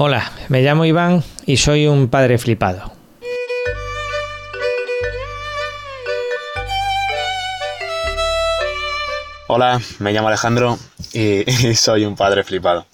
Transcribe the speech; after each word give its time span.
Hola, 0.00 0.30
me 0.48 0.62
llamo 0.62 0.84
Iván 0.84 1.24
y 1.44 1.56
soy 1.56 1.88
un 1.88 2.06
padre 2.06 2.38
flipado. 2.38 2.92
Hola, 9.48 9.80
me 9.98 10.12
llamo 10.12 10.28
Alejandro 10.28 10.78
y, 11.12 11.42
soy 11.74 12.04
un 12.04 12.14
padre 12.14 12.44
flipado. 12.44 12.86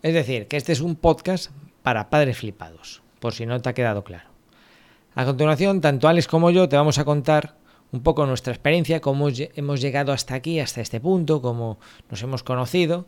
Es 0.00 0.14
decir, 0.14 0.48
que 0.48 0.56
este 0.56 0.72
es 0.72 0.80
un 0.80 0.96
podcast 0.96 1.50
para 1.82 2.08
padres 2.08 2.38
flipados, 2.38 3.02
por 3.20 3.34
si 3.34 3.44
no 3.44 3.60
te 3.60 3.68
ha 3.68 3.74
quedado 3.74 4.02
claro. 4.02 4.30
A 5.14 5.26
continuación, 5.26 5.82
tanto 5.82 6.08
Alex 6.08 6.26
como 6.26 6.50
yo 6.50 6.70
te 6.70 6.76
vamos 6.76 6.96
a 6.96 7.04
contar 7.04 7.60
un 7.92 8.02
poco 8.02 8.26
nuestra 8.26 8.52
experiencia, 8.52 9.00
cómo 9.00 9.28
hemos 9.28 9.80
llegado 9.80 10.12
hasta 10.12 10.34
aquí, 10.34 10.58
hasta 10.58 10.80
este 10.80 10.98
punto, 10.98 11.42
cómo 11.42 11.78
nos 12.10 12.22
hemos 12.22 12.42
conocido, 12.42 13.04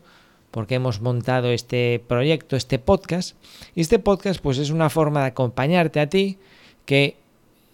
porque 0.51 0.75
hemos 0.75 1.01
montado 1.01 1.49
este 1.49 2.01
proyecto, 2.07 2.55
este 2.55 2.79
podcast. 2.79 3.35
Y 3.73 3.81
este 3.81 3.99
podcast 3.99 4.39
pues 4.39 4.59
es 4.59 4.69
una 4.69 4.89
forma 4.89 5.21
de 5.21 5.27
acompañarte 5.27 5.99
a 5.99 6.07
ti, 6.07 6.37
que 6.85 7.17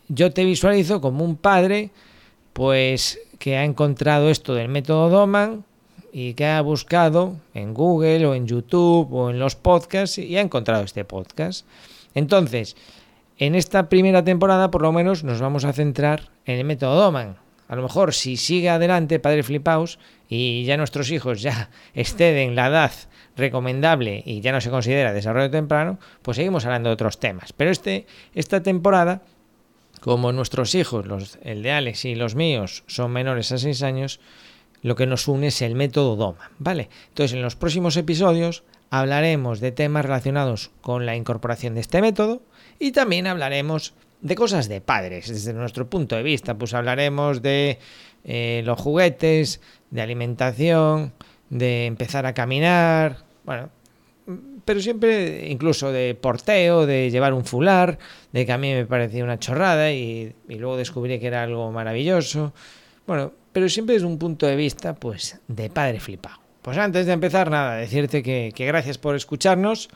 yo 0.07 0.31
te 0.31 0.45
visualizo 0.45 1.02
como 1.02 1.23
un 1.23 1.35
padre 1.35 1.91
pues 2.53 3.19
que 3.39 3.57
ha 3.57 3.66
encontrado 3.66 4.30
esto 4.30 4.53
del 4.53 4.69
método 4.69 5.09
Doman 5.09 5.63
y 6.13 6.33
que 6.33 6.45
ha 6.45 6.61
buscado 6.61 7.35
en 7.53 7.73
Google 7.73 8.25
o 8.25 8.35
en 8.35 8.47
YouTube 8.47 9.13
o 9.13 9.30
en 9.30 9.39
los 9.39 9.55
podcasts 9.55 10.17
y 10.17 10.38
ha 10.38 10.41
encontrado 10.41 10.83
este 10.83 11.05
podcast. 11.05 11.66
Entonces, 12.13 12.75
en 13.42 13.56
esta 13.56 13.89
primera 13.89 14.23
temporada 14.23 14.70
por 14.70 14.84
lo 14.84 14.92
menos 14.92 15.23
nos 15.23 15.42
vamos 15.42 15.66
a 15.66 15.73
centrar 15.73 16.30
en 16.45 16.59
el 16.59 16.64
método 16.64 16.95
Doman. 16.95 17.38
A 17.67 17.75
lo 17.75 17.81
mejor 17.81 18.14
si 18.14 18.38
sigue 18.38 18.70
adelante 18.70 19.20
Padre 19.20 19.42
Flipaus 19.42 19.98
y 20.30 20.64
ya 20.66 20.78
nuestros 20.78 21.09
hijos 21.09 21.42
ya 21.42 21.72
exceden 21.95 22.56
la 22.56 22.67
edad 22.67 22.92
recomendable 23.36 24.22
y 24.28 24.42
ya 24.42 24.52
no 24.52 24.61
se 24.61 24.70
considera 24.70 25.11
desarrollo 25.11 25.50
temprano, 25.50 25.98
pues 26.22 26.38
seguimos 26.38 26.66
hablando 26.66 26.89
de 26.89 26.94
otros 26.94 27.20
temas. 27.20 27.52
Pero 27.52 27.72
este, 27.72 28.06
esta 28.36 28.61
temporada, 28.61 29.23
como 30.02 30.31
nuestros 30.31 30.76
hijos, 30.76 31.08
los, 31.08 31.39
el 31.42 31.64
de 31.64 31.72
Alex 31.72 32.05
y 32.05 32.14
los 32.14 32.36
míos, 32.36 32.83
son 32.86 33.11
menores 33.11 33.52
a 33.52 33.58
6 33.58 33.81
años, 33.81 34.20
lo 34.83 34.95
que 34.95 35.08
nos 35.08 35.28
une 35.28 35.48
es 35.48 35.64
el 35.64 35.73
método 35.73 36.16
DOMA, 36.16 36.52
¿vale? 36.59 36.89
Entonces, 37.08 37.36
en 37.36 37.42
los 37.42 37.55
próximos 37.55 37.98
episodios 37.98 38.64
hablaremos 38.92 39.61
de 39.61 39.72
temas 39.72 40.05
relacionados 40.05 40.70
con 40.81 41.08
la 41.08 41.16
incorporación 41.16 41.73
de 41.73 41.81
este 41.81 42.02
método, 42.02 42.44
y 42.81 42.91
también 42.91 43.27
hablaremos 43.27 43.93
de 44.21 44.35
cosas 44.35 44.67
de 44.67 44.81
padres, 44.81 45.27
desde 45.27 45.53
nuestro 45.53 45.87
punto 45.87 46.15
de 46.15 46.23
vista. 46.23 46.57
Pues 46.57 46.73
hablaremos 46.73 47.43
de 47.43 47.77
eh, 48.23 48.63
los 48.65 48.79
juguetes, 48.79 49.61
de 49.91 50.01
alimentación, 50.01 51.13
de 51.52 51.85
empezar 51.85 52.25
a 52.25 52.33
caminar, 52.33 53.17
bueno, 53.43 53.69
pero 54.65 54.79
siempre 54.79 55.47
incluso 55.47 55.91
de 55.91 56.15
porteo, 56.15 56.87
de 56.87 57.11
llevar 57.11 57.33
un 57.33 57.45
fular, 57.45 57.99
de 58.31 58.47
que 58.47 58.52
a 58.52 58.57
mí 58.57 58.73
me 58.73 58.87
parecía 58.87 59.23
una 59.23 59.37
chorrada 59.37 59.91
y, 59.91 60.33
luego 60.47 60.75
descubrí 60.75 61.19
que 61.19 61.27
era 61.27 61.43
algo 61.43 61.71
maravilloso. 61.71 62.52
Bueno, 63.05 63.31
pero 63.53 63.69
siempre 63.69 63.93
desde 63.93 64.07
un 64.07 64.17
punto 64.17 64.47
de 64.47 64.55
vista, 64.55 64.95
pues, 64.95 65.39
de 65.47 65.69
padre 65.69 65.99
flipado. 65.99 66.37
Pues 66.63 66.79
antes 66.79 67.05
de 67.05 67.13
empezar, 67.13 67.52
nada, 67.52 67.75
decirte 67.75 68.23
que, 68.23 68.52
que 68.55 68.65
gracias 68.65 68.97
por 68.97 69.15
escucharnos, 69.15 69.89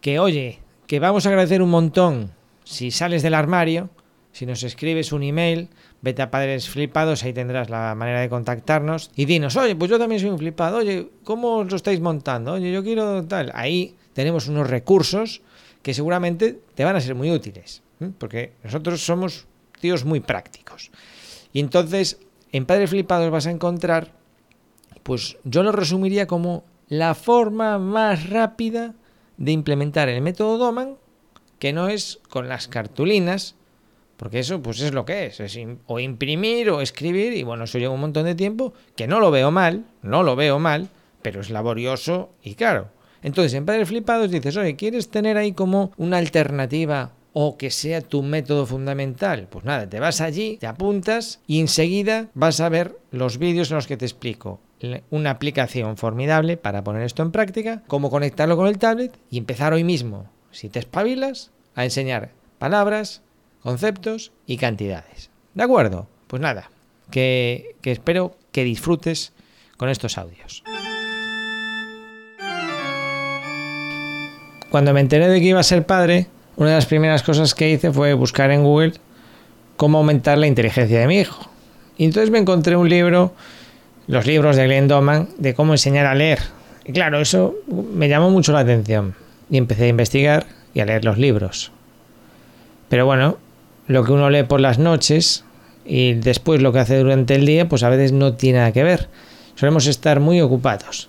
que 0.00 0.20
oye, 0.20 0.61
que 0.92 1.00
vamos 1.00 1.24
a 1.24 1.30
agradecer 1.30 1.62
un 1.62 1.70
montón 1.70 2.32
si 2.64 2.90
sales 2.90 3.22
del 3.22 3.32
armario, 3.32 3.88
si 4.30 4.44
nos 4.44 4.62
escribes 4.62 5.12
un 5.12 5.22
email, 5.22 5.70
vete 6.02 6.20
a 6.20 6.30
Padres 6.30 6.68
Flipados, 6.68 7.24
ahí 7.24 7.32
tendrás 7.32 7.70
la 7.70 7.94
manera 7.94 8.20
de 8.20 8.28
contactarnos 8.28 9.10
y 9.16 9.24
dinos, 9.24 9.56
oye, 9.56 9.74
pues 9.74 9.90
yo 9.90 9.98
también 9.98 10.20
soy 10.20 10.28
un 10.28 10.36
flipado, 10.36 10.76
oye, 10.76 11.08
¿cómo 11.24 11.56
os 11.56 11.70
lo 11.70 11.76
estáis 11.76 11.98
montando? 12.02 12.52
Oye, 12.52 12.70
yo 12.70 12.82
quiero 12.82 13.24
tal. 13.24 13.52
Ahí 13.54 13.96
tenemos 14.12 14.48
unos 14.48 14.68
recursos 14.68 15.40
que 15.80 15.94
seguramente 15.94 16.60
te 16.74 16.84
van 16.84 16.96
a 16.96 17.00
ser 17.00 17.14
muy 17.14 17.30
útiles, 17.30 17.80
porque 18.18 18.52
nosotros 18.62 19.02
somos 19.02 19.46
tíos 19.80 20.04
muy 20.04 20.20
prácticos. 20.20 20.90
Y 21.54 21.60
entonces, 21.60 22.18
en 22.52 22.66
Padres 22.66 22.90
Flipados 22.90 23.30
vas 23.30 23.46
a 23.46 23.50
encontrar, 23.50 24.12
pues 25.02 25.38
yo 25.44 25.62
lo 25.62 25.72
resumiría 25.72 26.26
como 26.26 26.64
la 26.86 27.14
forma 27.14 27.78
más 27.78 28.28
rápida 28.28 28.94
de 29.36 29.52
implementar 29.52 30.08
el 30.08 30.22
método 30.22 30.58
Doman, 30.58 30.96
que 31.58 31.72
no 31.72 31.88
es 31.88 32.20
con 32.28 32.48
las 32.48 32.68
cartulinas, 32.68 33.54
porque 34.16 34.40
eso 34.40 34.62
pues 34.62 34.80
es 34.80 34.92
lo 34.92 35.04
que 35.04 35.26
es, 35.26 35.40
es 35.40 35.58
o 35.86 35.98
imprimir 36.00 36.70
o 36.70 36.80
escribir, 36.80 37.32
y 37.32 37.42
bueno, 37.42 37.64
eso 37.64 37.78
lleva 37.78 37.94
un 37.94 38.00
montón 38.00 38.24
de 38.24 38.34
tiempo, 38.34 38.72
que 38.96 39.06
no 39.06 39.20
lo 39.20 39.30
veo 39.30 39.50
mal, 39.50 39.84
no 40.02 40.22
lo 40.22 40.36
veo 40.36 40.58
mal, 40.58 40.88
pero 41.22 41.40
es 41.40 41.50
laborioso 41.50 42.30
y 42.42 42.54
caro. 42.54 42.88
Entonces, 43.22 43.54
en 43.54 43.66
Padres 43.66 43.88
Flipados 43.88 44.30
dices, 44.30 44.56
oye, 44.56 44.76
¿quieres 44.76 45.08
tener 45.08 45.36
ahí 45.36 45.52
como 45.52 45.92
una 45.96 46.18
alternativa 46.18 47.12
o 47.32 47.56
que 47.56 47.70
sea 47.70 48.00
tu 48.00 48.22
método 48.22 48.66
fundamental? 48.66 49.46
Pues 49.48 49.64
nada, 49.64 49.88
te 49.88 50.00
vas 50.00 50.20
allí, 50.20 50.56
te 50.58 50.66
apuntas 50.66 51.40
y 51.46 51.60
enseguida 51.60 52.28
vas 52.34 52.60
a 52.60 52.68
ver 52.68 52.98
los 53.10 53.38
vídeos 53.38 53.70
en 53.70 53.76
los 53.76 53.86
que 53.86 53.96
te 53.96 54.04
explico 54.04 54.60
una 55.10 55.30
aplicación 55.30 55.96
formidable 55.96 56.56
para 56.56 56.84
poner 56.84 57.02
esto 57.02 57.22
en 57.22 57.32
práctica, 57.32 57.82
cómo 57.86 58.10
conectarlo 58.10 58.56
con 58.56 58.66
el 58.66 58.78
tablet 58.78 59.16
y 59.30 59.38
empezar 59.38 59.72
hoy 59.72 59.84
mismo, 59.84 60.26
si 60.50 60.68
te 60.68 60.78
espabilas, 60.78 61.50
a 61.74 61.84
enseñar 61.84 62.30
palabras, 62.58 63.22
conceptos 63.62 64.32
y 64.46 64.56
cantidades. 64.56 65.30
¿De 65.54 65.62
acuerdo? 65.62 66.08
Pues 66.26 66.40
nada, 66.42 66.70
que, 67.10 67.76
que 67.80 67.92
espero 67.92 68.36
que 68.50 68.64
disfrutes 68.64 69.32
con 69.76 69.88
estos 69.88 70.18
audios. 70.18 70.62
Cuando 74.70 74.94
me 74.94 75.00
enteré 75.00 75.28
de 75.28 75.40
que 75.40 75.46
iba 75.46 75.60
a 75.60 75.64
ser 75.64 75.84
padre, 75.84 76.28
una 76.56 76.70
de 76.70 76.76
las 76.76 76.86
primeras 76.86 77.22
cosas 77.22 77.54
que 77.54 77.70
hice 77.70 77.92
fue 77.92 78.14
buscar 78.14 78.50
en 78.50 78.62
Google 78.62 78.94
cómo 79.76 79.98
aumentar 79.98 80.38
la 80.38 80.46
inteligencia 80.46 81.00
de 81.00 81.06
mi 81.06 81.18
hijo. 81.18 81.50
Y 81.98 82.04
entonces 82.04 82.30
me 82.30 82.38
encontré 82.38 82.76
un 82.76 82.88
libro 82.88 83.34
los 84.06 84.26
libros 84.26 84.56
de 84.56 84.64
Glenn 84.66 84.88
Doman 84.88 85.28
de 85.38 85.54
cómo 85.54 85.74
enseñar 85.74 86.06
a 86.06 86.14
leer. 86.14 86.40
Y 86.84 86.92
claro, 86.92 87.20
eso 87.20 87.54
me 87.68 88.08
llamó 88.08 88.30
mucho 88.30 88.52
la 88.52 88.60
atención 88.60 89.14
y 89.50 89.58
empecé 89.58 89.84
a 89.84 89.88
investigar 89.88 90.46
y 90.74 90.80
a 90.80 90.84
leer 90.84 91.04
los 91.04 91.18
libros. 91.18 91.72
Pero 92.88 93.06
bueno, 93.06 93.38
lo 93.86 94.04
que 94.04 94.12
uno 94.12 94.30
lee 94.30 94.42
por 94.42 94.60
las 94.60 94.78
noches 94.78 95.44
y 95.84 96.14
después 96.14 96.60
lo 96.60 96.72
que 96.72 96.80
hace 96.80 96.98
durante 96.98 97.34
el 97.34 97.46
día, 97.46 97.68
pues 97.68 97.82
a 97.82 97.88
veces 97.88 98.12
no 98.12 98.34
tiene 98.34 98.58
nada 98.58 98.72
que 98.72 98.82
ver. 98.82 99.08
Solemos 99.54 99.86
estar 99.86 100.20
muy 100.20 100.40
ocupados. 100.40 101.08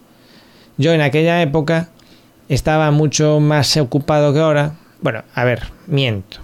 Yo 0.78 0.92
en 0.92 1.02
aquella 1.02 1.42
época 1.42 1.90
estaba 2.50 2.92
mucho 2.92 3.40
más 3.40 3.76
ocupado 3.78 4.34
que 4.34 4.40
ahora. 4.40 4.76
Bueno, 5.02 5.24
a 5.34 5.44
ver, 5.44 5.64
miento. 5.88 6.38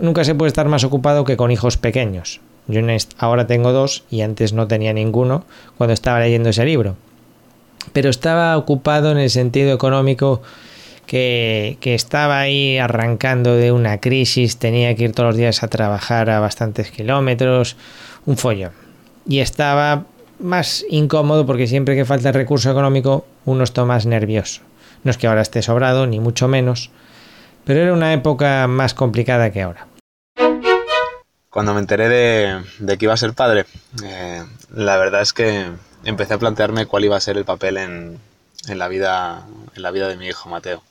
Nunca 0.00 0.24
se 0.24 0.34
puede 0.34 0.48
estar 0.48 0.68
más 0.68 0.84
ocupado 0.84 1.24
que 1.24 1.36
con 1.36 1.50
hijos 1.50 1.76
pequeños. 1.76 2.40
Yo 2.66 2.80
ahora 3.18 3.46
tengo 3.46 3.72
dos 3.72 4.04
y 4.10 4.22
antes 4.22 4.52
no 4.52 4.66
tenía 4.66 4.92
ninguno 4.92 5.44
cuando 5.76 5.92
estaba 5.92 6.20
leyendo 6.20 6.48
ese 6.48 6.64
libro. 6.64 6.96
Pero 7.92 8.08
estaba 8.08 8.56
ocupado 8.56 9.12
en 9.12 9.18
el 9.18 9.30
sentido 9.30 9.74
económico 9.74 10.40
que, 11.06 11.78
estaba 11.82 12.40
ahí 12.40 12.78
arrancando 12.78 13.54
de 13.54 13.72
una 13.72 14.00
crisis, 14.00 14.58
tenía 14.58 14.94
que 14.94 15.04
ir 15.04 15.12
todos 15.12 15.28
los 15.28 15.36
días 15.36 15.62
a 15.62 15.68
trabajar 15.68 16.30
a 16.30 16.40
bastantes 16.40 16.90
kilómetros, 16.90 17.76
un 18.26 18.36
follón. 18.36 18.72
Y 19.28 19.40
estaba 19.40 20.04
más 20.38 20.84
incómodo 20.88 21.46
porque 21.46 21.66
siempre 21.66 21.94
que 21.94 22.04
falta 22.04 22.32
recurso 22.32 22.70
económico 22.70 23.26
uno 23.44 23.64
está 23.64 23.84
más 23.84 24.06
nervioso. 24.06 24.62
No 25.02 25.10
es 25.10 25.18
que 25.18 25.26
ahora 25.26 25.42
esté 25.42 25.60
sobrado, 25.60 26.06
ni 26.06 26.18
mucho 26.18 26.48
menos, 26.48 26.90
pero 27.64 27.80
era 27.80 27.92
una 27.92 28.12
época 28.12 28.66
más 28.66 28.94
complicada 28.94 29.50
que 29.50 29.62
ahora. 29.62 29.86
Cuando 31.54 31.72
me 31.72 31.78
enteré 31.78 32.08
de, 32.08 32.98
que 32.98 33.04
iba 33.04 33.14
a 33.14 33.16
ser 33.16 33.32
padre, 33.32 33.64
eh, 34.02 34.44
la 34.70 34.96
verdad 34.96 35.22
es 35.22 35.32
que 35.32 35.70
empecé 36.02 36.34
a 36.34 36.38
plantearme 36.38 36.86
cuál 36.86 37.04
iba 37.04 37.16
a 37.16 37.20
ser 37.20 37.36
el 37.36 37.44
papel 37.44 37.76
en, 37.76 38.18
la, 38.66 38.88
vida, 38.88 39.46
en 39.76 39.82
la 39.82 39.92
vida 39.92 40.08
de 40.08 40.16
mi 40.16 40.26
hijo 40.26 40.48
Mateo. 40.48 40.82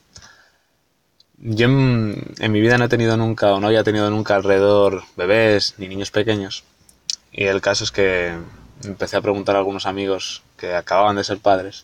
Yo 1.38 1.66
en, 1.66 2.24
mi 2.50 2.62
vida 2.62 2.78
no 2.78 2.86
he 2.86 2.88
tenido 2.88 3.18
nunca 3.18 3.52
o 3.54 3.60
no 3.60 3.68
había 3.68 3.84
tenido 3.84 4.10
nunca 4.10 4.36
alrededor 4.36 5.04
bebés 5.18 5.74
ni 5.80 5.90
niños 5.90 6.12
pequeños. 6.12 6.64
Y 7.34 7.44
el 7.44 7.60
caso 7.60 7.84
es 7.84 7.92
que 7.92 8.34
empecé 8.86 9.18
a 9.18 9.22
preguntar 9.22 9.58
a 9.58 9.60
algunos 9.60 9.86
amigos 9.86 10.44
que 10.56 10.76
acababan 10.76 11.18
de 11.18 11.26
ser 11.26 11.40
padres 11.40 11.84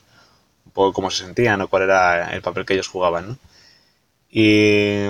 un 0.65 0.71
poco 0.71 0.93
cómo 0.93 1.11
se 1.11 1.25
sentían 1.25 1.59
o 1.59 1.67
cuál 1.67 1.83
era 1.83 2.33
el 2.33 2.41
papel 2.41 2.65
que 2.65 2.75
ellos 2.75 2.87
jugaban. 2.87 3.27
¿no? 3.27 3.37
Y, 4.31 5.03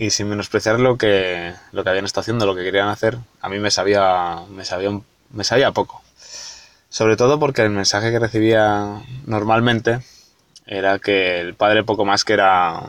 y, 0.00 0.10
sin 0.10 0.28
menospreciar 0.28 0.80
lo 0.80 0.96
que, 0.96 1.52
lo 1.72 1.84
que 1.84 1.90
habían 1.90 2.06
estado 2.06 2.22
haciendo, 2.22 2.46
lo 2.46 2.56
que 2.56 2.64
querían 2.64 2.88
hacer, 2.88 3.18
a 3.42 3.48
mí 3.50 3.58
me 3.58 3.70
sabía, 3.70 4.38
me 4.48 4.64
sabía, 4.64 4.98
me 5.30 5.44
sabía 5.44 5.72
poco. 5.72 6.02
Sobre 6.88 7.16
todo 7.16 7.38
porque 7.38 7.62
el 7.62 7.70
mensaje 7.70 8.10
que 8.10 8.18
recibía 8.18 9.02
normalmente 9.26 10.00
era 10.66 10.98
que 10.98 11.40
el 11.40 11.54
padre 11.54 11.84
poco 11.84 12.04
más 12.04 12.24
que 12.24 12.32
era 12.32 12.82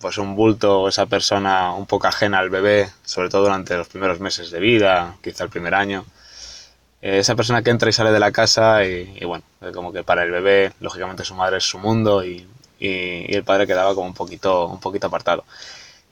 pues 0.00 0.16
un 0.18 0.34
bulto 0.34 0.80
o 0.80 0.88
esa 0.88 1.06
persona 1.06 1.72
un 1.74 1.86
poco 1.86 2.06
ajena 2.06 2.38
al 2.38 2.50
bebé, 2.50 2.90
sobre 3.04 3.28
todo 3.28 3.42
durante 3.42 3.76
los 3.76 3.88
primeros 3.88 4.18
meses 4.18 4.50
de 4.50 4.58
vida, 4.58 5.16
quizá 5.22 5.44
el 5.44 5.50
primer 5.50 5.74
año. 5.74 6.04
Eh, 7.02 7.18
esa 7.18 7.36
persona 7.36 7.62
que 7.62 7.70
entra 7.70 7.90
y 7.90 7.92
sale 7.92 8.10
de 8.10 8.20
la 8.20 8.32
casa 8.32 8.84
y, 8.84 9.24
bueno, 9.24 9.44
como 9.74 9.92
que 9.92 10.02
para 10.02 10.22
el 10.22 10.30
bebé, 10.30 10.72
lógicamente 10.80 11.24
su 11.24 11.34
madre 11.34 11.58
es 11.58 11.64
su 11.64 11.78
mundo 11.78 12.24
y, 12.24 12.48
el 12.80 13.44
padre 13.44 13.68
quedaba 13.68 13.94
como 13.94 14.08
un 14.08 14.14
poquito, 14.14 14.66
un 14.66 14.80
poquito 14.80 15.06
apartado. 15.06 15.44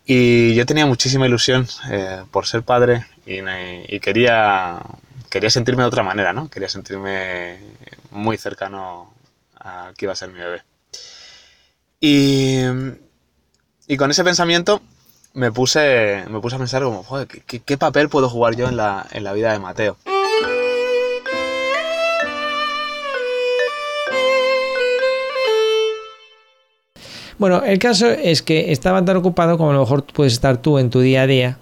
Y 0.04 0.54
yo 0.54 0.66
tenía 0.66 0.86
muchísima 0.86 1.26
ilusión 1.26 1.68
eh, 1.90 2.22
por 2.30 2.46
ser 2.46 2.62
padre 2.62 3.06
y, 3.26 4.00
quería, 4.00 4.80
quería 5.28 5.50
sentirme 5.50 5.82
de 5.82 5.88
otra 5.88 6.02
manera, 6.02 6.32
¿no? 6.32 6.50
Quería 6.50 6.68
sentirme 6.68 7.58
muy 8.10 8.36
cercano 8.36 9.12
a 9.56 9.92
que 9.96 10.06
iba 10.06 10.12
a 10.12 10.16
ser 10.16 10.30
mi 10.30 10.40
bebé. 10.40 10.62
Y, 12.00 12.62
y 13.86 13.96
con 13.96 14.10
ese 14.10 14.24
pensamiento 14.24 14.82
me 15.34 15.52
puse, 15.52 16.24
me 16.28 16.40
puse 16.40 16.56
a 16.56 16.58
pensar 16.58 16.82
como, 16.82 17.02
joder, 17.02 17.28
¿qué, 17.28 17.78
papel 17.78 18.08
puedo 18.08 18.28
jugar 18.28 18.56
yo 18.56 18.68
en 18.68 18.76
la, 18.76 19.06
en 19.12 19.24
la 19.24 19.32
vida 19.32 19.52
de 19.52 19.58
Mateo? 19.58 19.96
Bueno, 27.40 27.64
el 27.64 27.78
caso 27.78 28.06
es 28.06 28.42
que 28.42 28.70
estaba 28.70 29.02
tan 29.02 29.16
ocupado 29.16 29.56
como 29.56 29.70
a 29.70 29.72
lo 29.72 29.80
mejor 29.80 30.04
puedes 30.04 30.34
estar 30.34 30.58
tú 30.58 30.76
en 30.76 30.90
tu 30.90 31.00
día 31.00 31.22
a 31.22 31.26
día, 31.26 31.56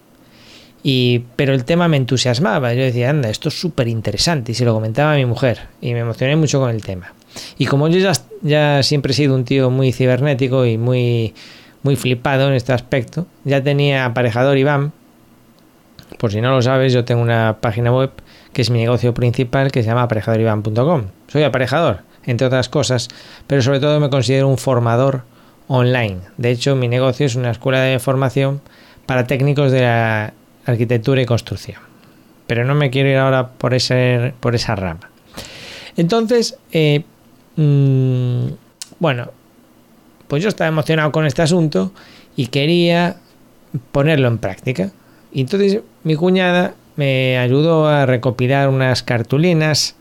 y, 0.83 1.21
pero 1.37 1.55
el 1.55 1.65
tema 1.65 1.87
me 1.87 1.97
entusiasmaba. 1.97 2.75
Yo 2.75 2.83
decía, 2.83 3.11
anda, 3.11 3.31
esto 3.31 3.49
es 3.49 3.61
súper 3.61 3.87
interesante, 3.87 4.51
y 4.51 4.55
se 4.57 4.65
lo 4.65 4.75
comentaba 4.75 5.13
a 5.13 5.15
mi 5.15 5.25
mujer, 5.25 5.69
y 5.81 5.93
me 5.93 6.01
emocioné 6.01 6.35
mucho 6.35 6.59
con 6.59 6.71
el 6.71 6.83
tema. 6.83 7.13
Y 7.59 7.67
como 7.67 7.87
yo 7.87 8.13
ya, 8.43 8.83
siempre 8.83 9.13
he 9.13 9.15
sido 9.15 9.37
un 9.37 9.45
tío 9.45 9.71
muy 9.71 9.93
cibernético 9.93 10.67
y 10.67 10.77
muy 10.79 11.33
muy 11.85 11.95
flipado 11.95 12.49
en 12.49 12.55
este 12.55 12.73
aspecto. 12.73 13.29
Ya 13.45 13.63
tenía 13.63 14.05
aparejador 14.05 14.59
Iván. 14.59 14.93
Por 16.19 16.33
si 16.33 16.41
no 16.41 16.51
lo 16.51 16.61
sabes, 16.61 16.93
yo 16.93 17.05
tengo 17.05 17.23
una 17.23 17.59
página 17.61 17.93
web 17.93 18.11
que 18.53 18.63
es 18.63 18.71
mi 18.71 18.81
negocio 18.81 19.15
principal 19.15 19.71
que 19.71 19.85
se 19.85 19.91
llama 19.91 20.03
aparejadorivan.com. 20.03 21.05
Soy 21.29 21.45
aparejador, 21.45 22.01
entre 22.25 22.49
otras 22.49 22.69
cosas, 22.69 23.07
pero 23.47 23.63
sobre 23.63 23.79
todo 23.79 24.01
me 24.01 24.11
considero 24.11 24.49
un 24.49 24.59
formador 24.59 25.23
online. 25.69 26.19
De 26.37 26.50
hecho, 26.50 26.75
mi 26.75 26.88
negocio 26.88 27.26
es 27.26 27.37
una 27.37 27.50
escuela 27.50 27.81
de 27.81 27.99
formación 27.99 28.61
para 29.06 29.26
técnicos 29.26 29.70
de 29.70 29.82
la 29.82 30.35
arquitectura 30.67 31.23
y 31.23 31.26
construcción. 31.26 31.81
Pero 32.47 32.65
no 32.65 32.75
me 32.75 32.91
quiero 32.91 33.09
ir 33.09 33.17
ahora 33.17 33.49
por, 33.49 33.75
ese, 33.75 34.35
por 34.41 34.55
esa 34.55 34.75
rama. 34.75 35.11
Entonces, 35.97 36.59
eh, 36.73 37.05
mm, 37.56 38.47
bueno, 38.99 39.31
pues 40.26 40.43
yo 40.43 40.49
estaba 40.49 40.69
emocionado 40.69 41.12
con 41.12 41.26
este 41.26 41.43
asunto 41.43 41.93
y 42.37 42.47
quería 42.47 43.17
ponerlo 43.93 44.29
en 44.29 44.38
práctica. 44.38 44.91
Y 45.32 45.43
entonces 45.43 45.81
mi 46.05 46.14
cuñada 46.14 46.75
me 46.97 47.38
ayudó 47.38 47.87
a 47.87 48.06
recopilar 48.06 48.69
unas 48.69 49.03
cartulinas 49.03 49.97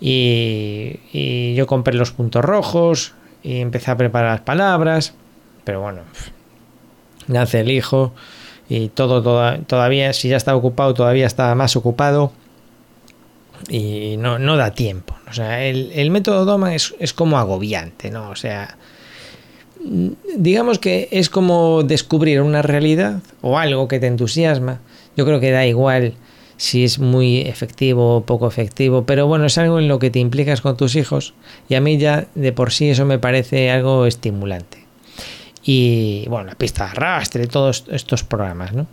y, 0.00 1.54
yo 1.54 1.66
compré 1.66 1.94
los 1.94 2.12
puntos 2.12 2.44
rojos 2.44 3.14
y 3.42 3.60
empecé 3.60 3.90
a 3.90 3.96
preparar 3.96 4.32
las 4.32 4.40
palabras. 4.40 5.14
Pero 5.64 5.80
bueno, 5.80 6.02
nace 7.26 7.60
el 7.60 7.70
hijo 7.70 8.12
y 8.68 8.88
todo, 8.88 9.22
todavía, 9.66 10.12
si 10.12 10.28
ya 10.28 10.36
estaba 10.36 10.56
ocupado, 10.56 10.94
todavía 10.94 11.26
estaba 11.26 11.54
más 11.54 11.76
ocupado 11.76 12.32
y 13.68 14.16
no, 14.18 14.38
no 14.38 14.56
da 14.56 14.72
tiempo. 14.72 15.14
O 15.28 15.32
sea, 15.32 15.64
el, 15.64 16.10
método 16.10 16.44
Doma 16.44 16.74
es, 16.74 16.94
es, 16.98 17.12
como 17.12 17.38
agobiante, 17.38 18.10
¿no? 18.10 18.30
O 18.30 18.36
sea, 18.36 18.76
digamos 20.36 20.78
que 20.78 21.08
es 21.10 21.30
como 21.30 21.82
descubrir 21.82 22.40
una 22.40 22.62
realidad 22.62 23.20
o 23.40 23.58
algo 23.58 23.88
que 23.88 24.00
te 24.00 24.06
entusiasma. 24.06 24.80
Yo 25.16 25.24
creo 25.24 25.40
que 25.40 25.50
da 25.50 25.66
igual 25.66 26.14
si 26.58 26.84
es 26.84 26.98
muy 26.98 27.40
efectivo 27.42 28.16
o 28.16 28.24
poco 28.24 28.48
efectivo, 28.48 29.04
pero 29.06 29.26
bueno, 29.26 29.46
es 29.46 29.56
algo 29.58 29.78
en 29.78 29.88
lo 29.88 30.00
que 30.00 30.10
te 30.10 30.18
implicas 30.18 30.60
con 30.60 30.76
tus 30.76 30.96
hijos 30.96 31.32
y 31.68 31.76
a 31.76 31.80
mí 31.80 31.98
ya 31.98 32.26
de 32.34 32.52
por 32.52 32.72
sí 32.72 32.90
eso 32.90 33.06
me 33.06 33.18
parece 33.18 33.70
algo 33.70 34.06
estimulante. 34.06 34.84
Y 35.62 36.26
bueno, 36.28 36.48
la 36.48 36.54
pista 36.56 36.84
de 36.84 36.90
arrastre, 36.90 37.46
todos 37.46 37.84
estos 37.90 38.24
programas, 38.24 38.72
¿no? 38.72 38.86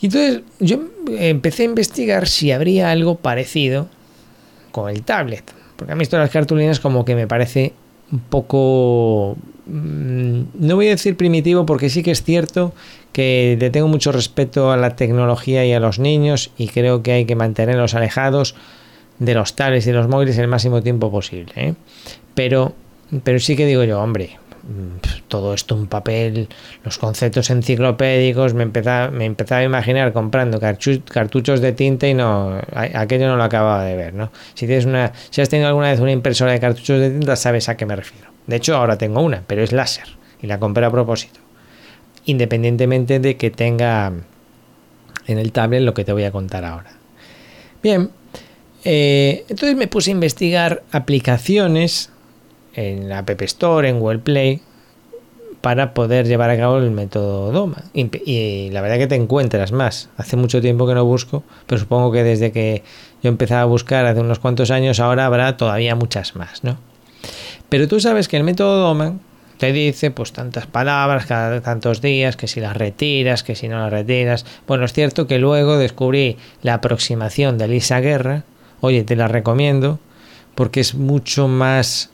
Y 0.00 0.06
entonces 0.06 0.42
yo 0.58 0.80
empecé 1.18 1.62
a 1.62 1.66
investigar 1.66 2.26
si 2.26 2.50
habría 2.50 2.90
algo 2.90 3.16
parecido 3.16 3.88
con 4.72 4.90
el 4.90 5.02
tablet, 5.02 5.44
porque 5.76 5.92
a 5.92 5.96
mí 5.96 6.02
esto 6.02 6.16
de 6.16 6.22
las 6.22 6.30
cartulinas 6.30 6.80
como 6.80 7.04
que 7.04 7.14
me 7.14 7.28
parece 7.28 7.74
un 8.10 8.20
poco 8.20 9.36
Mm, 9.70 10.42
no 10.58 10.74
voy 10.74 10.88
a 10.88 10.90
decir 10.90 11.16
primitivo 11.16 11.64
porque 11.64 11.90
sí 11.90 12.02
que 12.02 12.10
es 12.10 12.24
cierto 12.24 12.72
que 13.12 13.56
le 13.58 13.70
tengo 13.70 13.88
mucho 13.88 14.12
respeto 14.12 14.70
a 14.70 14.76
la 14.76 14.96
tecnología 14.96 15.64
y 15.64 15.72
a 15.72 15.80
los 15.80 15.98
niños 15.98 16.50
y 16.56 16.68
creo 16.68 17.02
que 17.02 17.12
hay 17.12 17.24
que 17.24 17.36
mantenerlos 17.36 17.94
alejados 17.94 18.54
de 19.18 19.34
los 19.34 19.54
tablets 19.54 19.86
y 19.86 19.92
los 19.92 20.08
móviles 20.08 20.38
el 20.38 20.48
máximo 20.48 20.82
tiempo 20.82 21.10
posible. 21.10 21.52
¿eh? 21.56 21.74
Pero, 22.34 22.72
pero 23.22 23.38
sí 23.38 23.56
que 23.56 23.66
digo 23.66 23.84
yo, 23.84 24.00
hombre, 24.00 24.38
mm, 24.62 25.26
todo 25.28 25.54
esto 25.54 25.74
un 25.74 25.88
papel, 25.88 26.48
los 26.84 26.98
conceptos 26.98 27.50
enciclopédicos, 27.50 28.54
me 28.54 28.62
empezaba, 28.62 29.10
me 29.10 29.26
empezaba 29.26 29.60
a 29.60 29.64
imaginar 29.64 30.12
comprando 30.12 30.60
cartuchos 30.60 31.60
de 31.60 31.72
tinta 31.72 32.08
y 32.08 32.14
no, 32.14 32.60
aquello 32.72 33.28
no 33.28 33.36
lo 33.36 33.44
acababa 33.44 33.84
de 33.84 33.96
ver, 33.96 34.14
¿no? 34.14 34.30
Si 34.54 34.66
tienes 34.66 34.86
una, 34.86 35.12
si 35.30 35.40
has 35.40 35.48
tenido 35.48 35.68
alguna 35.68 35.90
vez 35.90 36.00
una 36.00 36.12
impresora 36.12 36.52
de 36.52 36.60
cartuchos 36.60 37.00
de 37.00 37.10
tinta, 37.10 37.36
sabes 37.36 37.68
a 37.68 37.76
qué 37.76 37.86
me 37.86 37.96
refiero. 37.96 38.28
De 38.46 38.56
hecho, 38.56 38.76
ahora 38.76 38.96
tengo 38.96 39.20
una, 39.20 39.42
pero 39.46 39.62
es 39.62 39.72
láser 39.72 40.06
y 40.40 40.46
la 40.46 40.58
compré 40.58 40.86
a 40.86 40.90
propósito. 40.90 41.39
Independientemente 42.24 43.20
de 43.20 43.36
que 43.36 43.50
tenga 43.50 44.12
en 45.26 45.38
el 45.38 45.52
tablet 45.52 45.82
lo 45.82 45.94
que 45.94 46.04
te 46.04 46.12
voy 46.12 46.24
a 46.24 46.32
contar 46.32 46.64
ahora. 46.64 46.90
Bien, 47.82 48.10
eh, 48.84 49.44
entonces 49.48 49.76
me 49.76 49.86
puse 49.86 50.10
a 50.10 50.12
investigar 50.12 50.82
aplicaciones 50.92 52.10
en 52.74 53.08
la 53.08 53.18
App 53.18 53.42
Store, 53.42 53.88
en 53.88 54.00
Google 54.00 54.20
Play, 54.20 54.62
para 55.60 55.92
poder 55.92 56.26
llevar 56.26 56.50
a 56.50 56.56
cabo 56.56 56.78
el 56.78 56.90
método 56.90 57.52
DOMA. 57.52 57.84
Y, 57.92 58.70
la 58.70 58.80
verdad 58.80 58.98
que 58.98 59.06
te 59.06 59.14
encuentras 59.14 59.72
más. 59.72 60.08
Hace 60.16 60.36
mucho 60.36 60.60
tiempo 60.60 60.86
que 60.86 60.94
no 60.94 61.04
busco, 61.04 61.42
pero 61.66 61.78
supongo 61.78 62.12
que 62.12 62.22
desde 62.22 62.50
que 62.52 62.82
yo 63.22 63.28
empecé 63.28 63.54
a 63.54 63.64
buscar 63.66 64.06
hace 64.06 64.20
unos 64.20 64.38
cuantos 64.38 64.70
años, 64.70 65.00
ahora 65.00 65.26
habrá 65.26 65.56
todavía 65.56 65.94
muchas 65.94 66.34
más, 66.34 66.64
¿no? 66.64 66.78
Pero 67.68 67.88
tú 67.88 68.00
sabes 68.00 68.26
que 68.28 68.36
el 68.36 68.44
método 68.44 68.80
Doman 68.80 69.20
te 69.60 69.74
dice 69.74 70.10
pues 70.10 70.32
tantas 70.32 70.66
palabras 70.66 71.26
cada 71.26 71.60
tantos 71.60 72.00
días, 72.00 72.34
que 72.36 72.48
si 72.48 72.60
las 72.60 72.74
retiras, 72.74 73.42
que 73.42 73.54
si 73.54 73.68
no 73.68 73.78
las 73.78 73.92
retiras. 73.92 74.46
Bueno, 74.66 74.86
es 74.86 74.94
cierto 74.94 75.26
que 75.26 75.38
luego 75.38 75.76
descubrí 75.76 76.38
la 76.62 76.74
aproximación 76.74 77.58
de 77.58 77.68
Lisa 77.68 78.00
Guerra. 78.00 78.44
Oye, 78.80 79.04
te 79.04 79.16
la 79.16 79.28
recomiendo 79.28 80.00
porque 80.54 80.80
es 80.80 80.94
mucho 80.94 81.46
más 81.46 82.10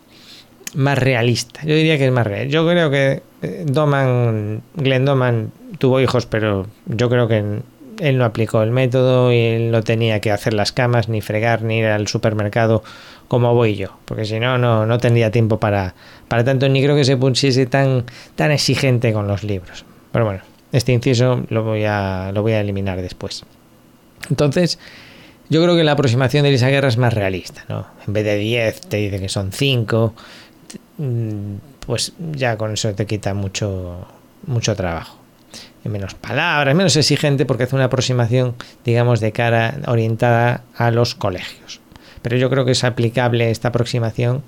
más 0.75 0.99
realista. 0.99 1.61
Yo 1.63 1.77
diría 1.77 1.97
que 1.99 2.07
es 2.07 2.13
más 2.13 2.27
real. 2.27 2.49
Yo 2.49 2.69
creo 2.69 2.91
que 2.91 3.23
eh, 3.43 3.65
Doman, 3.65 4.63
Glenn 4.75 5.05
Doman 5.05 5.53
tuvo 5.79 6.01
hijos, 6.01 6.27
pero 6.27 6.67
yo 6.87 7.09
creo 7.09 7.29
que 7.29 7.61
él 8.01 8.19
no 8.19 8.25
aplicó 8.25 8.63
el 8.63 8.73
método 8.73 9.33
y 9.33 9.39
él 9.39 9.71
no 9.71 9.83
tenía 9.85 10.21
que 10.21 10.33
hacer 10.33 10.53
las 10.53 10.73
camas, 10.73 11.09
ni 11.09 11.21
fregar, 11.21 11.63
ni 11.63 11.79
ir 11.79 11.87
al 11.87 12.09
supermercado 12.09 12.83
como 13.29 13.55
voy 13.55 13.75
yo, 13.75 13.97
porque 14.05 14.25
si 14.25 14.39
no, 14.39 14.59
no, 14.59 14.99
tendría 14.99 15.31
tiempo 15.31 15.59
para, 15.59 15.95
para 16.29 16.45
tanto, 16.45 16.69
ni 16.69 16.83
creo 16.83 16.95
que 16.97 17.05
se 17.05 17.17
pusiese 17.17 17.67
tan, 17.67 18.05
tan 18.35 18.53
exigente 18.53 19.13
con 19.13 19.27
los 19.27 19.43
libros. 19.43 19.85
Pero 20.13 20.25
bueno, 20.25 20.43
este 20.73 20.93
inciso 20.93 21.43
lo 21.49 21.65
voy 21.65 21.85
a, 21.85 22.31
lo 22.33 22.43
voy 22.43 22.53
a 22.53 22.61
eliminar 22.61 23.01
después. 23.03 23.45
Entonces, 24.31 24.79
yo 25.49 25.63
creo 25.63 25.77
que 25.77 25.85
la 25.85 25.93
aproximación 25.93 26.45
de 26.45 26.51
Elisa 26.51 26.69
Guerra 26.69 26.89
es 26.89 26.99
más 26.99 27.15
realista, 27.15 27.65
¿no? 27.69 27.87
En 28.07 28.13
vez 28.13 28.25
de 28.25 28.37
10 28.37 28.81
te 28.83 28.97
dice 28.97 29.21
que 29.21 29.29
son 29.29 29.53
5, 29.53 30.15
mm, 30.99 31.55
pues 31.85 32.13
ya 32.33 32.57
con 32.57 32.73
eso 32.73 32.95
te 32.95 33.07
quita 33.07 33.35
mucho, 33.35 34.07
mucho 34.47 34.75
trabajo. 34.77 35.19
menos 35.85 36.15
palabras, 36.15 36.75
menos 36.75 36.97
exigente 36.97 37.47
porque 37.47 37.63
hace 37.63 37.77
una 37.77 37.85
aproximación, 37.85 38.57
digamos, 38.85 39.21
de 39.21 39.31
cara 39.31 39.77
orientada 39.87 40.65
a 40.77 40.91
los 40.91 41.15
colegios 41.15 41.81
pero 42.27 42.39
yo 42.39 42.51
creo 42.51 42.65
que 42.65 42.73
es 42.73 42.83
aplicable 42.83 43.53
esta 43.53 43.69
aproximación 43.69 44.43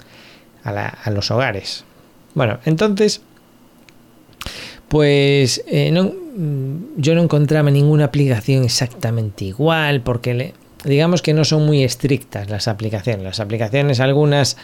a, 0.65 1.11
los 1.13 1.31
hogares. 1.31 1.85
Bueno, 2.35 2.59
entonces, 2.65 3.21
pues 4.89 5.63
eh, 5.69 5.93
mm, 5.93 6.97
yo 6.97 7.15
no 7.15 7.23
encontraba 7.23 7.71
ninguna 7.71 8.07
aplicación 8.07 8.65
exactamente 8.65 9.45
igual, 9.45 10.01
porque 10.01 10.55
digamos 10.83 11.23
que 11.23 11.33
no 11.35 11.45
son 11.45 11.67
muy 11.67 11.85
estrictas 11.85 12.51
las 12.51 12.67
aplicaciones. 12.67 13.23
Las 13.23 13.39
aplicaciones 13.39 14.01
algunas 14.01 14.57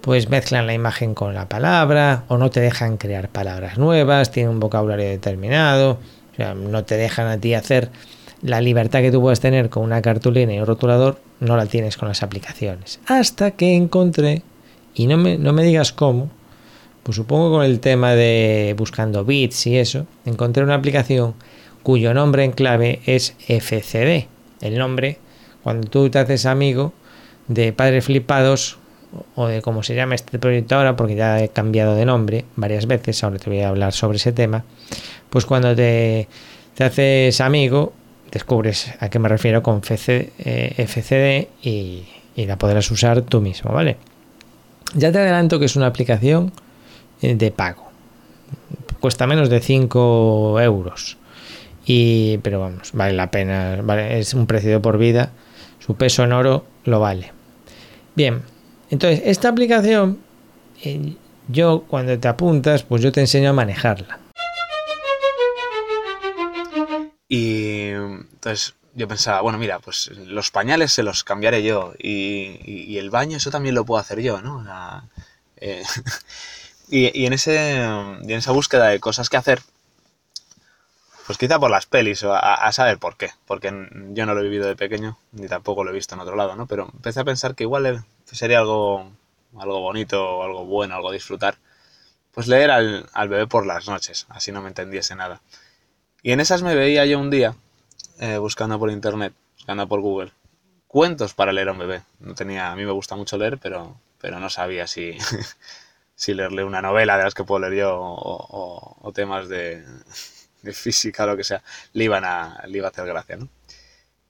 pues 0.00 0.30
mezclan 0.30 0.66
la 0.66 0.72
imagen 0.72 1.12
con 1.12 1.34
la 1.34 1.46
palabra 1.46 2.24
o 2.28 2.38
no 2.38 2.48
te 2.48 2.60
dejan 2.60 2.96
crear 2.96 3.28
palabras 3.28 3.76
nuevas, 3.76 4.30
tienen 4.30 4.52
un 4.52 4.60
vocabulario 4.60 5.04
determinado, 5.04 5.98
o 6.32 6.36
sea, 6.36 6.54
no 6.54 6.84
te 6.84 6.96
dejan 6.96 7.26
a 7.26 7.36
ti 7.36 7.52
hacer 7.52 7.90
la 8.40 8.62
libertad 8.62 9.02
que 9.02 9.12
tú 9.12 9.20
puedes 9.20 9.40
tener 9.40 9.68
con 9.68 9.82
una 9.82 10.00
cartulina 10.00 10.54
y 10.54 10.58
un 10.58 10.64
rotulador 10.64 11.18
no 11.40 11.56
la 11.56 11.66
tienes 11.66 11.96
con 11.96 12.08
las 12.08 12.22
aplicaciones. 12.22 13.00
Hasta 13.06 13.52
que 13.52 13.74
encontré, 13.74 14.42
y 14.94 15.06
no 15.06 15.16
me, 15.16 15.38
no 15.38 15.52
me 15.52 15.64
digas 15.64 15.92
cómo, 15.92 16.30
Pues 17.02 17.16
supongo 17.16 17.50
con 17.50 17.64
el 17.64 17.80
tema 17.80 18.14
de 18.14 18.74
buscando 18.76 19.24
bits 19.24 19.66
y 19.66 19.78
eso, 19.78 20.06
encontré 20.26 20.62
una 20.62 20.74
aplicación 20.74 21.34
cuyo 21.82 22.12
nombre 22.12 22.44
en 22.44 22.52
clave 22.52 23.00
es 23.06 23.34
FCD. 23.48 24.28
El 24.60 24.78
nombre, 24.78 25.18
cuando 25.62 25.88
tú 25.88 26.10
te 26.10 26.18
haces 26.18 26.44
amigo 26.44 26.92
de 27.48 27.72
Padres 27.72 28.04
Flipados 28.04 28.78
o 29.34 29.46
de 29.46 29.62
cómo 29.62 29.82
se 29.82 29.94
llama 29.94 30.14
este 30.14 30.38
proyecto 30.38 30.76
ahora, 30.76 30.94
porque 30.94 31.16
ya 31.16 31.42
he 31.42 31.48
cambiado 31.48 31.96
de 31.96 32.04
nombre 32.04 32.44
varias 32.56 32.86
veces, 32.86 33.24
ahora 33.24 33.38
te 33.38 33.50
voy 33.50 33.60
a 33.60 33.68
hablar 33.70 33.92
sobre 33.92 34.16
ese 34.16 34.32
tema, 34.32 34.64
pues 35.30 35.46
cuando 35.46 35.74
te, 35.74 36.28
te 36.74 36.84
haces 36.84 37.40
amigo, 37.40 37.92
descubres 38.30 38.92
a 39.00 39.08
qué 39.08 39.18
me 39.18 39.28
refiero 39.28 39.62
con 39.62 39.78
FC, 39.78 40.32
eh, 40.38 40.74
FCD 40.76 41.48
y, 41.62 42.04
y 42.36 42.46
la 42.46 42.56
podrás 42.56 42.90
usar 42.90 43.22
tú 43.22 43.40
mismo, 43.40 43.72
¿vale? 43.72 43.96
Ya 44.94 45.12
te 45.12 45.18
adelanto 45.18 45.58
que 45.58 45.66
es 45.66 45.76
una 45.76 45.86
aplicación 45.86 46.52
eh, 47.22 47.34
de 47.34 47.50
pago. 47.50 47.88
Cuesta 49.00 49.26
menos 49.26 49.48
de 49.48 49.60
5 49.60 50.60
euros. 50.60 51.16
Y, 51.86 52.38
pero 52.38 52.60
vamos, 52.60 52.90
vale 52.92 53.14
la 53.14 53.30
pena. 53.30 53.80
Vale, 53.82 54.18
es 54.18 54.34
un 54.34 54.46
precio 54.46 54.82
por 54.82 54.98
vida. 54.98 55.30
Su 55.78 55.94
peso 55.96 56.24
en 56.24 56.32
oro 56.32 56.64
lo 56.84 57.00
vale. 57.00 57.32
Bien, 58.14 58.42
entonces 58.90 59.22
esta 59.24 59.48
aplicación, 59.48 60.18
eh, 60.82 61.14
yo 61.48 61.84
cuando 61.88 62.18
te 62.18 62.28
apuntas, 62.28 62.82
pues 62.82 63.02
yo 63.02 63.12
te 63.12 63.20
enseño 63.20 63.50
a 63.50 63.52
manejarla. 63.52 64.18
Y 67.30 67.90
entonces 67.90 68.76
yo 68.94 69.08
pensaba, 69.08 69.40
bueno, 69.42 69.58
mira, 69.58 69.80
pues 69.80 70.08
los 70.10 70.52
pañales 70.52 70.92
se 70.92 71.04
los 71.04 71.24
cambiaré 71.24 71.62
yo 71.64 71.94
y, 71.98 72.60
y- 72.64 72.98
el 72.98 73.10
baño 73.10 73.38
eso 73.38 73.50
también 73.52 73.74
lo 73.76 73.86
puedo 73.86 74.00
hacer 74.00 74.20
yo, 74.20 74.42
¿no? 74.42 74.64
Eh, 75.58 75.84
y, 76.90 77.18
y 77.22 77.26
en 77.26 77.32
ese, 77.34 77.82
en 77.82 78.30
esa 78.30 78.52
búsqueda 78.52 78.88
de 78.88 79.00
cosas 79.00 79.28
que 79.30 79.36
hacer, 79.38 79.62
pues 81.26 81.38
quizá 81.38 81.58
por 81.60 81.70
las 81.70 81.86
pelis, 81.86 82.22
o 82.24 82.34
a, 82.34 82.54
a 82.54 82.72
saber 82.72 82.98
por 82.98 83.16
qué, 83.16 83.30
porque 83.46 83.68
yo 84.12 84.26
no 84.26 84.34
lo 84.34 84.40
he 84.40 84.44
vivido 84.44 84.66
de 84.66 84.76
pequeño, 84.76 85.18
ni 85.32 85.46
tampoco 85.48 85.84
lo 85.84 85.90
he 85.90 85.94
visto 85.94 86.14
en 86.14 86.20
otro 86.20 86.34
lado, 86.36 86.56
¿no? 86.56 86.66
Pero 86.66 86.90
empecé 86.92 87.20
a 87.20 87.24
pensar 87.24 87.54
que 87.54 87.64
igual 87.64 87.86
eh, 87.86 88.02
sería 88.24 88.58
algo, 88.58 89.10
algo 89.58 89.80
bonito, 89.80 90.42
algo 90.42 90.64
bueno, 90.64 90.96
algo 90.96 91.12
disfrutar, 91.12 91.56
pues 92.32 92.48
leer 92.48 92.70
al, 92.72 93.08
al 93.14 93.28
bebé 93.30 93.46
por 93.48 93.66
las 93.66 93.88
noches, 93.88 94.26
así 94.30 94.52
no 94.52 94.62
me 94.62 94.68
entendiese 94.68 95.16
nada. 95.16 95.42
Y 96.22 96.32
en 96.32 96.40
esas 96.40 96.62
me 96.62 96.74
veía 96.74 97.06
yo 97.06 97.18
un 97.18 97.30
día, 97.30 97.54
eh, 98.20 98.38
buscando 98.38 98.78
por 98.78 98.90
internet, 98.90 99.34
buscando 99.56 99.88
por 99.88 100.00
Google, 100.00 100.32
cuentos 100.88 101.34
para 101.34 101.52
leer 101.52 101.68
a 101.68 101.72
un 101.72 101.78
bebé. 101.78 102.02
No 102.20 102.34
tenía, 102.34 102.72
a 102.72 102.76
mí 102.76 102.84
me 102.84 102.92
gusta 102.92 103.16
mucho 103.16 103.38
leer, 103.38 103.58
pero, 103.58 103.96
pero 104.20 104.40
no 104.40 104.50
sabía 104.50 104.86
si, 104.86 105.16
si 106.16 106.34
leerle 106.34 106.64
una 106.64 106.82
novela 106.82 107.16
de 107.18 107.24
las 107.24 107.34
que 107.34 107.44
puedo 107.44 107.60
leer 107.60 107.82
yo 107.84 107.96
o, 108.00 108.96
o- 109.02 109.12
temas 109.12 109.48
de, 109.48 109.84
de 110.62 110.72
física 110.72 111.24
o 111.24 111.28
lo 111.28 111.36
que 111.36 111.44
sea, 111.44 111.62
le 111.94 112.04
iban 112.04 112.24
a, 112.24 112.62
le 112.68 112.78
iba 112.78 112.88
a 112.88 112.90
hacer 112.90 113.06
gracia, 113.06 113.36
¿no? 113.36 113.48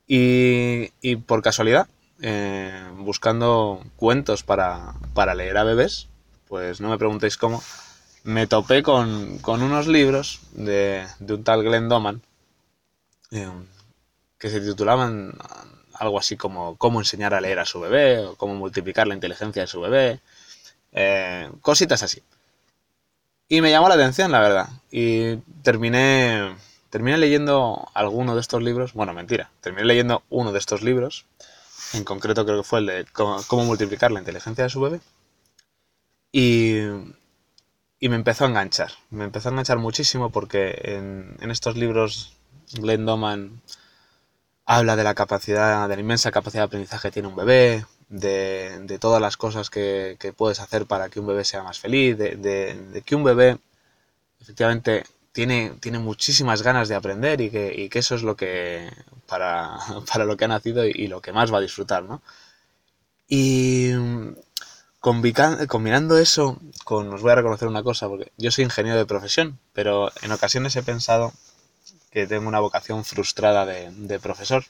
Y, 0.06 0.90
y 1.00 1.16
por 1.16 1.42
casualidad, 1.42 1.88
eh, 2.20 2.82
buscando 2.99 3.82
cuentos 3.97 4.42
para, 4.42 4.94
para 5.14 5.35
leer 5.35 5.56
a 5.59 5.64
bebés, 5.64 6.09
pues 6.49 6.80
no 6.80 6.88
me 6.90 6.99
preguntéis 6.99 7.37
cómo, 7.37 7.62
me 8.24 8.46
topé 8.46 8.82
con, 8.82 9.38
con 9.38 9.62
unos 9.62 9.86
libros 9.86 10.40
de, 10.52 11.06
de 11.18 11.34
un 11.34 11.44
tal 11.44 11.62
Glenn 11.62 11.88
Doman 11.88 12.22
eh, 13.30 13.50
que 14.38 14.50
se 14.50 14.60
titulaban 14.60 15.34
algo 15.94 16.18
así 16.18 16.36
como 16.36 16.76
Cómo 16.76 17.00
enseñar 17.00 17.34
a 17.34 17.40
leer 17.40 17.58
a 17.58 17.66
su 17.66 17.80
bebé 17.80 18.18
o 18.26 18.36
Cómo 18.36 18.54
multiplicar 18.54 19.06
la 19.06 19.14
inteligencia 19.14 19.62
de 19.62 19.68
su 19.68 19.80
bebé, 19.80 20.20
eh, 20.92 21.50
cositas 21.60 22.02
así. 22.02 22.22
Y 23.48 23.60
me 23.60 23.70
llamó 23.70 23.88
la 23.88 23.96
atención, 23.96 24.30
la 24.32 24.40
verdad. 24.40 24.68
Y 24.90 25.36
terminé, 25.62 26.56
terminé 26.88 27.18
leyendo 27.18 27.88
alguno 27.94 28.34
de 28.34 28.40
estos 28.40 28.62
libros. 28.62 28.92
Bueno, 28.92 29.12
mentira. 29.12 29.50
Terminé 29.60 29.84
leyendo 29.86 30.22
uno 30.30 30.52
de 30.52 30.58
estos 30.58 30.82
libros. 30.82 31.26
En 31.92 32.04
concreto 32.04 32.44
creo 32.44 32.58
que 32.58 32.68
fue 32.68 32.78
el 32.78 32.86
de 32.86 33.06
Cómo, 33.12 33.42
cómo 33.48 33.64
multiplicar 33.64 34.12
la 34.12 34.20
inteligencia 34.20 34.64
de 34.64 34.70
su 34.70 34.80
bebé. 34.80 35.00
Y, 36.32 36.78
y 38.00 38.09
me 38.09 38.16
empezó 38.16 38.45
a 38.45 38.49
enganchar. 38.49 38.90
Me 39.11 39.25
empezó 39.25 39.49
a 39.49 39.52
enganchar 39.52 39.78
muchísimo 39.78 40.30
porque 40.30 40.76
en, 40.85 41.50
estos 41.50 41.76
libros 41.76 42.37
Glenn 42.73 43.07
Doman 43.07 43.61
habla 44.66 44.97
de 44.97 45.04
la 45.04 45.14
capacidad, 45.14 45.88
de 45.88 45.95
la 45.97 46.00
inmensa 46.00 46.30
capacidad 46.30 46.62
de 46.62 46.66
aprendizaje 46.66 47.09
que 47.09 47.12
tiene 47.12 47.28
un 47.28 47.37
bebé, 47.37 47.85
de, 48.09 48.80
de 48.85 48.99
todas 48.99 49.21
las 49.21 49.37
cosas 49.37 49.71
que, 49.71 50.16
que 50.21 50.33
puedes 50.33 50.61
hacer 50.61 50.87
para 50.87 51.09
que 51.09 51.21
un 51.21 51.26
bebé 51.26 51.45
sea 51.45 51.62
más 51.62 51.78
feliz, 51.80 52.16
de, 52.19 52.37
de- 52.37 53.02
que 53.02 53.14
un 53.16 53.25
bebé 53.25 53.59
efectivamente 54.40 55.04
tiene, 55.33 55.73
tiene 55.80 55.99
muchísimas 56.00 56.62
ganas 56.62 56.88
de 56.88 56.97
aprender 56.97 57.40
y 57.42 57.50
que, 57.50 57.75
y 57.76 57.88
que 57.90 58.00
eso 58.00 58.14
es 58.16 58.23
lo 58.25 58.37
que 58.37 58.90
para, 59.28 59.78
para 60.12 60.25
lo 60.26 60.37
que 60.38 60.47
ha 60.47 60.49
nacido 60.49 60.87
y, 60.87 60.92
y 60.95 61.09
lo 61.09 61.21
que 61.23 61.33
más 61.33 61.52
va 61.52 61.59
a 61.59 61.62
disfrutar, 61.62 62.04
¿no? 62.04 62.23
Y 63.28 63.92
combinando 65.00 66.19
eso 66.19 66.61
con, 66.85 67.12
os 67.12 67.23
voy 67.23 67.33
a 67.33 67.37
reconocer 67.37 67.69
una 67.69 67.83
cosa, 67.83 68.09
porque 68.09 68.33
yo 68.37 68.50
soy 68.50 68.64
ingeniero 68.64 68.99
de 68.99 69.07
profesión, 69.07 69.59
pero 69.73 70.12
en 70.23 70.33
ocasiones 70.33 70.76
he 70.76 70.83
pensado 70.83 71.33
que 72.11 72.26
tengo 72.26 72.49
una 72.49 72.61
vocación 72.61 73.04
frustrada 73.04 73.66
de, 73.66 73.90
de 73.92 74.21
profesor. 74.21 74.64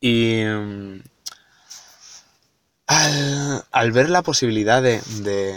Y 0.00 0.42
mm, 0.44 1.02
al, 2.86 3.64
al 3.70 3.92
ver 3.92 4.10
la 4.10 4.22
posibilidad 4.22 4.82
de, 4.82 5.00
de, 5.22 5.54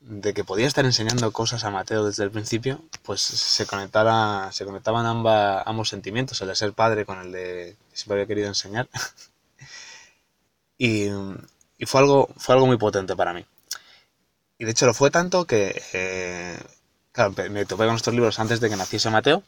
de 0.00 0.34
que 0.34 0.44
podía 0.44 0.66
estar 0.66 0.84
enseñando 0.84 1.32
cosas 1.32 1.64
a 1.64 1.70
Mateo 1.70 2.04
desde 2.04 2.24
el 2.24 2.30
principio, 2.30 2.82
pues 3.02 3.22
se, 3.22 3.66
conectara, 3.66 4.50
se 4.52 4.64
conectaban 4.66 5.06
ambos 5.06 5.88
sentimientos, 5.88 6.40
el 6.42 6.48
de 6.48 6.56
ser 6.56 6.74
padre 6.74 7.06
con 7.06 7.18
el 7.20 7.32
de 7.32 7.76
siempre 7.92 8.16
había 8.16 8.26
querido 8.26 8.48
enseñar. 8.48 8.88
y, 10.78 11.08
y 11.84 11.86
fue, 11.86 12.00
algo, 12.00 12.28
fue 12.36 12.54
algo 12.54 12.66
muy 12.66 12.78
potente 12.78 13.14
para 13.16 13.32
mí. 13.34 13.44
Y 14.58 14.64
de 14.64 14.72
hecho 14.72 14.86
lo 14.86 14.94
fue 14.94 15.12
tanto 15.12 15.44
que, 15.46 15.80
eh, 15.92 16.58
claro, 17.12 17.32
me 17.50 17.64
topé 17.66 17.86
con 17.86 17.94
estos 17.94 18.14
libros 18.14 18.38
antes 18.40 18.58
de 18.60 18.68
que 18.68 18.76
naciese 18.76 19.08
Mateo 19.10 19.44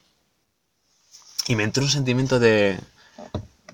y 1.49 1.57
me 1.57 1.65
entró 1.65 1.83
un 1.83 1.89
sentimiento 1.91 2.39
de, 2.39 2.79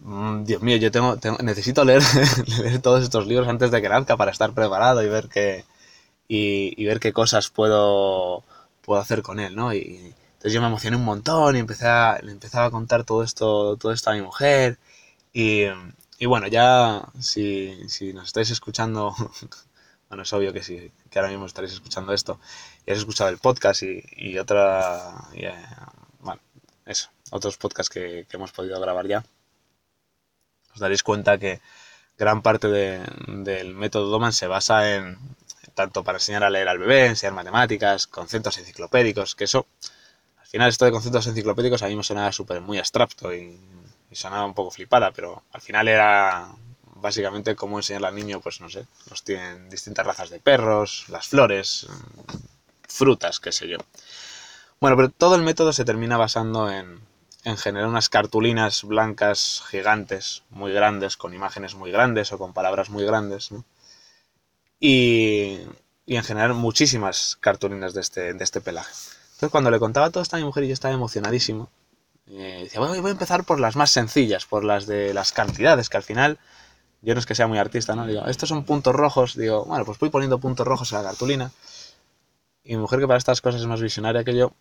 mm, 0.03 0.45
Dios 0.45 0.63
mío, 0.63 0.77
yo 0.79 0.91
tengo, 0.91 1.17
tengo- 1.19 1.39
necesito 1.43 1.85
leer, 1.85 2.03
leer 2.49 2.81
todos 2.83 3.03
estos 3.05 3.27
libros 3.27 3.49
antes 3.49 3.71
de 3.71 3.83
que 3.83 3.89
nazca 3.89 4.17
para 4.17 4.31
estar 4.33 4.53
preparado 4.55 5.03
y 5.05 5.09
ver 5.09 5.29
qué, 5.29 5.65
y, 6.29 6.75
y 6.83 6.87
ver 6.87 7.01
qué 7.01 7.13
cosas 7.13 7.51
puedo, 7.51 8.45
puedo 8.83 9.01
hacer 9.01 9.23
con 9.23 9.41
él, 9.41 9.57
¿no? 9.57 9.75
Y 9.75 10.15
entonces 10.35 10.55
yo 10.55 10.61
me 10.63 10.69
emocioné 10.69 10.97
un 10.99 11.05
montón 11.05 11.57
y 11.57 11.61
empecé 11.61 11.87
a, 11.89 12.21
le 12.23 12.33
empezaba 12.33 12.67
a 12.67 12.73
contar 12.73 13.05
todo 13.05 13.23
esto, 13.25 13.77
todo 13.79 13.93
esto 13.93 14.11
a 14.11 14.15
mi 14.15 14.23
mujer 14.23 14.79
y, 15.35 15.65
y 16.23 16.27
bueno, 16.27 16.47
ya 16.49 17.09
si, 17.21 17.89
si 17.89 18.13
nos 18.13 18.27
estáis 18.29 18.51
escuchando, 18.51 19.15
bueno, 20.09 20.23
es 20.25 20.33
obvio 20.33 20.53
que 20.53 20.63
sí, 20.63 20.93
que 21.11 21.19
ahora 21.19 21.31
mismo 21.31 21.47
estaréis 21.47 21.73
escuchando 21.75 22.13
esto 22.13 22.39
y 22.87 22.93
has 22.93 22.99
escuchado 22.99 23.31
el 23.31 23.39
podcast 23.39 23.83
y, 23.83 24.03
y 24.17 24.39
otra, 24.39 25.29
eh, 25.35 25.55
bueno, 26.21 26.41
eso, 26.87 27.09
otros 27.31 27.57
podcasts 27.57 27.91
que, 27.91 28.27
que 28.29 28.37
hemos 28.37 28.53
podido 28.53 28.81
grabar 28.81 29.07
ya, 29.09 29.25
os 30.75 30.79
daréis 30.83 31.03
cuenta 31.09 31.39
que 31.43 31.53
gran 32.23 32.39
parte 32.47 32.69
de- 32.77 33.07
del 33.49 33.69
método 33.83 34.07
Doman 34.11 34.33
se 34.41 34.47
basa 34.55 34.77
en 34.97 35.05
tanto 35.81 35.99
para 36.05 36.19
enseñar 36.21 36.45
a 36.45 36.51
leer 36.55 36.69
al 36.69 36.79
bebé, 36.85 37.01
enseñar 37.07 37.35
matemáticas, 37.41 38.07
conceptos 38.19 38.59
enciclopédicos, 38.59 39.35
que 39.37 39.45
eso, 39.51 39.61
al 40.43 40.47
final 40.53 40.69
esto 40.71 40.85
de 40.87 40.93
conceptos 40.97 41.27
enciclopédicos 41.29 41.83
a 41.83 41.89
mí 41.89 41.97
me 41.97 42.05
sonaba 42.11 42.33
súper 42.33 42.61
muy 42.61 42.79
abstracto 42.79 43.35
y, 43.35 43.59
y 44.13 44.15
sonaba 44.15 44.45
un 44.45 44.55
poco 44.55 44.71
flipada, 44.71 45.11
pero 45.11 45.43
al 45.53 45.63
final 45.63 45.89
era 45.89 46.55
básicamente 46.97 47.57
cómo 47.57 47.79
enseñarle 47.79 48.09
al 48.09 48.15
niño, 48.15 48.41
pues 48.41 48.61
no 48.61 48.69
sé, 48.69 48.87
los 49.09 49.25
tienen 49.25 49.71
distintas 49.71 50.07
razas 50.07 50.29
de 50.29 50.39
perros, 50.39 51.07
las 51.09 51.29
flores, 51.29 51.87
mm, 51.89 52.37
frutas, 52.87 53.41
qué 53.41 53.53
sé 53.53 53.69
yo. 53.69 53.79
Bueno, 54.81 54.97
pero 54.97 55.09
todo 55.09 55.35
el 55.35 55.43
método 55.43 55.73
se 55.73 55.85
termina 55.87 56.19
basando 56.19 56.71
en, 56.71 57.01
en 57.45 57.57
generar 57.57 57.89
unas 57.89 58.11
cartulinas 58.11 58.85
blancas 58.85 59.63
gigantes, 59.71 60.43
muy 60.51 60.73
grandes, 60.73 61.17
con 61.17 61.33
imágenes 61.35 61.75
muy 61.75 61.91
grandes 61.91 62.33
o 62.33 62.39
con 62.39 62.53
palabras 62.53 62.91
muy 62.91 63.05
grandes, 63.05 63.51
¿no? 63.51 63.65
Y, 64.79 65.61
y 66.05 66.17
en 66.17 66.25
generar 66.25 66.53
muchísimas 66.55 67.37
cartulinas 67.41 67.95
de 67.95 68.01
este, 68.03 68.35
de 68.35 68.45
este 68.45 68.61
pelaje. 68.61 68.93
Entonces 69.35 69.51
cuando 69.51 69.71
le 69.71 69.79
contaba 69.79 70.11
todo 70.11 70.23
esto 70.23 70.37
a 70.37 70.39
mi 70.39 70.45
mujer 70.45 70.65
y 70.65 70.69
yo 70.69 70.75
estaba 70.75 70.95
emocionadísimo, 70.95 71.71
eh, 72.27 72.61
decía, 72.65 72.81
"Bueno, 72.81 73.01
voy 73.01 73.11
a 73.11 73.13
empezar 73.13 73.45
por 73.45 73.61
las 73.61 73.77
más 73.77 73.91
sencillas, 73.91 74.47
por 74.47 74.65
las 74.65 74.87
de 74.87 75.15
las 75.15 75.33
cantidades, 75.33 75.89
que 75.89 75.97
al 75.97 76.03
final, 76.03 76.39
yo 77.03 77.15
no 77.15 77.21
es 77.21 77.27
que 77.27 77.35
sea 77.35 77.47
muy 77.49 77.59
artista, 77.59 77.95
¿no? 77.97 78.07
Digo, 78.07 78.27
estos 78.27 78.49
son 78.49 78.65
puntos 78.65 78.95
rojos, 78.95 79.37
digo, 79.37 79.65
bueno, 79.65 79.85
pues 79.85 79.99
voy 79.99 80.11
poniendo 80.11 80.39
puntos 80.39 80.67
rojos 80.67 80.93
en 80.93 80.99
la 80.99 81.05
cartulina. 81.05 81.51
Y 82.65 82.75
mi 82.77 82.83
mujer, 82.83 83.01
que 83.01 83.07
para 83.07 83.19
estas 83.19 83.41
cosas 83.41 83.61
es 83.61 83.67
más 83.67 83.81
visionaria 83.81 84.25
que 84.25 84.37
yo, 84.37 84.53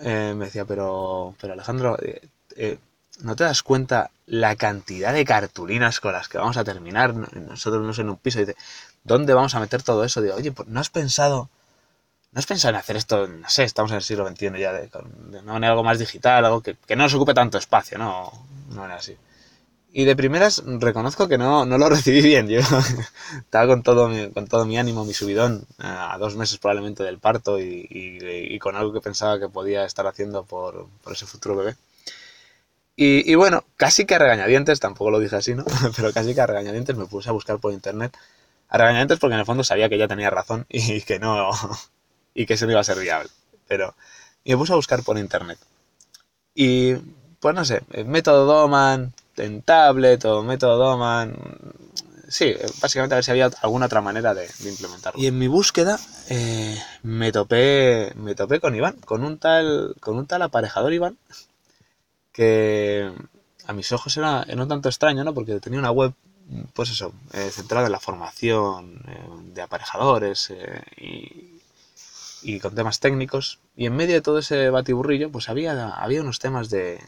eh, 0.00 0.34
me 0.36 0.46
decía, 0.46 0.64
pero, 0.64 1.34
pero 1.40 1.52
Alejandro, 1.54 1.98
eh, 2.00 2.28
eh, 2.56 2.78
¿no 3.20 3.36
te 3.36 3.44
das 3.44 3.62
cuenta 3.62 4.10
la 4.26 4.56
cantidad 4.56 5.12
de 5.12 5.24
cartulinas 5.24 6.00
con 6.00 6.12
las 6.12 6.28
que 6.28 6.38
vamos 6.38 6.56
a 6.56 6.64
terminar? 6.64 7.14
Nosotros 7.14 7.82
no 7.84 8.02
en 8.02 8.10
un 8.10 8.16
piso. 8.16 8.38
Y 8.40 8.44
dice, 8.46 8.56
¿dónde 9.04 9.34
vamos 9.34 9.54
a 9.54 9.60
meter 9.60 9.82
todo 9.82 10.04
eso? 10.04 10.22
Digo, 10.22 10.36
oye, 10.36 10.52
pues 10.52 10.68
no 10.68 10.80
has 10.80 10.90
pensado, 10.90 11.50
no 12.32 12.38
has 12.38 12.46
pensado 12.46 12.70
en 12.70 12.76
hacer 12.76 12.96
esto, 12.96 13.26
no 13.26 13.48
sé, 13.48 13.64
estamos 13.64 13.90
en 13.90 13.96
el 13.98 14.02
siglo 14.02 14.26
XXI 14.28 14.58
ya, 14.58 14.72
de, 14.72 14.88
de 14.88 15.38
una 15.40 15.54
manera 15.54 15.72
algo 15.72 15.84
más 15.84 15.98
digital, 15.98 16.44
algo 16.44 16.62
que, 16.62 16.76
que 16.86 16.96
no 16.96 17.04
nos 17.04 17.14
ocupe 17.14 17.34
tanto 17.34 17.58
espacio, 17.58 17.98
¿no? 17.98 18.30
No 18.70 18.84
era 18.84 18.96
así. 18.96 19.16
Y 19.90 20.04
de 20.04 20.14
primeras 20.16 20.62
reconozco 20.66 21.28
que 21.28 21.38
no, 21.38 21.64
no 21.64 21.78
lo 21.78 21.88
recibí 21.96 22.20
bien. 22.22 22.48
Yo 22.48 22.60
estaba 23.38 23.66
con 23.66 23.82
todo, 23.82 24.08
mi, 24.08 24.30
con 24.30 24.46
todo 24.46 24.64
mi 24.66 24.78
ánimo, 24.78 25.04
mi 25.04 25.14
subidón, 25.14 25.66
a 25.78 26.16
dos 26.18 26.36
meses 26.36 26.58
probablemente 26.58 27.02
del 27.02 27.18
parto 27.18 27.58
y, 27.58 27.86
y, 27.90 28.18
y 28.54 28.58
con 28.58 28.76
algo 28.76 28.92
que 28.92 29.00
pensaba 29.00 29.38
que 29.40 29.48
podía 29.48 29.84
estar 29.84 30.06
haciendo 30.06 30.44
por, 30.44 30.86
por 31.02 31.14
ese 31.14 31.26
futuro 31.26 31.56
bebé. 31.56 31.76
Y, 32.96 33.30
y, 33.30 33.34
bueno, 33.36 33.64
casi 33.76 34.06
que 34.06 34.16
a 34.16 34.18
regañadientes, 34.18 34.80
tampoco 34.80 35.10
lo 35.10 35.20
dije 35.20 35.36
así, 35.36 35.54
¿no? 35.54 35.64
Pero 35.96 36.12
casi 36.12 36.34
que 36.34 36.40
a 36.40 36.46
regañadientes 36.46 36.96
me 36.96 37.06
puse 37.06 37.28
a 37.28 37.32
buscar 37.32 37.58
por 37.58 37.72
internet. 37.72 38.16
A 38.68 38.78
regañadientes 38.78 39.18
porque 39.18 39.34
en 39.34 39.40
el 39.40 39.46
fondo 39.46 39.64
sabía 39.64 39.88
que 39.88 39.98
ya 39.98 40.08
tenía 40.08 40.30
razón 40.30 40.66
y 40.68 41.00
que 41.02 41.18
no. 41.18 41.50
Y 42.38 42.46
que 42.46 42.54
eso 42.54 42.66
no 42.66 42.72
iba 42.72 42.80
a 42.80 42.84
ser 42.84 42.98
viable. 42.98 43.30
Pero. 43.66 43.94
Me 44.44 44.56
puse 44.56 44.72
a 44.72 44.76
buscar 44.76 45.02
por 45.02 45.18
internet. 45.18 45.58
Y. 46.54 46.94
Pues 47.40 47.54
no 47.54 47.64
sé, 47.64 47.82
método 48.04 48.46
Doman, 48.46 49.12
en 49.36 49.62
tablet 49.62 50.24
o 50.24 50.42
método 50.42 50.76
Doman. 50.76 51.36
Sí, 52.28 52.54
básicamente 52.82 53.14
a 53.14 53.18
ver 53.18 53.24
si 53.24 53.30
había 53.30 53.50
alguna 53.62 53.86
otra 53.86 54.00
manera 54.00 54.34
de, 54.34 54.48
de 54.58 54.70
implementarlo. 54.70 55.20
Y 55.20 55.28
en 55.28 55.38
mi 55.38 55.46
búsqueda 55.46 55.98
eh, 56.28 56.76
me 57.02 57.30
topé 57.30 58.12
me 58.16 58.34
topé 58.34 58.60
con 58.60 58.74
Iván, 58.74 58.96
con 59.04 59.22
un 59.22 59.38
tal 59.38 59.94
con 60.00 60.18
un 60.18 60.26
tal 60.26 60.42
aparejador 60.42 60.92
Iván 60.92 61.16
que 62.38 63.10
a 63.66 63.72
mis 63.72 63.90
ojos 63.90 64.16
era, 64.16 64.44
era 64.46 64.62
un 64.62 64.68
tanto 64.68 64.88
extraño, 64.88 65.24
¿no? 65.24 65.34
Porque 65.34 65.58
tenía 65.58 65.80
una 65.80 65.90
web, 65.90 66.14
pues 66.72 66.90
eso, 66.90 67.12
eh, 67.32 67.50
centrada 67.50 67.86
en 67.86 67.92
la 67.92 67.98
formación 67.98 69.02
eh, 69.08 69.52
de 69.54 69.60
aparejadores 69.60 70.50
eh, 70.50 70.82
y, 70.96 71.57
y, 72.42 72.60
con 72.60 72.74
temas 72.74 73.00
técnicos. 73.00 73.60
Y 73.76 73.86
en 73.86 73.96
medio 73.96 74.14
de 74.14 74.22
todo 74.22 74.38
ese 74.38 74.70
batiburrillo, 74.70 75.30
pues 75.30 75.48
había, 75.48 75.90
había 75.90 76.22
unos 76.22 76.38
temas 76.38 76.70
de, 76.70 77.00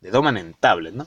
de 0.00 0.10
Doman 0.10 0.36
en 0.36 0.54
tablet, 0.54 0.94
¿no? 0.94 1.06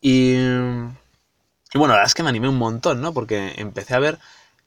Y, 0.00 0.34
y 0.34 1.78
bueno, 1.78 1.88
la 1.88 1.94
verdad 1.94 2.06
es 2.06 2.14
que 2.14 2.22
me 2.22 2.28
animé 2.28 2.48
un 2.48 2.58
montón, 2.58 3.00
¿no? 3.00 3.12
Porque 3.14 3.54
empecé 3.56 3.94
a 3.94 3.98
ver 3.98 4.18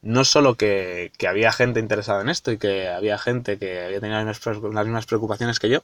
no 0.02 0.26
solo 0.26 0.56
que, 0.56 1.12
que, 1.18 1.28
había 1.28 1.52
gente 1.52 1.80
interesada 1.80 2.22
en 2.22 2.30
esto 2.30 2.52
y 2.52 2.58
que 2.58 2.88
había 2.88 3.18
gente 3.18 3.58
que 3.58 3.84
había 3.84 4.00
tenido 4.00 4.24
las 4.24 4.86
mismas, 4.86 5.06
preocupaciones 5.06 5.60
que 5.60 5.70
yo, 5.70 5.84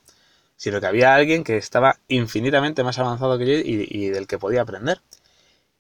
sino 0.56 0.80
que 0.80 0.88
había 0.88 1.16
alguien 1.16 1.44
que 1.44 1.58
estaba 1.58 1.98
infinitamente 2.08 2.84
más 2.84 3.00
avanzado 3.00 3.38
que 3.38 3.46
yo 3.46 3.54
y, 3.54 3.88
y 3.90 4.10
del 4.10 4.28
que 4.28 4.38
podía 4.38 4.62
aprender. 4.62 5.02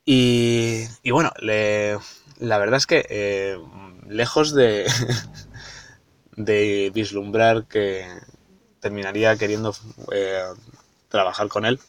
Y, 0.05 0.83
y 1.03 1.11
bueno, 1.11 1.31
le, 1.39 1.97
la 2.43 2.57
verdad 2.57 2.77
es 2.77 2.87
que 2.87 3.05
eh, 3.09 3.57
lejos 4.07 4.53
de, 4.53 4.85
de 6.35 6.91
vislumbrar 6.93 7.65
que 7.65 8.05
terminaría 8.81 9.37
queriendo 9.37 9.73
eh, 10.11 10.43
trabajar 11.07 11.47
con 11.47 11.65
él, 11.65 11.79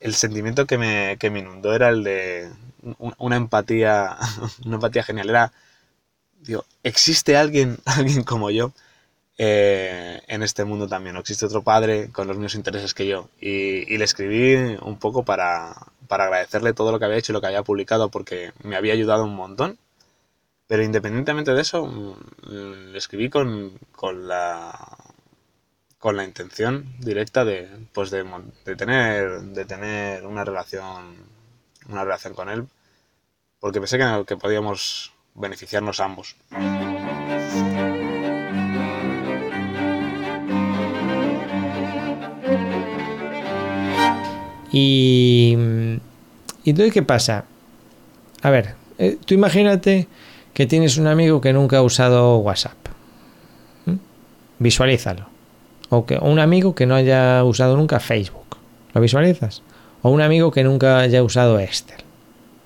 el 0.00 0.14
sentimiento 0.14 0.66
que 0.66 0.76
me, 0.76 1.16
que 1.18 1.30
me 1.30 1.38
inundó 1.38 1.74
era 1.74 1.88
el 1.88 2.04
de 2.04 2.50
una 3.18 3.36
empatía, 3.36 4.18
una 4.66 4.74
empatía 4.74 5.02
genial. 5.02 5.30
Era, 5.30 5.52
digo, 6.40 6.66
¿existe 6.82 7.36
alguien, 7.36 7.78
alguien 7.86 8.24
como 8.24 8.50
yo? 8.50 8.72
eh, 9.38 10.20
en 10.28 10.42
este 10.42 10.64
mundo 10.64 10.88
también. 10.88 11.14
No 11.14 11.20
existe 11.20 11.46
otro 11.46 11.62
padre 11.62 12.10
con 12.12 12.28
los 12.28 12.36
mismos 12.36 12.54
intereses 12.54 12.94
que 12.94 13.06
yo. 13.06 13.28
Y, 13.40 13.96
le 13.96 14.04
escribí 14.04 14.76
un 14.82 14.98
poco 14.98 15.24
para, 15.24 15.74
para 16.12 16.24
agradecerle 16.24 16.74
todo 16.74 16.92
lo 16.92 16.98
que 16.98 17.06
había 17.06 17.16
hecho 17.16 17.32
y 17.32 17.34
lo 17.34 17.40
que 17.40 17.46
había 17.46 17.62
publicado 17.62 18.10
porque 18.10 18.52
me 18.62 18.76
había 18.76 18.92
ayudado 18.92 19.24
un 19.24 19.34
montón. 19.34 19.78
Pero 20.66 20.82
independientemente 20.82 21.54
de 21.54 21.62
eso, 21.62 22.18
le 22.50 22.98
escribí 22.98 23.30
con, 23.30 23.78
con 23.92 24.28
la 24.28 24.98
con 25.98 26.18
la 26.18 26.24
intención 26.24 26.84
directa 26.98 27.46
de 27.46 27.66
pues 27.94 28.10
de, 28.10 28.24
de, 28.66 28.76
tener 28.76 29.40
de 29.40 29.64
tener 29.64 30.26
una 30.26 30.44
relación 30.44 31.16
una 31.88 32.04
relación 32.04 32.34
con 32.34 32.50
él 32.50 32.68
porque 33.58 33.80
pensé 33.80 33.96
que, 33.96 34.24
que 34.26 34.36
podíamos 34.36 35.14
beneficiarnos 35.32 35.98
ambos. 35.98 36.36
Y, 44.72 45.52
entonces, 46.64 46.92
¿qué 46.92 47.02
pasa? 47.02 47.44
A 48.40 48.50
ver, 48.50 48.74
eh, 48.98 49.18
tú 49.24 49.34
imagínate 49.34 50.08
que 50.54 50.66
tienes 50.66 50.96
un 50.96 51.06
amigo 51.06 51.40
que 51.40 51.52
nunca 51.52 51.78
ha 51.78 51.82
usado 51.82 52.38
WhatsApp. 52.38 52.76
Visualízalo. 54.58 55.26
O 55.90 56.06
que, 56.06 56.16
un 56.16 56.38
amigo 56.38 56.74
que 56.74 56.86
no 56.86 56.94
haya 56.94 57.44
usado 57.44 57.76
nunca 57.76 58.00
Facebook. 58.00 58.56
¿Lo 58.94 59.00
visualizas? 59.00 59.62
O 60.02 60.10
un 60.10 60.22
amigo 60.22 60.50
que 60.50 60.64
nunca 60.64 61.00
haya 61.00 61.22
usado 61.22 61.58
Excel. 61.58 61.98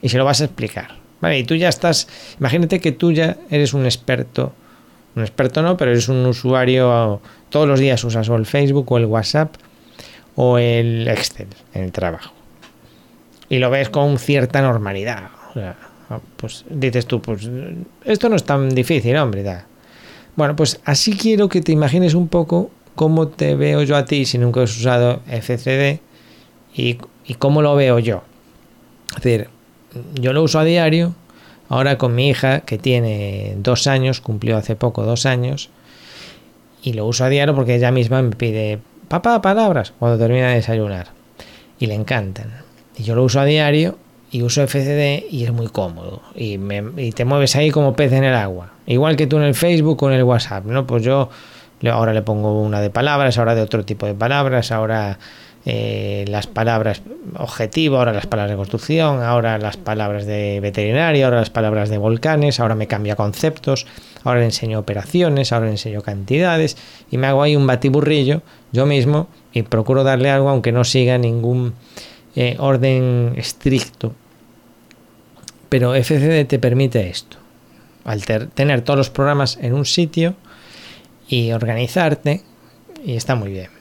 Y 0.03 0.09
se 0.09 0.19
lo 0.19 0.25
vas 0.25 0.40
a 0.40 0.45
explicar. 0.45 0.97
Vale, 1.21 1.38
y 1.38 1.45
tú 1.45 1.55
ya 1.55 1.69
estás. 1.69 2.09
Imagínate 2.38 2.81
que 2.81 2.92
tú 2.92 3.12
ya 3.12 3.37
eres 3.51 3.75
un 3.75 3.85
experto. 3.85 4.53
Un 5.16 5.23
experto 5.23 5.62
no, 5.62 5.77
pero 5.77 5.90
eres 5.90 6.09
un 6.09 6.25
usuario. 6.27 7.21
Todos 7.49 7.66
los 7.66 7.81
días 7.81 8.05
usas 8.05 8.29
o 8.29 8.37
el 8.37 8.47
Facebook 8.47 8.90
o 8.92 8.99
el 8.99 9.07
WhatsApp 9.07 9.57
o 10.37 10.59
el 10.59 11.09
Excel 11.09 11.49
en 11.75 11.85
el 11.85 11.92
trabajo. 11.92 12.33
Y 13.49 13.59
lo 13.59 13.70
ves 13.70 13.88
con 13.88 14.18
cierta 14.18 14.62
normalidad. 14.62 15.31
O 15.51 15.53
sea, 15.55 15.77
pues 16.37 16.64
dices 16.68 17.07
tú, 17.07 17.20
pues 17.20 17.49
esto 18.05 18.29
no 18.29 18.37
es 18.37 18.44
tan 18.44 18.68
difícil, 18.68 19.16
hombre. 19.16 19.42
Da. 19.42 19.66
Bueno, 20.37 20.55
pues 20.55 20.81
así 20.85 21.16
quiero 21.16 21.49
que 21.49 21.62
te 21.62 21.72
imagines 21.72 22.14
un 22.14 22.29
poco 22.29 22.70
cómo 22.94 23.29
te 23.29 23.57
veo 23.57 23.83
yo 23.83 23.96
a 23.96 24.05
ti 24.05 24.25
si 24.25 24.38
nunca 24.38 24.62
has 24.62 24.77
usado 24.77 25.20
FCD 25.27 26.01
y, 26.75 26.99
y 27.25 27.35
cómo 27.35 27.62
lo 27.62 27.75
veo 27.75 27.99
yo. 27.99 28.22
Es 29.16 29.22
decir, 29.22 29.49
yo 30.14 30.33
lo 30.33 30.42
uso 30.42 30.59
a 30.59 30.64
diario, 30.64 31.14
ahora 31.68 31.99
con 31.99 32.14
mi 32.14 32.29
hija 32.29 32.61
que 32.61 32.79
tiene 32.79 33.55
dos 33.59 33.87
años, 33.87 34.20
cumplió 34.20 34.57
hace 34.57 34.77
poco 34.77 35.05
dos 35.05 35.27
años, 35.27 35.70
y 36.83 36.92
lo 36.92 37.07
uso 37.07 37.25
a 37.25 37.29
diario 37.29 37.55
porque 37.55 37.77
ella 37.77 37.90
misma 37.90 38.22
me 38.22 38.35
pide 38.37 38.79
papá, 39.09 39.40
palabras, 39.40 39.92
cuando 39.99 40.19
termina 40.19 40.49
de 40.49 40.57
desayunar. 40.57 41.09
Y 41.79 41.87
le 41.87 41.95
encantan. 41.95 42.53
Y 42.97 43.03
yo 43.03 43.14
lo 43.14 43.25
uso 43.25 43.40
a 43.40 43.45
diario 43.45 43.99
y 44.31 44.42
uso 44.42 44.62
FCD 44.62 45.25
y 45.31 45.45
es 45.45 45.53
muy 45.53 45.69
cómodo. 45.69 46.23
Y, 46.35 46.59
te 47.12 47.25
mueves 47.25 47.57
ahí 47.57 47.71
como 47.71 47.95
pez 47.95 48.12
en 48.12 48.25
el 48.25 48.35
agua. 48.35 48.73
Igual 48.87 49.16
que 49.16 49.27
tú 49.27 49.37
en 49.37 49.45
el 49.45 49.55
Facebook 49.55 50.03
o 50.03 50.11
en 50.11 50.16
el 50.16 50.25
WhatsApp, 50.25 50.64
¿no? 50.64 50.87
Pues 50.87 51.03
yo 51.03 51.29
ahora 51.90 52.12
le 52.12 52.23
pongo 52.23 52.62
una 52.62 52.81
de 52.81 52.90
palabras, 52.90 53.38
ahora 53.38 53.55
de 53.55 53.62
otro 53.62 53.85
tipo 53.85 54.07
de 54.07 54.14
palabras, 54.14 54.73
ahora 54.73 55.19
eh, 55.68 56.24
las 56.29 56.46
palabras 56.46 57.02
objetivo, 57.37 57.96
ahora 57.96 58.12
las 58.12 58.29
palabras 58.29 58.52
de 58.52 58.57
construcción, 58.57 59.20
ahora 59.24 59.59
las 59.59 59.76
palabras 59.76 60.24
de 60.24 60.61
veterinario, 60.61 61.24
ahora 61.24 61.38
las 61.40 61.50
palabras 61.50 61.88
de 61.88 61.98
volcanes, 61.98 62.61
ahora 62.61 62.76
me 62.76 62.87
cambia 62.87 63.16
conceptos, 63.16 63.85
ahora 64.22 64.38
le 64.38 64.46
enseño 64.46 64.79
operaciones, 64.79 65.52
ahora 65.52 65.66
le 65.66 65.72
enseño 65.72 66.02
cantidades 66.02 66.76
y 67.11 67.18
me 67.18 67.26
hago 67.26 67.42
ahí 67.42 67.57
un 67.57 67.66
batiburrillo 67.66 68.42
yo 68.70 68.87
mismo 68.87 69.26
y 69.52 69.62
procuro 69.62 70.05
darle 70.05 70.31
algo 70.31 70.50
aunque 70.50 70.70
no 70.70 70.85
siga 70.85 71.18
ningún 71.18 71.74
eh, 72.37 72.55
orden 72.61 73.35
estricto. 73.37 74.14
Pero 75.68 75.96
FCD 75.96 76.46
te 76.46 76.61
permite 76.61 77.09
esto, 77.09 77.38
al 78.05 78.24
tener 78.24 78.83
todos 78.83 78.98
los 78.98 79.11
programas 79.11 79.59
en 79.61 79.74
un 79.74 79.85
sitio 79.85 80.37
y 81.26 81.50
organizarte 81.50 82.42
y 83.05 83.16
está 83.16 83.35
muy 83.35 83.50
bien. 83.50 83.75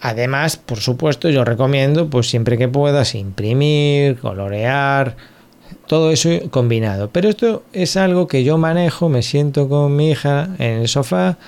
Además, 0.00 0.56
por 0.56 0.78
supuesto, 0.78 1.28
yo 1.28 1.44
recomiendo, 1.44 2.08
pues 2.08 2.28
siempre 2.28 2.56
que 2.56 2.68
puedas, 2.68 3.14
imprimir, 3.14 4.18
colorear, 4.18 5.16
todo 5.86 6.12
eso 6.12 6.30
combinado. 6.50 7.10
Pero 7.10 7.28
esto 7.28 7.64
es 7.72 7.96
algo 7.96 8.28
que 8.28 8.44
yo 8.44 8.58
manejo, 8.58 9.08
me 9.08 9.22
siento 9.22 9.68
con 9.68 9.96
mi 9.96 10.10
hija 10.10 10.50
en 10.58 10.80
el 10.80 10.88
sofá 10.88 11.38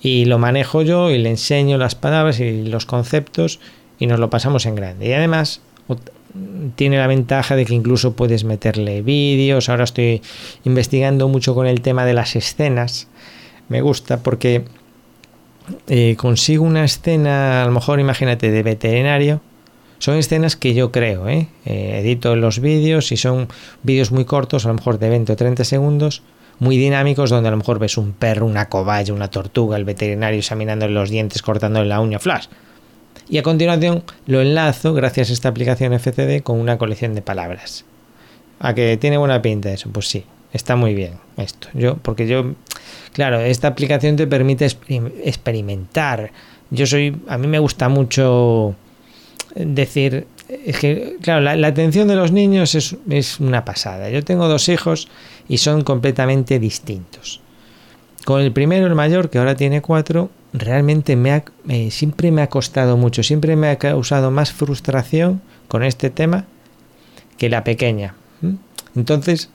y 0.00 0.24
lo 0.24 0.38
manejo 0.38 0.82
yo 0.82 1.10
y 1.10 1.18
le 1.18 1.30
enseño 1.30 1.78
las 1.78 1.94
palabras 1.94 2.40
y 2.40 2.64
los 2.64 2.86
conceptos 2.86 3.60
y 3.98 4.06
nos 4.06 4.18
lo 4.18 4.30
pasamos 4.30 4.66
en 4.66 4.74
grande. 4.74 5.08
Y 5.08 5.12
además 5.12 5.60
tiene 6.76 6.98
la 6.98 7.06
ventaja 7.06 7.56
de 7.56 7.64
que 7.64 7.74
incluso 7.74 8.14
puedes 8.14 8.44
meterle 8.44 9.02
vídeos. 9.02 9.68
Ahora 9.68 9.84
estoy 9.84 10.22
investigando 10.64 11.28
mucho 11.28 11.54
con 11.54 11.66
el 11.66 11.80
tema 11.80 12.04
de 12.04 12.14
las 12.14 12.36
escenas. 12.36 13.08
Me 13.68 13.82
gusta 13.82 14.22
porque 14.22 14.64
eh, 15.88 16.16
consigo 16.16 16.64
una 16.64 16.84
escena, 16.84 17.62
a 17.62 17.66
lo 17.66 17.72
mejor 17.72 18.00
imagínate, 18.00 18.50
de 18.50 18.62
veterinario. 18.62 19.40
Son 19.98 20.16
escenas 20.16 20.56
que 20.56 20.72
yo 20.72 20.90
creo, 20.92 21.28
¿eh? 21.28 21.48
Eh, 21.66 22.00
edito 22.00 22.34
los 22.34 22.60
vídeos 22.60 23.12
y 23.12 23.16
son 23.16 23.48
vídeos 23.82 24.12
muy 24.12 24.24
cortos, 24.24 24.64
a 24.64 24.68
lo 24.68 24.74
mejor 24.74 24.98
de 24.98 25.10
20 25.10 25.32
o 25.32 25.36
30 25.36 25.64
segundos, 25.64 26.22
muy 26.58 26.78
dinámicos, 26.78 27.28
donde 27.28 27.48
a 27.48 27.50
lo 27.50 27.58
mejor 27.58 27.78
ves 27.78 27.98
un 27.98 28.12
perro, 28.12 28.46
una 28.46 28.68
cobaya, 28.68 29.12
una 29.12 29.28
tortuga, 29.28 29.76
el 29.76 29.84
veterinario 29.84 30.38
examinándole 30.38 30.94
los 30.94 31.10
dientes, 31.10 31.42
cortándole 31.42 31.88
la 31.88 32.00
uña 32.00 32.18
flash. 32.18 32.46
Y 33.28 33.38
a 33.38 33.42
continuación 33.42 34.02
lo 34.26 34.40
enlazo, 34.40 34.94
gracias 34.94 35.30
a 35.30 35.32
esta 35.34 35.48
aplicación 35.50 35.92
FCD, 35.92 36.42
con 36.42 36.58
una 36.58 36.78
colección 36.78 37.14
de 37.14 37.22
palabras. 37.22 37.84
a 38.58 38.74
que 38.74 38.96
tiene 38.96 39.16
buena 39.16 39.40
pinta 39.40 39.70
eso, 39.70 39.90
pues 39.90 40.08
sí, 40.08 40.24
está 40.52 40.76
muy 40.76 40.94
bien 40.94 41.14
esto. 41.36 41.68
Yo, 41.74 41.96
porque 41.96 42.26
yo, 42.26 42.54
claro, 43.12 43.40
esta 43.40 43.68
aplicación 43.68 44.16
te 44.16 44.26
permite 44.26 44.66
experimentar. 45.24 46.32
Yo 46.70 46.86
soy, 46.86 47.20
a 47.28 47.38
mí 47.38 47.46
me 47.46 47.58
gusta 47.58 47.88
mucho 47.88 48.74
decir, 49.54 50.26
es 50.48 50.78
que, 50.78 51.16
claro, 51.22 51.40
la, 51.40 51.66
atención 51.66 52.08
de 52.08 52.16
los 52.16 52.32
niños 52.32 52.74
es, 52.74 52.96
es, 53.08 53.40
una 53.40 53.64
pasada. 53.64 54.10
Yo 54.10 54.24
tengo 54.24 54.48
dos 54.48 54.68
hijos 54.68 55.08
y 55.48 55.58
son 55.58 55.82
completamente 55.82 56.58
distintos. 56.58 57.40
Con 58.24 58.40
el 58.40 58.52
primero, 58.52 58.86
el 58.86 58.94
mayor, 58.94 59.30
que 59.30 59.38
ahora 59.38 59.56
tiene 59.56 59.80
cuatro, 59.80 60.30
realmente 60.52 61.16
me 61.16 61.32
ha, 61.32 61.44
siempre 61.90 62.30
me 62.30 62.42
ha 62.42 62.48
costado 62.48 62.96
mucho, 62.96 63.22
siempre 63.22 63.56
me 63.56 63.68
ha 63.68 63.76
causado 63.76 64.30
más 64.30 64.52
frustración 64.52 65.40
con 65.68 65.82
este 65.82 66.10
tema 66.10 66.44
que 67.38 67.48
la 67.48 67.64
pequeña. 67.64 68.14
Entonces, 68.94 69.50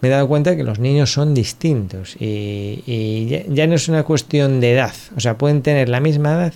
me 0.00 0.08
he 0.08 0.10
dado 0.10 0.28
cuenta 0.28 0.56
que 0.56 0.62
los 0.62 0.78
niños 0.78 1.12
son 1.12 1.34
distintos 1.34 2.16
y, 2.20 3.44
ya, 3.48 3.66
no 3.66 3.74
es 3.74 3.88
una 3.88 4.04
cuestión 4.04 4.60
de 4.60 4.72
edad, 4.72 4.94
o 5.16 5.20
sea, 5.20 5.38
pueden 5.38 5.62
tener 5.62 5.88
la 5.88 6.00
misma 6.00 6.34
edad 6.34 6.52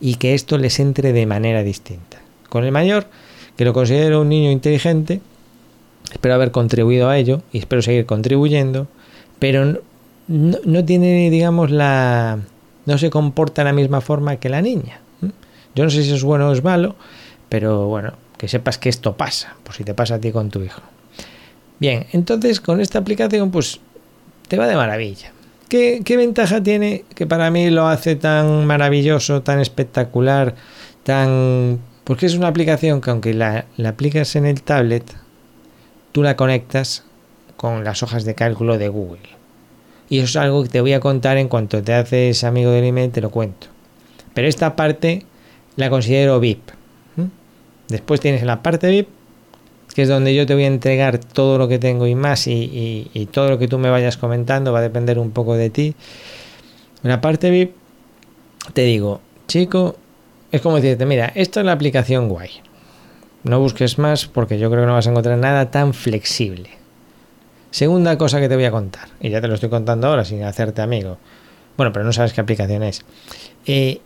y 0.00 0.16
que 0.16 0.34
esto 0.34 0.58
les 0.58 0.80
entre 0.80 1.12
de 1.12 1.26
manera 1.26 1.62
distinta. 1.62 2.18
Con 2.48 2.64
el 2.64 2.72
mayor, 2.72 3.06
que 3.56 3.64
lo 3.64 3.72
considero 3.72 4.22
un 4.22 4.28
niño 4.28 4.50
inteligente, 4.50 5.20
espero 6.12 6.34
haber 6.34 6.50
contribuido 6.50 7.08
a 7.08 7.16
ello 7.16 7.42
y 7.52 7.58
espero 7.58 7.80
seguir 7.80 8.06
contribuyendo, 8.06 8.88
pero 9.38 9.80
no, 10.26 10.84
tiene, 10.84 11.30
digamos, 11.30 11.70
la... 11.70 12.38
no 12.86 12.98
se 12.98 13.10
comporta 13.10 13.62
de 13.62 13.66
la 13.66 13.72
misma 13.72 14.00
forma 14.00 14.36
que 14.36 14.48
la 14.48 14.62
niña. 14.62 15.00
Yo 15.74 15.84
no 15.84 15.90
sé 15.90 16.02
si 16.04 16.12
es 16.12 16.22
bueno 16.22 16.48
o 16.48 16.52
es 16.52 16.62
malo, 16.62 16.96
pero 17.48 17.86
bueno, 17.86 18.12
que 18.38 18.48
sepas 18.48 18.78
que 18.78 18.88
esto 18.88 19.16
pasa, 19.16 19.56
por 19.64 19.74
si 19.74 19.84
te 19.84 19.94
pasa 19.94 20.16
a 20.16 20.20
ti 20.20 20.30
con 20.30 20.50
tu 20.50 20.60
hijo. 20.60 20.80
Bien, 21.78 22.06
entonces 22.12 22.60
con 22.60 22.80
esta 22.80 22.98
aplicación 22.98 23.50
pues 23.50 23.80
te 24.48 24.56
va 24.56 24.66
de 24.66 24.76
maravilla. 24.76 25.32
¿Qué, 25.68 26.02
ventaja 26.16 26.62
tiene 26.62 27.04
que 27.14 27.26
para 27.26 27.50
mí 27.50 27.68
lo 27.70 27.88
hace 27.88 28.14
tan 28.14 28.64
maravilloso, 28.64 29.42
tan 29.42 29.58
espectacular, 29.58 30.54
tan... 31.02 31.80
Porque 32.04 32.26
es 32.26 32.34
una 32.36 32.48
aplicación 32.48 33.00
que 33.00 33.10
aunque 33.10 33.34
la, 33.34 33.64
la 33.76 33.88
aplicas 33.88 34.36
en 34.36 34.46
el 34.46 34.62
tablet, 34.62 35.04
tú 36.12 36.22
la 36.22 36.36
conectas 36.36 37.04
con 37.56 37.82
las 37.82 38.02
hojas 38.02 38.24
de 38.24 38.34
cálculo 38.34 38.78
de 38.78 38.88
Google. 38.88 39.22
Y 40.08 40.18
eso 40.18 40.26
es 40.26 40.36
algo 40.36 40.62
que 40.62 40.68
te 40.68 40.80
voy 40.80 40.92
a 40.92 41.00
contar 41.00 41.38
en 41.38 41.48
cuanto 41.48 41.82
te 41.82 41.94
haces 41.94 42.44
amigo 42.44 42.70
del 42.70 42.84
email, 42.84 43.10
te 43.10 43.20
lo 43.20 43.30
cuento. 43.30 43.66
Pero 44.32 44.46
esta 44.46 44.76
parte 44.76 45.24
la 45.76 45.90
considero 45.90 46.38
VIP. 46.38 46.70
Después 47.88 48.20
tienes 48.20 48.42
la 48.44 48.62
parte 48.62 48.88
VIP 48.88 49.08
que 49.94 50.02
es 50.02 50.08
donde 50.08 50.34
yo 50.34 50.44
te 50.44 50.54
voy 50.54 50.64
a 50.64 50.66
entregar 50.66 51.18
todo 51.18 51.56
lo 51.56 51.68
que 51.68 51.78
tengo 51.78 52.06
y 52.06 52.14
más 52.16 52.46
y, 52.48 53.28
todo 53.32 53.48
lo 53.48 53.58
que 53.58 53.68
tú 53.68 53.78
me 53.78 53.90
vayas 53.90 54.16
comentando 54.16 54.72
va 54.72 54.80
a 54.80 54.82
depender 54.82 55.18
un 55.18 55.30
poco 55.30 55.54
de 55.54 55.70
ti. 55.70 55.94
En 57.02 57.10
la 57.10 57.20
parte 57.20 57.50
VIP 57.50 57.74
te 58.72 58.82
digo, 58.82 59.20
chico, 59.46 59.96
es 60.50 60.60
como 60.60 60.76
decirte, 60.76 61.06
mira, 61.06 61.30
esto 61.34 61.60
es 61.60 61.66
la 61.66 61.72
aplicación 61.72 62.28
guay. 62.28 62.50
No 63.44 63.60
busques 63.60 63.98
más 63.98 64.26
porque 64.26 64.58
yo 64.58 64.68
creo 64.70 64.82
que 64.82 64.86
no 64.86 64.94
vas 64.94 65.06
a 65.06 65.10
encontrar 65.10 65.38
nada 65.38 65.70
tan 65.70 65.94
flexible. 65.94 66.70
Segunda 67.70 68.18
cosa 68.18 68.40
que 68.40 68.48
te 68.48 68.54
voy 68.54 68.64
a 68.64 68.70
contar, 68.70 69.08
y 69.20 69.30
ya 69.30 69.40
te 69.40 69.48
lo 69.48 69.54
estoy 69.54 69.68
contando 69.68 70.06
ahora 70.06 70.24
sin 70.24 70.42
hacerte 70.44 70.80
amigo. 70.80 71.18
Bueno, 71.76 71.92
pero 71.92 72.04
no 72.04 72.12
sabes 72.12 72.32
qué 72.32 72.40
aplicación 72.40 72.82
es. 72.82 73.04
Eh, 73.66 74.00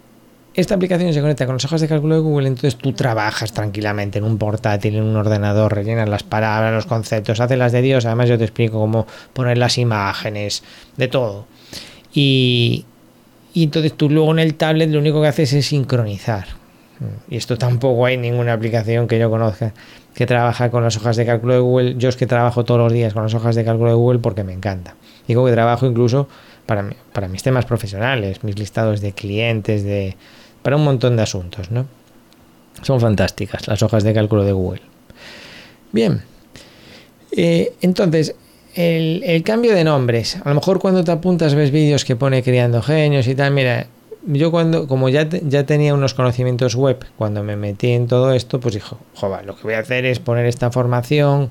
esta 0.54 0.74
aplicación 0.74 1.12
se 1.12 1.20
conecta 1.20 1.46
con 1.46 1.54
las 1.54 1.64
hojas 1.64 1.80
de 1.80 1.88
cálculo 1.88 2.16
de 2.16 2.20
Google, 2.20 2.48
entonces 2.48 2.76
tú 2.76 2.92
trabajas 2.92 3.52
tranquilamente 3.52 4.18
en 4.18 4.24
un 4.24 4.38
portátil, 4.38 4.96
en 4.96 5.04
un 5.04 5.16
ordenador, 5.16 5.72
rellenas 5.72 6.08
las 6.08 6.24
palabras, 6.24 6.72
los 6.72 6.86
conceptos, 6.86 7.38
haces 7.38 7.58
las 7.58 7.72
de 7.72 7.82
Dios. 7.82 8.06
Además, 8.06 8.28
yo 8.28 8.38
te 8.38 8.44
explico 8.44 8.78
cómo 8.78 9.06
poner 9.32 9.58
las 9.58 9.78
imágenes, 9.78 10.64
de 10.96 11.08
todo. 11.08 11.46
Y, 12.12 12.84
entonces 13.54 13.92
tú 13.96 14.10
luego 14.10 14.32
en 14.32 14.40
el 14.40 14.54
tablet 14.54 14.90
lo 14.90 14.98
único 14.98 15.20
que 15.20 15.28
haces 15.28 15.52
es 15.52 15.66
sincronizar. 15.66 16.46
Y 17.28 17.36
esto 17.36 17.56
tampoco 17.56 18.06
hay 18.06 18.16
ninguna 18.16 18.52
aplicación 18.52 19.06
que 19.06 19.18
yo 19.18 19.30
conozca 19.30 19.72
que 20.14 20.26
trabaja 20.26 20.70
con 20.70 20.82
las 20.82 20.96
hojas 20.96 21.16
de 21.16 21.24
cálculo 21.24 21.54
de 21.54 21.60
Google. 21.60 21.94
Yo 21.96 22.08
es 22.08 22.16
que 22.16 22.26
trabajo 22.26 22.64
todos 22.64 22.80
los 22.80 22.92
días 22.92 23.14
con 23.14 23.22
las 23.22 23.34
hojas 23.34 23.54
de 23.54 23.64
cálculo 23.64 23.90
de 23.90 23.96
Google 23.96 24.18
porque 24.18 24.42
me 24.42 24.52
encanta. 24.52 24.96
Digo 25.28 25.46
que 25.46 25.52
trabajo 25.52 25.86
incluso 25.86 26.28
para, 26.66 26.90
para 27.12 27.28
mis 27.28 27.44
temas 27.44 27.64
profesionales, 27.66 28.42
mis 28.42 28.58
listados 28.58 29.00
de 29.00 29.12
clientes, 29.12 29.84
de, 29.84 30.16
para 30.68 30.76
un 30.76 30.84
montón 30.84 31.16
de 31.16 31.22
asuntos, 31.22 31.70
¿no? 31.70 31.86
Son 32.82 33.00
fantásticas 33.00 33.66
las 33.68 33.82
hojas 33.82 34.04
de 34.04 34.12
cálculo 34.12 34.44
de 34.44 34.52
Google. 34.52 34.82
Bien, 35.92 36.20
eh, 37.34 37.72
entonces, 37.80 38.34
el, 38.74 39.42
cambio 39.46 39.74
de 39.74 39.82
nombres. 39.82 40.36
A 40.44 40.50
lo 40.50 40.56
mejor 40.56 40.78
cuando 40.78 41.02
te 41.04 41.10
apuntas 41.10 41.54
ves 41.54 41.70
vídeos 41.70 42.04
que 42.04 42.16
pone 42.16 42.42
creando 42.42 42.82
genios 42.82 43.28
y 43.28 43.34
tal. 43.34 43.54
Mira, 43.54 43.86
yo 44.26 44.50
cuando, 44.50 44.86
como 44.86 45.08
ya, 45.08 45.26
ya 45.30 45.64
tenía 45.64 45.94
unos 45.94 46.12
conocimientos 46.12 46.74
web, 46.74 47.02
cuando 47.16 47.42
me 47.42 47.56
metí 47.56 47.92
en 47.92 48.06
todo 48.06 48.34
esto, 48.34 48.60
pues 48.60 48.74
dijo, 48.74 48.98
joder, 49.14 49.46
lo 49.46 49.56
que 49.56 49.62
voy 49.62 49.72
a 49.72 49.78
hacer 49.78 50.04
es 50.04 50.18
poner 50.18 50.44
esta 50.44 50.70
formación 50.70 51.48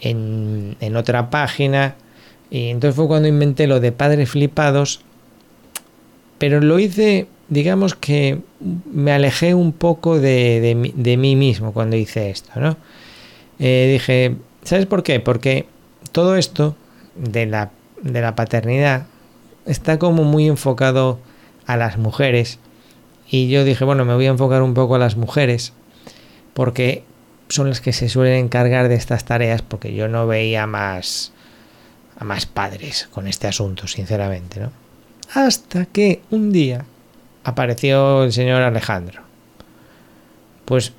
en, 0.00 0.76
en 0.78 0.94
otra 0.94 1.28
página. 1.28 1.96
Y 2.52 2.68
entonces 2.68 2.94
fue 2.94 3.08
cuando 3.08 3.26
inventé 3.26 3.66
lo 3.66 3.80
de 3.80 3.90
padres 3.90 4.30
flipados. 4.30 5.00
Pero 6.38 6.60
lo 6.60 6.78
hice 6.78 7.26
digamos 7.54 7.94
que 7.94 8.40
me 8.60 9.12
alejé 9.12 9.54
un 9.54 9.72
poco 9.72 10.18
de, 10.18 11.16
mí 11.18 11.36
mismo 11.36 11.72
cuando 11.72 11.96
hice 11.96 12.30
esto, 12.30 12.50
¿no? 12.60 12.76
Eh, 13.60 13.88
dije, 13.92 14.36
¿sabes 14.64 14.86
por 14.86 15.02
qué? 15.02 15.20
Porque 15.20 15.66
todo 16.12 16.36
esto 16.36 16.76
de 17.14 17.46
la, 17.46 17.70
de 18.02 18.20
la 18.20 18.34
paternidad 18.34 19.06
está 19.66 19.98
como 19.98 20.24
muy 20.24 20.48
enfocado 20.48 21.20
a 21.66 21.76
las 21.76 21.96
mujeres 21.96 22.58
y 23.30 23.48
yo 23.48 23.64
dije, 23.64 23.84
bueno, 23.84 24.04
me 24.04 24.14
voy 24.14 24.26
a 24.26 24.30
enfocar 24.30 24.62
un 24.62 24.74
poco 24.74 24.96
a 24.96 24.98
las 24.98 25.16
mujeres 25.16 25.72
porque 26.52 27.04
son 27.48 27.68
las 27.68 27.80
que 27.80 27.92
se 27.92 28.08
suelen 28.08 28.46
encargar 28.46 28.88
de 28.88 28.96
estas 28.96 29.24
tareas 29.24 29.62
porque 29.62 29.94
yo 29.94 30.08
no 30.08 30.26
veía 30.26 30.66
más 30.66 31.32
a 32.18 32.24
más 32.24 32.46
padres 32.46 33.08
con 33.12 33.28
este 33.28 33.46
asunto, 33.46 33.86
sinceramente, 33.86 34.60
¿no? 34.60 34.72
Hasta 35.32 35.86
que 35.86 36.20
un 36.30 36.52
día 36.52 36.84
apareció 37.44 38.24
el 38.24 38.32
señor 38.32 38.62
Alejandro. 38.62 39.22
Pues 40.64 40.92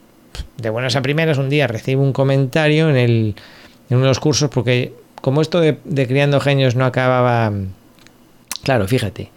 de 0.57 0.69
buenas 0.69 0.95
a 0.95 1.01
primeras 1.01 1.37
un 1.37 1.49
día 1.49 1.67
recibo 1.67 2.03
un 2.03 2.13
comentario 2.13 2.89
en, 2.89 2.97
el, 2.97 3.35
en 3.89 3.97
uno 3.97 4.01
de 4.01 4.09
los 4.09 4.19
cursos 4.19 4.49
porque 4.49 4.93
como 5.21 5.41
esto 5.41 5.59
de, 5.59 5.77
criando 6.07 6.39
genios 6.39 6.75
no 6.75 6.85
acababa... 6.85 7.51
Claro, 8.63 8.87
fíjate, 8.87 9.31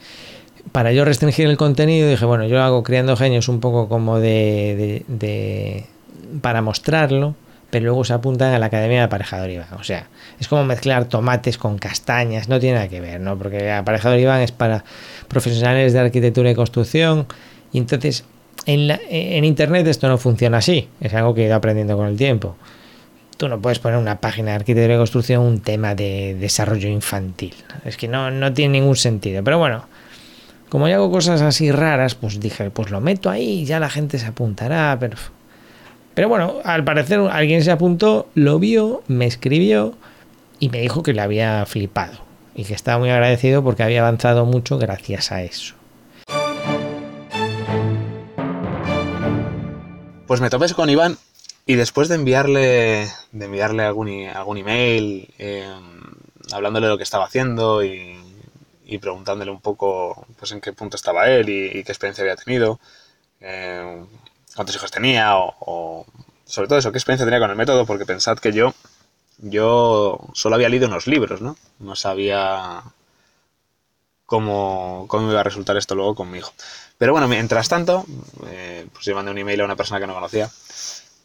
para 0.72 0.92
yo 0.92 1.04
restringir 1.04 1.48
el 1.48 1.56
contenido 1.56 2.08
dije, 2.08 2.24
bueno, 2.24 2.46
yo 2.46 2.62
hago 2.62 2.82
criando 2.82 3.16
genios 3.16 3.48
un 3.48 3.60
poco 3.60 3.88
como 3.88 4.18
de, 4.18 5.04
de, 5.06 5.84
para 6.40 6.62
mostrarlo, 6.62 7.34
pero 7.70 7.84
luego 7.86 8.04
se 8.04 8.14
apuntan 8.14 8.54
a 8.54 8.58
la 8.58 8.66
Academia 8.66 8.98
de 8.98 9.04
Aparejador 9.04 9.50
Iván. 9.50 9.68
O 9.78 9.84
sea, 9.84 10.06
es 10.40 10.48
como 10.48 10.64
mezclar 10.64 11.04
tomates 11.04 11.58
con 11.58 11.78
castañas, 11.78 12.48
no 12.48 12.58
tiene 12.58 12.76
nada 12.76 12.88
que 12.88 13.00
ver, 13.00 13.20
¿no? 13.20 13.36
Porque 13.36 13.70
Aparejador 13.70 14.18
Iván 14.18 14.40
es 14.40 14.52
para 14.52 14.84
profesionales 15.28 15.92
de 15.92 15.98
arquitectura 16.00 16.50
y 16.50 16.54
construcción. 16.54 17.26
Y 17.72 17.78
entonces, 17.78 18.24
en, 18.64 18.90
en 19.10 19.44
Internet 19.44 19.86
esto 19.86 20.08
no 20.08 20.16
funciona 20.16 20.58
así. 20.58 20.88
Es 21.00 21.12
algo 21.12 21.34
que 21.34 21.42
he 21.42 21.46
ido 21.46 21.56
aprendiendo 21.56 21.96
con 21.96 22.06
el 22.06 22.16
tiempo. 22.16 22.56
Tú 23.36 23.48
no 23.48 23.60
puedes 23.60 23.78
poner 23.78 23.98
una 23.98 24.18
página 24.18 24.50
de 24.50 24.56
arquitectura 24.56 24.94
y 24.94 24.98
construcción 24.98 25.42
un 25.42 25.60
tema 25.60 25.94
de 25.94 26.36
desarrollo 26.40 26.88
infantil. 26.88 27.54
Es 27.84 27.96
que 27.96 28.08
no, 28.08 28.30
no 28.30 28.52
tiene 28.52 28.80
ningún 28.80 28.96
sentido. 28.96 29.44
Pero 29.44 29.58
bueno, 29.58 29.84
como 30.70 30.88
yo 30.88 30.96
hago 30.96 31.10
cosas 31.10 31.42
así 31.42 31.70
raras, 31.70 32.14
pues 32.14 32.40
dije, 32.40 32.70
pues 32.70 32.90
lo 32.90 33.00
meto 33.00 33.30
ahí 33.30 33.64
ya 33.64 33.78
la 33.78 33.90
gente 33.90 34.18
se 34.18 34.26
apuntará. 34.26 34.96
Pero, 34.98 35.16
pero 36.18 36.28
bueno, 36.28 36.56
al 36.64 36.82
parecer 36.82 37.20
alguien 37.30 37.62
se 37.62 37.70
apuntó, 37.70 38.26
lo 38.34 38.58
vio, 38.58 39.04
me 39.06 39.24
escribió 39.24 39.94
y 40.58 40.68
me 40.68 40.80
dijo 40.80 41.04
que 41.04 41.12
le 41.12 41.20
había 41.20 41.64
flipado 41.64 42.18
y 42.56 42.64
que 42.64 42.74
estaba 42.74 42.98
muy 42.98 43.08
agradecido 43.08 43.62
porque 43.62 43.84
había 43.84 44.00
avanzado 44.00 44.44
mucho 44.44 44.78
gracias 44.78 45.30
a 45.30 45.44
eso. 45.44 45.76
Pues 50.26 50.40
me 50.40 50.50
topé 50.50 50.74
con 50.74 50.90
Iván 50.90 51.16
y 51.66 51.76
después 51.76 52.08
de 52.08 52.16
enviarle, 52.16 53.06
de 53.30 53.44
enviarle 53.44 53.84
algún, 53.84 54.26
algún 54.26 54.58
email, 54.58 55.32
eh, 55.38 55.72
hablándole 56.50 56.86
de 56.88 56.92
lo 56.94 56.98
que 56.98 57.04
estaba 57.04 57.26
haciendo 57.26 57.84
y, 57.84 58.18
preguntándole 59.00 59.52
un 59.52 59.60
poco 59.60 60.26
pues 60.36 60.50
en 60.50 60.60
qué 60.60 60.72
punto 60.72 60.96
estaba 60.96 61.30
él 61.30 61.48
y, 61.48 61.84
qué 61.84 61.92
experiencia 61.92 62.22
había 62.22 62.34
tenido, 62.34 62.80
eh, 63.40 64.02
cuántos 64.58 64.76
hijos 64.76 64.90
tenía 64.90 65.38
o, 65.38 65.54
o, 65.60 66.06
sobre 66.44 66.68
todo 66.68 66.78
eso, 66.78 66.92
qué 66.92 66.98
experiencia 66.98 67.24
tenía 67.24 67.40
con 67.40 67.50
el 67.50 67.56
método, 67.56 67.86
porque 67.86 68.04
pensad 68.04 68.38
que 68.38 68.52
yo 68.52 68.74
yo 69.38 70.18
solo 70.34 70.56
había 70.56 70.68
leído 70.68 70.88
unos 70.88 71.06
libros, 71.06 71.40
¿no? 71.40 71.56
No 71.78 71.94
sabía 71.94 72.82
cómo, 74.26 75.06
cómo 75.08 75.30
iba 75.30 75.40
a 75.40 75.44
resultar 75.44 75.76
esto 75.76 75.94
luego 75.94 76.14
con 76.14 76.30
mi 76.30 76.38
hijo. 76.38 76.52
Pero 76.98 77.12
bueno, 77.12 77.28
mientras 77.28 77.68
tanto, 77.68 78.04
eh, 78.48 78.86
pues 78.92 79.04
yo 79.06 79.14
mandé 79.14 79.30
un 79.30 79.38
email 79.38 79.60
a 79.60 79.64
una 79.64 79.76
persona 79.76 80.00
que 80.00 80.06
no 80.06 80.14
conocía, 80.14 80.50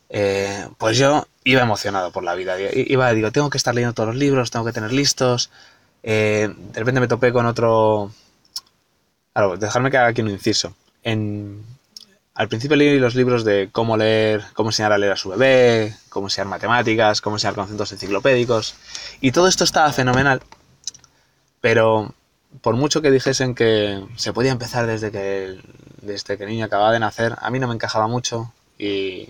eh, 0.09 0.67
pues 0.77 0.97
yo 0.97 1.25
iba 1.43 1.63
emocionado 1.63 2.11
por 2.11 2.23
la 2.23 2.35
vida. 2.35 2.55
Iba, 2.59 3.11
digo, 3.13 3.31
tengo 3.31 3.49
que 3.49 3.57
estar 3.57 3.73
leyendo 3.73 3.93
todos 3.93 4.09
los 4.09 4.17
libros, 4.17 4.51
tengo 4.51 4.65
que 4.65 4.73
tener 4.73 4.93
listos. 4.93 5.49
Eh, 6.03 6.53
de 6.55 6.79
repente 6.79 7.01
me 7.01 7.07
topé 7.07 7.33
con 7.33 7.45
otro... 7.47 8.11
Claro, 9.33 9.57
dejarme 9.57 9.89
que 9.89 9.97
haga 9.97 10.09
aquí 10.09 10.21
un 10.21 10.29
inciso. 10.29 10.75
En, 11.01 11.63
al 12.35 12.47
principio 12.47 12.75
leí 12.75 12.97
los 12.97 13.15
libros 13.15 13.43
de 13.43 13.69
cómo 13.71 13.95
leer, 13.95 14.43
cómo 14.53 14.69
enseñar 14.69 14.91
a 14.91 14.97
leer 14.97 15.13
a 15.13 15.17
su 15.17 15.29
bebé, 15.29 15.95
cómo 16.09 16.27
enseñar 16.27 16.47
matemáticas, 16.47 17.21
cómo 17.21 17.35
enseñar 17.35 17.55
conceptos 17.55 17.91
enciclopédicos. 17.91 18.75
Y 19.21 19.31
todo 19.31 19.47
esto 19.47 19.63
estaba 19.63 19.91
fenomenal. 19.91 20.41
Pero 21.61 22.13
por 22.61 22.75
mucho 22.75 23.01
que 23.01 23.11
dijesen 23.11 23.53
que 23.53 24.03
se 24.15 24.33
podía 24.33 24.51
empezar 24.51 24.87
desde 24.87 25.11
que, 25.11 25.59
desde 26.01 26.37
que 26.37 26.43
el 26.43 26.49
niño 26.49 26.65
acababa 26.65 26.91
de 26.91 26.99
nacer, 26.99 27.35
a 27.39 27.49
mí 27.51 27.59
no 27.59 27.67
me 27.67 27.75
encajaba 27.75 28.07
mucho. 28.07 28.51
Y, 28.79 29.29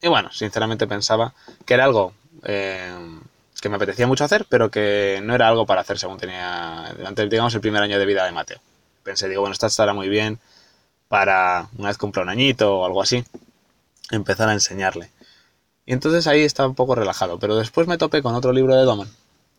y 0.00 0.08
bueno, 0.08 0.32
sinceramente 0.32 0.88
pensaba 0.88 1.34
que 1.64 1.74
era 1.74 1.84
algo 1.84 2.12
eh, 2.42 2.90
que 3.60 3.68
me 3.68 3.76
apetecía 3.76 4.08
mucho 4.08 4.24
hacer, 4.24 4.46
pero 4.48 4.68
que 4.68 5.20
no 5.22 5.36
era 5.36 5.46
algo 5.46 5.64
para 5.64 5.82
hacer 5.82 5.96
según 5.96 6.18
tenía, 6.18 6.92
durante, 6.96 7.28
digamos, 7.28 7.54
el 7.54 7.60
primer 7.60 7.82
año 7.82 8.00
de 8.00 8.06
vida 8.06 8.24
de 8.24 8.32
Mateo. 8.32 8.58
Pensé, 9.04 9.28
digo, 9.28 9.42
bueno, 9.42 9.52
esto 9.52 9.66
estará 9.66 9.94
muy 9.94 10.08
bien 10.08 10.40
para 11.12 11.68
una 11.76 11.88
vez 11.88 11.98
cumpla 11.98 12.22
un 12.22 12.30
añito 12.30 12.78
o 12.78 12.86
algo 12.86 13.02
así, 13.02 13.22
empezar 14.10 14.48
a 14.48 14.54
enseñarle. 14.54 15.10
Y 15.84 15.92
entonces 15.92 16.26
ahí 16.26 16.40
estaba 16.40 16.70
un 16.70 16.74
poco 16.74 16.94
relajado, 16.94 17.38
pero 17.38 17.54
después 17.54 17.86
me 17.86 17.98
topé 17.98 18.22
con 18.22 18.34
otro 18.34 18.50
libro 18.50 18.74
de 18.74 18.84
Doman, 18.84 19.10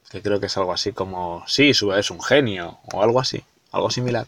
que 0.09 0.23
creo 0.23 0.39
que 0.39 0.47
es 0.47 0.57
algo 0.57 0.73
así 0.73 0.93
como, 0.93 1.43
sí, 1.45 1.75
su 1.75 1.93
es 1.93 2.09
un 2.09 2.23
genio, 2.23 2.79
o 2.91 3.03
algo 3.03 3.19
así, 3.19 3.43
algo 3.71 3.91
similar, 3.91 4.25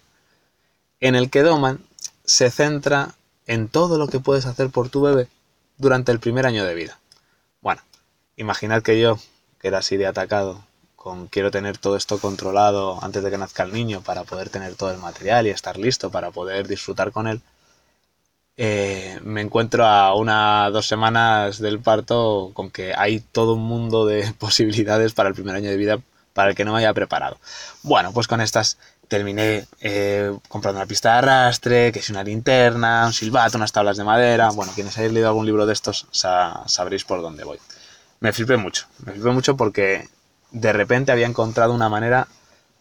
en 0.99 1.15
el 1.15 1.31
que 1.31 1.41
Doman 1.41 1.79
se 2.25 2.51
centra 2.51 3.15
en 3.47 3.69
todo 3.69 3.97
lo 3.97 4.07
que 4.07 4.19
puedes 4.19 4.45
hacer 4.45 4.69
por 4.69 4.89
tu 4.89 5.01
bebé 5.01 5.27
durante 5.79 6.11
el 6.11 6.19
primer 6.19 6.45
año 6.45 6.63
de 6.63 6.75
vida. 6.75 6.99
Bueno, 7.59 7.81
imaginad 8.35 8.83
que 8.83 9.01
yo, 9.01 9.17
que 9.59 9.69
era 9.69 9.79
así 9.79 9.97
de 9.97 10.05
atacado, 10.05 10.63
quiero 11.30 11.52
tener 11.52 11.78
todo 11.78 11.96
esto 11.96 12.20
controlado 12.20 13.00
antes 13.04 13.24
de 13.24 13.32
que 13.32 13.38
nazca 13.38 13.63
el 13.63 13.74
niño 13.74 14.02
para 14.02 14.24
poder 14.24 14.50
tener 14.50 14.76
todo 14.76 14.91
el 14.91 14.98
material 14.98 15.48
y 15.48 15.52
estar 15.52 15.78
listo 15.78 16.10
para 16.10 16.32
poder 16.32 16.68
disfrutar 16.68 17.12
con 17.12 17.28
él, 17.28 17.41
eh, 18.58 19.20
me 19.24 19.41
encuentro 19.41 19.86
a 19.86 20.15
una 20.15 20.70
dos 20.70 20.88
semanas 20.88 21.60
del 21.60 21.80
parto 21.80 22.52
con 22.54 22.72
que 22.72 22.94
hay 22.96 23.20
todo 23.20 23.54
un 23.54 23.63
mundo 23.63 24.06
de 24.06 24.34
posibilidades 24.39 25.13
para 25.13 25.30
el 25.30 25.36
primer 25.36 25.56
año 25.56 25.70
de 25.70 25.78
vida 25.78 26.00
para 26.34 26.50
el 26.50 26.56
que 26.56 26.65
no 26.65 26.74
me 26.74 26.80
haya 26.80 26.94
preparado. 26.94 27.38
Bueno, 27.84 28.12
pues 28.13 28.28
con 28.28 28.41
estas 28.41 28.78
terminé 29.08 29.68
eh, 29.82 30.36
comprando 30.50 30.80
una 30.80 30.88
pista 30.88 31.12
de 31.12 31.18
arrastre, 31.20 31.91
que 31.91 32.00
es 32.00 32.10
una 32.10 32.24
linterna, 32.24 33.06
un 33.06 33.13
silbato, 33.13 33.58
unas 33.58 33.72
tablas 33.72 33.98
de 33.98 34.04
madera. 34.04 34.50
Bueno, 34.52 34.72
quienes 34.74 34.98
hayáis 34.98 35.13
leído 35.13 35.30
algún 35.30 35.46
libro 35.46 35.65
de 35.65 35.74
estos 35.74 36.08
sabréis 36.12 37.06
por 37.06 37.22
dónde 37.22 37.44
voy. 37.44 37.60
Me 38.20 38.34
flipé 38.34 38.58
mucho, 38.58 38.88
me 39.06 39.13
flipé 39.13 39.30
mucho 39.30 39.56
porque 39.56 40.10
de 40.56 40.72
repente 40.72 41.12
había 41.12 41.28
encontrado 41.28 41.74
una 41.74 41.89
manera 41.89 42.30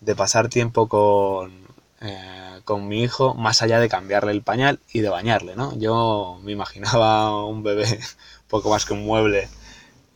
de 0.01 0.15
pasar 0.15 0.49
tiempo 0.49 0.89
con, 0.89 1.53
eh, 2.01 2.61
con 2.65 2.87
mi 2.87 3.03
hijo 3.03 3.35
más 3.35 3.63
allá 3.63 3.81
de 3.81 3.89
cambiarle 3.89 4.31
el 4.31 4.43
pañal 4.43 4.79
y 4.93 5.01
de 5.01 5.09
bañarle, 5.09 5.57
¿no? 5.57 5.77
Yo 5.77 6.39
me 6.45 6.53
imaginaba 6.53 7.45
un 7.45 7.65
bebé 7.65 7.99
poco 8.49 8.71
más 8.71 8.85
que 8.85 8.93
un 8.93 9.05
mueble 9.05 9.49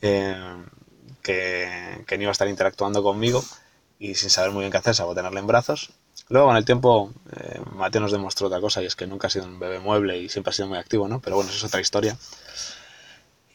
eh, 0.03 0.37
que, 1.21 2.05
que, 2.07 2.17
no 2.17 2.23
iba 2.23 2.31
a 2.31 2.33
estar 2.33 2.47
interactuando 2.47 3.03
conmigo 3.03 3.45
y 3.99 4.15
sin 4.15 4.31
saber 4.31 4.53
muy 4.53 4.61
bien 4.61 4.71
qué 4.71 4.79
hacer, 4.79 4.95
salvo 4.95 5.17
tenerle 5.17 5.41
en 5.41 5.49
brazos. 5.49 5.91
Luego, 6.29 6.47
con 6.47 6.57
el 6.57 6.65
tiempo, 6.65 7.13
eh, 7.33 7.61
Mateo 7.75 8.03
nos 8.03 8.13
demostró 8.13 8.47
otra 8.47 8.61
cosa 8.61 8.83
y 8.83 8.87
es 8.87 8.95
que 8.95 9.09
nunca 9.09 9.27
ha 9.27 9.31
sido 9.31 9.47
un 9.47 9.59
bebé 9.59 9.81
mueble 9.81 10.17
y 10.17 10.29
siempre 10.29 10.51
ha 10.51 10.53
sido 10.53 10.69
muy 10.69 10.79
activo, 10.79 11.09
¿no? 11.09 11.19
Pero 11.21 11.35
bueno, 11.35 11.51
eso 11.51 11.59
es 11.59 11.65
otra 11.65 11.81
historia. 11.81 12.17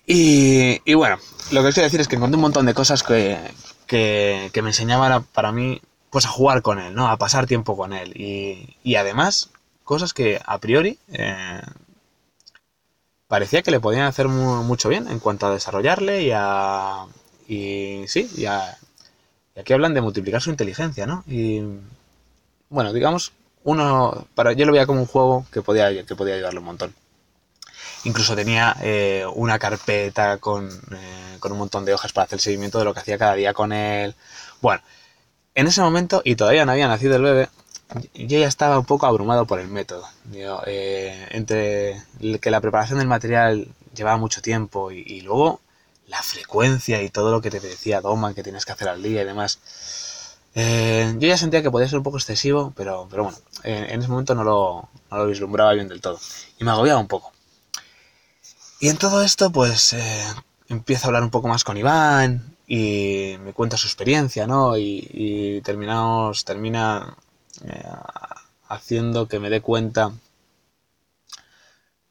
Y, 0.05 0.81
y 0.83 0.93
bueno, 0.95 1.17
lo 1.51 1.61
que 1.61 1.67
os 1.69 1.73
quiero 1.73 1.85
decir 1.85 2.01
es 2.01 2.09
que 2.09 2.17
encontré 2.17 2.35
un 2.35 2.41
montón 2.41 2.65
de 2.65 2.73
cosas 2.73 3.03
que, 3.03 3.37
que, 3.83 4.51
me 4.61 4.69
enseñaba 4.69 5.21
para 5.21 5.51
mí 5.51 5.81
pues 6.09 6.25
a 6.25 6.29
jugar 6.29 6.61
con 6.61 6.79
él, 6.79 6.93
¿no? 6.93 7.07
A 7.07 7.17
pasar 7.17 7.47
tiempo 7.47 7.75
con 7.75 7.93
él. 7.93 8.13
Y, 8.15 8.95
además, 8.95 9.49
cosas 9.83 10.13
que 10.13 10.39
a 10.45 10.57
priori 10.59 10.99
eh, 11.11 11.61
parecía 13.27 13.63
que 13.63 13.71
le 13.71 13.79
podían 13.79 14.05
hacer 14.05 14.27
mucho 14.27 14.89
bien 14.89 15.07
en 15.07 15.19
cuanto 15.19 15.47
a 15.47 15.53
desarrollarle 15.53 16.23
y 16.23 16.31
a... 16.33 17.05
Y 17.47 18.03
sí, 18.07 18.29
y, 18.37 18.45
aquí 18.45 19.73
hablan 19.73 19.93
de 19.93 20.01
multiplicar 20.01 20.41
su 20.41 20.49
inteligencia, 20.49 21.05
¿no? 21.05 21.23
Y 21.27 21.61
bueno, 22.69 22.93
digamos, 22.93 23.33
uno, 23.63 24.27
para, 24.35 24.53
yo 24.53 24.65
lo 24.65 24.71
veía 24.71 24.85
como 24.85 25.01
un 25.01 25.07
juego 25.07 25.45
que 25.51 25.61
podía, 25.61 26.05
que 26.05 26.15
podía 26.15 26.35
ayudarle 26.35 26.59
un 26.59 26.65
montón. 26.65 26.93
Incluso 28.05 28.35
tenía 28.35 28.75
eh, 28.81 29.25
una 29.33 29.57
carpeta 29.59 30.37
con, 30.37 30.67
eh, 30.67 31.37
con 31.39 31.51
un 31.53 31.57
montón 31.57 31.85
de 31.85 31.93
hojas 31.93 32.11
para 32.11 32.25
hacer 32.25 32.37
el 32.37 32.41
seguimiento 32.41 32.79
de 32.79 32.85
lo 32.85 32.93
que 32.93 32.99
hacía 32.99 33.17
cada 33.17 33.35
día 33.35 33.53
con 33.53 33.71
él. 33.71 34.15
Bueno, 34.61 34.81
en 35.55 35.67
ese 35.67 35.81
momento, 35.81 36.21
y 36.25 36.35
todavía 36.35 36.65
no 36.65 36.73
había 36.73 36.87
nacido 36.87 37.15
el 37.15 37.21
bebé, 37.21 37.49
yo 38.13 38.39
ya 38.39 38.47
estaba 38.47 38.79
un 38.79 38.85
poco 38.85 39.05
abrumado 39.05 39.45
por 39.45 39.59
el 39.59 39.67
método. 39.67 40.05
Eh, 40.65 41.27
entre 41.31 42.03
que 42.41 42.51
la 42.51 42.59
preparación 42.59 42.99
del 42.99 43.07
material 43.07 43.67
llevaba 43.95 44.17
mucho 44.17 44.41
tiempo 44.41 44.91
y, 44.91 45.21
luego 45.21 45.61
la 46.07 46.21
frecuencia 46.21 47.01
y 47.01 47.09
todo 47.09 47.31
lo 47.31 47.41
que 47.41 47.49
te 47.49 47.59
decía 47.59 48.01
Doman 48.01 48.33
que 48.33 48.43
tienes 48.43 48.65
que 48.65 48.73
hacer 48.73 48.89
al 48.89 49.01
día 49.01 49.21
y 49.21 49.25
demás. 49.25 49.59
yo 50.55 51.27
ya 51.27 51.37
sentía 51.37 51.61
que 51.61 51.71
podía 51.71 51.87
ser 51.87 51.99
un 51.99 52.03
poco 52.03 52.17
excesivo, 52.17 52.73
pero, 52.75 53.07
pero 53.09 53.23
bueno, 53.23 53.37
en 53.63 53.99
ese 53.99 54.09
momento 54.09 54.35
no 54.35 54.43
lo, 54.43 54.89
no 55.09 55.17
lo 55.17 55.27
vislumbraba 55.27 55.73
bien 55.73 55.87
del 55.87 56.01
todo. 56.01 56.19
Y 56.59 56.63
me 56.63 56.71
agobiaba 56.71 56.99
un 56.99 57.07
poco. 57.07 57.32
Y 58.83 58.89
en 58.89 58.97
todo 58.97 59.23
esto, 59.23 59.49
pues 59.49 59.93
eh, 59.93 60.25
empiezo 60.67 61.05
a 61.05 61.07
hablar 61.07 61.23
un 61.23 61.29
poco 61.29 61.47
más 61.47 61.63
con 61.63 61.77
Iván 61.77 62.57
y 62.67 63.37
me 63.39 63.53
cuenta 63.53 63.77
su 63.77 63.87
experiencia, 63.87 64.45
¿no? 64.45 64.77
Y, 64.77 65.61
terminamos, 65.63 66.43
termina 66.43 67.15
eh, 67.63 67.81
haciendo 68.67 69.29
que 69.29 69.39
me 69.39 69.49
dé 69.49 69.61
cuenta 69.61 70.11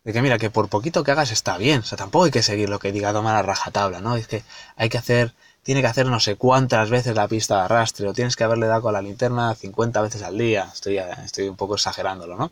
de 0.03 0.13
que 0.15 0.23
mira, 0.23 0.39
que 0.39 0.49
por 0.49 0.71
poquito 0.71 1.05
que 1.05 1.11
hagas 1.11 1.31
está 1.31 1.59
bien, 1.59 1.81
o 1.81 1.85
sea, 1.85 1.99
tampoco 1.99 2.25
hay 2.25 2.31
que 2.31 2.43
seguir 2.43 2.71
lo 2.71 2.79
que 2.79 2.91
diga 2.91 3.13
tomar 3.13 3.37
a 3.37 3.43
rajatabla, 3.43 4.01
¿no? 4.01 4.17
Es 4.17 4.27
que 4.27 4.43
hay 4.77 4.89
que 4.89 4.97
hacer, 4.97 5.35
tiene 5.63 5.83
que 5.83 5.89
hacer 5.89 6.07
no 6.07 6.21
sé 6.21 6.37
cuántas 6.37 6.89
veces 6.89 7.15
la 7.15 7.29
pista 7.29 7.57
de 7.57 7.63
arrastre, 7.65 8.09
o 8.09 8.15
tienes 8.15 8.35
que 8.35 8.45
haberle 8.45 8.67
dado 8.67 8.81
con 8.81 8.95
la 8.95 9.03
linterna 9.03 9.55
50 9.55 10.01
veces 10.01 10.23
al 10.23 10.39
día, 10.39 10.71
estoy, 10.73 10.97
estoy 10.97 11.49
un 11.49 11.57
poco 11.57 11.75
exagerándolo, 11.75 12.39
¿no? 12.39 12.51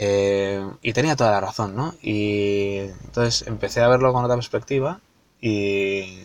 Eh, 0.00 0.64
y 0.80 0.92
tenía 0.92 1.16
toda 1.16 1.32
la 1.32 1.40
razón, 1.40 1.74
¿no? 1.74 1.94
Y 2.00 2.76
entonces 2.78 3.46
empecé 3.48 3.80
a 3.80 3.88
verlo 3.88 4.12
con 4.12 4.24
otra 4.24 4.36
perspectiva 4.36 5.00
y 5.40 6.22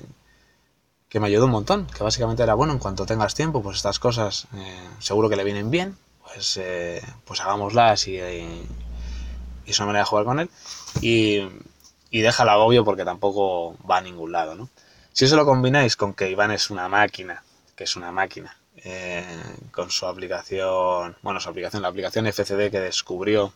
que 1.09 1.19
me 1.19 1.27
ayudó 1.27 1.45
un 1.45 1.51
montón, 1.51 1.87
que 1.87 2.03
básicamente 2.03 2.43
era, 2.43 2.53
bueno, 2.53 2.73
en 2.73 2.79
cuanto 2.79 3.05
tengas 3.05 3.33
tiempo, 3.33 3.61
pues 3.63 3.77
estas 3.77 3.99
cosas 3.99 4.47
eh, 4.55 4.89
seguro 4.99 5.27
que 5.29 5.35
le 5.35 5.43
vienen 5.43 5.71
bien, 5.71 5.97
pues, 6.23 6.57
eh, 6.57 7.01
pues 7.25 7.41
hagámoslas 7.41 8.07
y, 8.07 8.17
y, 8.17 8.67
es 9.65 9.79
una 9.79 9.87
manera 9.87 10.03
de 10.03 10.09
jugar 10.09 10.25
con 10.25 10.39
él 10.39 10.49
y, 11.01 11.41
y 12.11 12.21
deja 12.21 12.43
el 12.43 12.49
agobio 12.49 12.83
porque 12.83 13.05
tampoco 13.05 13.75
va 13.89 13.97
a 13.97 14.01
ningún 14.01 14.31
lado, 14.31 14.55
¿no? 14.55 14.69
Si 15.13 15.25
eso 15.25 15.35
lo 15.35 15.45
combináis 15.45 15.95
con 15.95 16.13
que 16.13 16.29
Iván 16.29 16.51
es 16.51 16.69
una 16.69 16.87
máquina, 16.89 17.43
que 17.75 17.83
es 17.85 17.95
una 17.95 18.11
máquina, 18.11 18.57
con 19.71 19.89
su 19.89 20.05
aplicación, 20.05 21.15
bueno, 21.21 21.39
su 21.39 21.49
aplicación, 21.49 21.81
la 21.81 21.87
aplicación 21.87 22.27
FCD 22.27 22.69
que 22.69 22.79
descubrió 22.79 23.53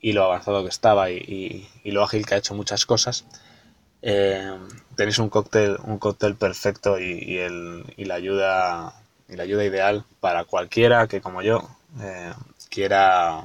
y 0.00 0.12
lo 0.12 0.24
avanzado 0.24 0.62
que 0.62 0.68
estaba 0.68 1.10
y, 1.10 1.68
lo 1.84 2.02
ágil 2.02 2.26
que 2.26 2.34
ha 2.34 2.38
hecho 2.38 2.54
muchas 2.54 2.86
cosas, 2.86 3.24
eh, 4.02 4.56
tenéis 4.94 5.18
un 5.18 5.30
cóctel, 5.30 5.78
un 5.84 5.98
cóctel 5.98 6.36
perfecto 6.36 6.98
y, 6.98 7.38
el, 7.38 7.84
y, 7.96 8.04
la 8.04 8.14
ayuda 8.14 8.94
y 9.28 9.36
la 9.36 9.42
ayuda 9.42 9.64
ideal 9.64 10.04
para 10.20 10.44
cualquiera 10.44 11.08
que 11.08 11.20
como 11.20 11.42
yo 11.42 11.68
eh, 12.00 12.32
quiera 12.70 13.44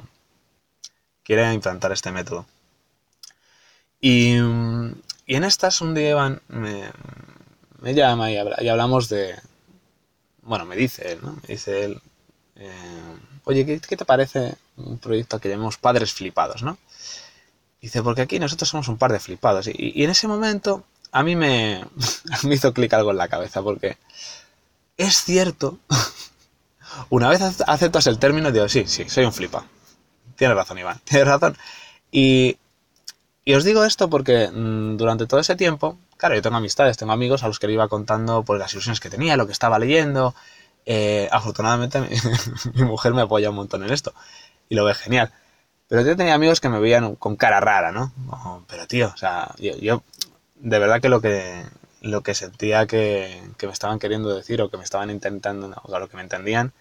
quiera 1.24 1.52
implantar 1.52 1.92
este 1.92 2.12
método. 2.12 2.46
Y, 4.00 4.34
en 4.34 5.44
estas 5.44 5.80
un 5.80 5.94
día 5.94 6.10
Iván 6.10 6.42
me, 6.48 6.90
me 7.80 7.94
llama 7.94 8.30
y, 8.30 8.36
hablamos 8.36 9.08
de, 9.08 9.36
bueno, 10.42 10.64
me 10.64 10.76
dice 10.76 11.12
él, 11.12 11.20
¿no? 11.22 11.32
Me 11.32 11.54
dice 11.54 11.84
él, 11.84 12.00
eh, 12.56 12.70
oye, 13.44 13.64
¿qué, 13.80 13.96
te 13.96 14.04
parece 14.04 14.54
un 14.76 14.98
proyecto 14.98 15.40
que 15.40 15.48
llamamos 15.48 15.78
Padres 15.78 16.12
Flipados, 16.12 16.62
¿no? 16.62 16.78
Dice, 17.80 18.02
porque 18.02 18.22
aquí 18.22 18.38
nosotros 18.38 18.68
somos 18.68 18.88
un 18.88 18.96
par 18.96 19.12
de 19.12 19.18
flipados. 19.18 19.66
Y, 19.66 20.04
en 20.04 20.10
ese 20.10 20.28
momento 20.28 20.84
a 21.10 21.22
mí 21.22 21.36
me, 21.36 21.84
hizo 22.50 22.72
clic 22.72 22.92
algo 22.94 23.10
en 23.10 23.16
la 23.16 23.28
cabeza, 23.28 23.62
porque 23.62 23.96
es 24.96 25.24
cierto, 25.24 25.78
una 27.10 27.28
vez 27.28 27.40
aceptas 27.66 28.06
el 28.06 28.18
término, 28.18 28.52
digo, 28.52 28.68
sí, 28.68 28.84
sí, 28.86 29.08
soy 29.08 29.24
un 29.24 29.32
flipa. 29.32 29.64
Tienes 30.36 30.56
razón, 30.56 30.78
Iván, 30.78 31.00
tienes 31.04 31.28
razón. 31.28 31.56
Y, 32.10 32.56
y 33.44 33.54
os 33.54 33.64
digo 33.64 33.84
esto 33.84 34.08
porque 34.08 34.48
mm, 34.48 34.96
durante 34.96 35.26
todo 35.26 35.40
ese 35.40 35.56
tiempo, 35.56 35.98
claro, 36.22 36.36
yo 36.36 36.42
tengo 36.42 36.56
amistades, 36.56 36.96
tengo 36.96 37.10
amigos 37.10 37.42
a 37.42 37.48
los 37.48 37.58
que 37.58 37.66
le 37.66 37.72
iba 37.72 37.88
contando 37.88 38.44
pues, 38.44 38.56
las 38.56 38.72
ilusiones 38.72 39.00
que 39.00 39.10
tenía, 39.10 39.36
lo 39.36 39.46
que 39.46 39.52
estaba 39.52 39.80
leyendo, 39.80 40.36
eh, 40.86 41.28
afortunadamente 41.32 42.00
mi, 42.74 42.84
mujer 42.84 43.12
me 43.12 43.22
apoya 43.22 43.50
un 43.50 43.56
montón 43.56 43.82
en 43.82 43.92
esto 43.92 44.14
y 44.68 44.76
lo 44.76 44.84
ve 44.84 44.94
genial. 44.94 45.32
Pero 45.88 46.02
yo 46.02 46.16
tenía 46.16 46.34
amigos 46.34 46.60
que 46.60 46.68
me 46.68 46.78
veían 46.78 47.16
con 47.16 47.34
cara 47.34 47.58
rara, 47.58 47.90
¿no? 47.90 48.12
pero 48.68 48.86
tío, 48.86 49.10
o 49.12 49.16
sea, 49.16 49.52
yo, 49.58 50.04
de 50.54 50.78
verdad 50.78 51.00
que 51.00 51.08
lo 51.08 51.20
que, 51.20 51.64
lo 52.02 52.20
que 52.20 52.34
sentía 52.34 52.86
que, 52.86 53.42
que, 53.58 53.66
me 53.66 53.72
estaban 53.72 53.98
queriendo 53.98 54.32
decir 54.32 54.62
o 54.62 54.70
que 54.70 54.76
me 54.76 54.84
estaban 54.84 55.10
intentando, 55.10 55.74
o 55.82 55.98
lo 55.98 56.08
que 56.08 56.16
me 56.16 56.22
entendían, 56.22 56.72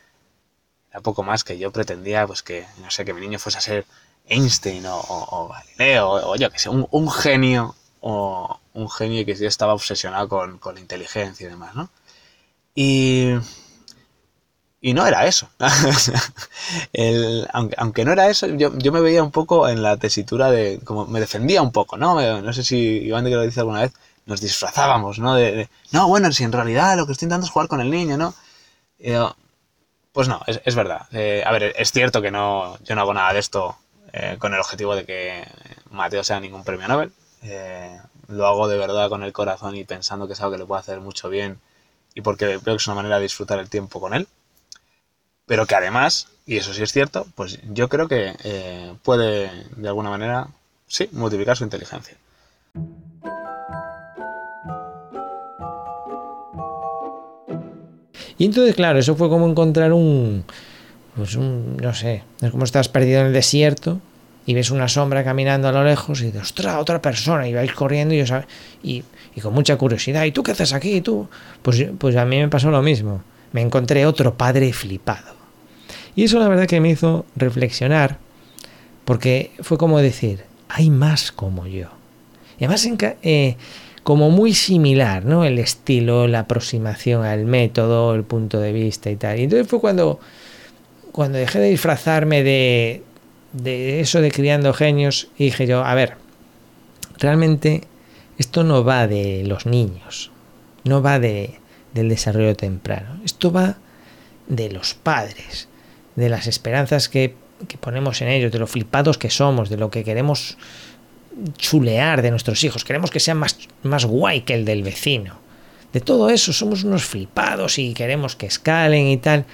era 0.91 1.01
poco 1.01 1.23
más 1.23 1.43
que 1.43 1.58
yo 1.58 1.71
pretendía, 1.71 2.27
pues 2.27 2.43
que, 2.43 2.67
no 2.80 2.91
sé, 2.91 3.06
que 3.06 3.13
mi 3.15 3.21
niño 3.21 3.39
fuese 3.39 3.58
a 3.58 3.62
ser 3.62 3.86
Einstein 4.27 4.86
o, 4.86 4.99
o, 4.99 5.47
Galileo 5.47 6.10
o, 6.12 6.36
yo 6.36 6.51
que 6.51 6.60
sé, 6.60 6.69
un, 6.69 7.10
genio 7.10 7.75
o 8.01 8.59
un 8.73 8.89
genio 8.89 9.25
que 9.25 9.31
estaba 9.31 9.73
obsesionado 9.73 10.27
con, 10.27 10.57
con 10.57 10.75
la 10.75 10.81
inteligencia 10.81 11.47
y 11.47 11.49
demás, 11.49 11.75
¿no? 11.75 11.89
Y, 12.75 13.33
y 14.81 14.93
no 14.93 15.05
era 15.05 15.25
eso. 15.27 15.49
el, 16.93 17.47
aunque, 17.53 17.75
aunque, 17.77 18.05
no 18.05 18.11
era 18.11 18.29
eso, 18.29 18.47
yo, 18.47 18.77
yo, 18.77 18.91
me 18.91 19.01
veía 19.01 19.23
un 19.23 19.31
poco 19.31 19.69
en 19.69 19.83
la 19.83 19.97
tesitura 19.97 20.51
de. 20.51 20.79
como 20.83 21.05
me 21.07 21.19
defendía 21.19 21.61
un 21.61 21.71
poco, 21.71 21.97
¿no? 21.97 22.41
No 22.41 22.53
sé 22.53 22.63
si 22.63 22.77
Iván 22.77 23.23
de 23.23 23.29
que 23.29 23.35
lo 23.35 23.43
dice 23.43 23.59
alguna 23.59 23.81
vez, 23.81 23.93
nos 24.25 24.41
disfrazábamos, 24.41 25.19
¿no? 25.19 25.35
De, 25.35 25.69
no, 25.91 26.07
bueno, 26.07 26.31
si 26.31 26.43
en 26.43 26.51
realidad 26.51 26.97
lo 26.97 27.05
que 27.05 27.13
estoy 27.13 27.27
intentando 27.27 27.45
es 27.45 27.51
jugar 27.51 27.67
con 27.67 27.81
el 27.81 27.89
niño, 27.91 28.17
¿no? 28.17 28.33
pues 30.11 30.27
no, 30.27 30.41
es, 30.47 30.61
es 30.65 30.75
verdad. 30.75 31.07
Eh, 31.11 31.43
a 31.45 31.51
ver, 31.51 31.73
es 31.77 31.91
cierto 31.91 32.21
que 32.21 32.31
no, 32.31 32.77
yo 32.83 32.95
no 32.95 33.01
hago 33.01 33.13
nada 33.13 33.33
de 33.33 33.39
esto 33.39 33.77
eh, 34.13 34.35
con 34.39 34.53
el 34.53 34.59
objetivo 34.59 34.95
de 34.95 35.05
que 35.05 35.47
Mateo 35.89 36.23
sea 36.23 36.39
ningún 36.39 36.63
premio 36.63 36.87
Nobel. 36.87 37.11
Eh, 37.43 37.99
lo 38.27 38.47
hago 38.47 38.67
de 38.67 38.77
verdad 38.77 39.10
con 39.10 39.23
el 39.23 39.34
corazón 39.34 39.75
y 39.75 39.84
pensando 39.84 40.27
que 40.27 40.34
es 40.34 40.41
algo 40.41 40.54
que 40.54 40.60
le 40.60 40.65
puede 40.65 40.80
hacer 40.80 40.99
mucho 41.01 41.30
bien 41.30 41.60
y 42.13 42.21
porque 42.21 42.45
creo 42.45 42.75
que 42.75 42.82
es 42.82 42.88
una 42.88 42.95
manera 42.95 43.17
de 43.17 43.23
disfrutar 43.23 43.60
el 43.60 43.69
tiempo 43.69 43.99
con 43.99 44.13
él. 44.13 44.27
Pero 45.45 45.65
que 45.65 45.75
además, 45.75 46.27
y 46.45 46.58
eso 46.58 46.73
sí 46.73 46.84
es 46.84 46.91
cierto, 46.91 47.27
pues 47.36 47.60
yo 47.73 47.89
creo 47.89 48.08
que 48.08 48.36
eh, 48.43 48.93
puede 49.04 49.51
de 49.75 49.88
alguna 49.88 50.10
manera, 50.10 50.47
sí, 50.88 51.10
multiplicar 51.12 51.58
su 51.58 51.63
inteligencia. 51.63 52.15
Y 58.38 58.45
entonces, 58.45 58.75
claro, 58.75 58.97
eso 58.97 59.15
fue 59.15 59.30
como 59.30 59.47
encontrar 59.47 59.93
un, 59.93 60.45
pues 61.15 61.36
un, 61.36 61.77
no 61.77 61.93
sé, 61.93 62.23
es 62.41 62.51
como 62.51 62.63
estás 62.63 62.89
perdido 62.89 63.21
en 63.21 63.27
el 63.27 63.34
desierto 63.34 63.99
y 64.45 64.54
ves 64.54 64.71
una 64.71 64.88
sombra 64.88 65.23
caminando 65.23 65.67
a 65.67 65.71
lo 65.71 65.84
lejos 65.84 66.21
y 66.21 66.25
dices, 66.25 66.41
ostras, 66.41 66.77
otra 66.77 67.01
persona, 67.01 67.47
y 67.47 67.54
vais 67.54 67.71
corriendo 67.73 68.13
y, 68.13 68.23
y, 68.84 69.04
y, 69.36 69.41
con 69.41 69.54
mucha 69.54 69.77
curiosidad, 69.77 70.25
¿y 70.25 70.32
tú 70.32 70.43
qué 70.43 70.51
haces 70.51 70.73
aquí? 70.73 70.95
¿Y 70.95 71.01
tú? 71.01 71.27
Pues, 71.62 71.86
pues 71.97 72.15
a 72.15 72.25
mí 72.25 72.38
me 72.38 72.47
pasó 72.47 72.71
lo 72.71 72.82
mismo, 72.82 73.21
me 73.51 73.62
encontré 73.62 74.06
otro 74.06 74.36
padre 74.36 74.73
flipado. 74.73 75.36
Y 76.15 76.23
eso 76.23 76.39
la 76.39 76.47
verdad 76.47 76.65
que 76.65 76.82
me 76.82 76.89
hizo 76.89 77.25
reflexionar, 77.36 78.17
porque 79.06 79.51
fue 79.62 79.77
como 79.77 79.99
decir, 79.99 80.43
hay 80.69 80.89
más 80.89 81.32
como 81.32 81.67
yo. 81.67 81.88
Y 82.60 82.65
además 82.65 82.88
eh, 83.23 83.58
como 84.04 84.30
muy 84.30 84.54
similar, 84.54 85.25
¿no? 85.25 85.45
El 85.45 85.60
estilo, 85.60 86.27
la 86.27 86.39
aproximación 86.39 87.23
al 87.23 87.45
método, 87.45 88.15
el 88.15 88.23
punto 88.23 88.60
de 88.60 88.71
vista 88.71 89.10
y 89.10 89.15
tal. 89.15 89.39
Y 89.39 89.43
entonces 89.43 89.67
fue 89.67 89.80
cuando, 89.80 90.19
cuando 91.12 91.38
dejé 91.38 91.60
de 91.60 91.69
disfrazarme 91.69 92.43
de, 92.43 93.04
de 93.53 93.99
eso 93.99 94.21
de 94.21 94.31
criando 94.31 94.73
genios 94.73 95.27
dije 95.37 95.67
yo, 95.67 95.83
a 95.83 95.93
ver, 95.95 96.15
realmente 97.17 97.83
esto 98.37 98.63
no 98.63 98.83
va 98.83 99.07
de 99.07 99.43
los 99.45 99.65
niños, 99.65 100.31
no 100.83 101.01
va 101.01 101.19
de, 101.19 101.59
del 101.93 102.09
desarrollo 102.09 102.55
temprano, 102.55 103.19
esto 103.23 103.51
va 103.51 103.77
de 104.47 104.71
los 104.71 104.93
padres, 104.93 105.67
de 106.15 106.29
las 106.29 106.47
esperanzas 106.47 107.09
que, 107.09 107.35
que 107.67 107.77
ponemos 107.77 108.21
en 108.21 108.29
ellos, 108.29 108.51
de 108.51 108.59
lo 108.59 108.67
flipados 108.67 109.17
que 109.17 109.29
somos, 109.29 109.69
de 109.69 109.77
lo 109.77 109.91
que 109.91 110.03
queremos 110.03 110.57
chulear 111.57 112.21
de 112.21 112.31
nuestros 112.31 112.63
hijos, 112.63 112.83
queremos 112.83 113.11
que 113.11 113.19
sean 113.19 113.37
más, 113.37 113.57
más 113.83 114.05
guay 114.05 114.41
que 114.41 114.53
el 114.53 114.65
del 114.65 114.83
vecino. 114.83 115.39
De 115.93 115.99
todo 115.99 116.29
eso 116.29 116.53
somos 116.53 116.83
unos 116.83 117.03
flipados 117.03 117.77
y 117.77 117.93
queremos 117.93 118.35
que 118.35 118.45
escalen 118.45 119.07
y 119.07 119.17
tal. 119.17 119.45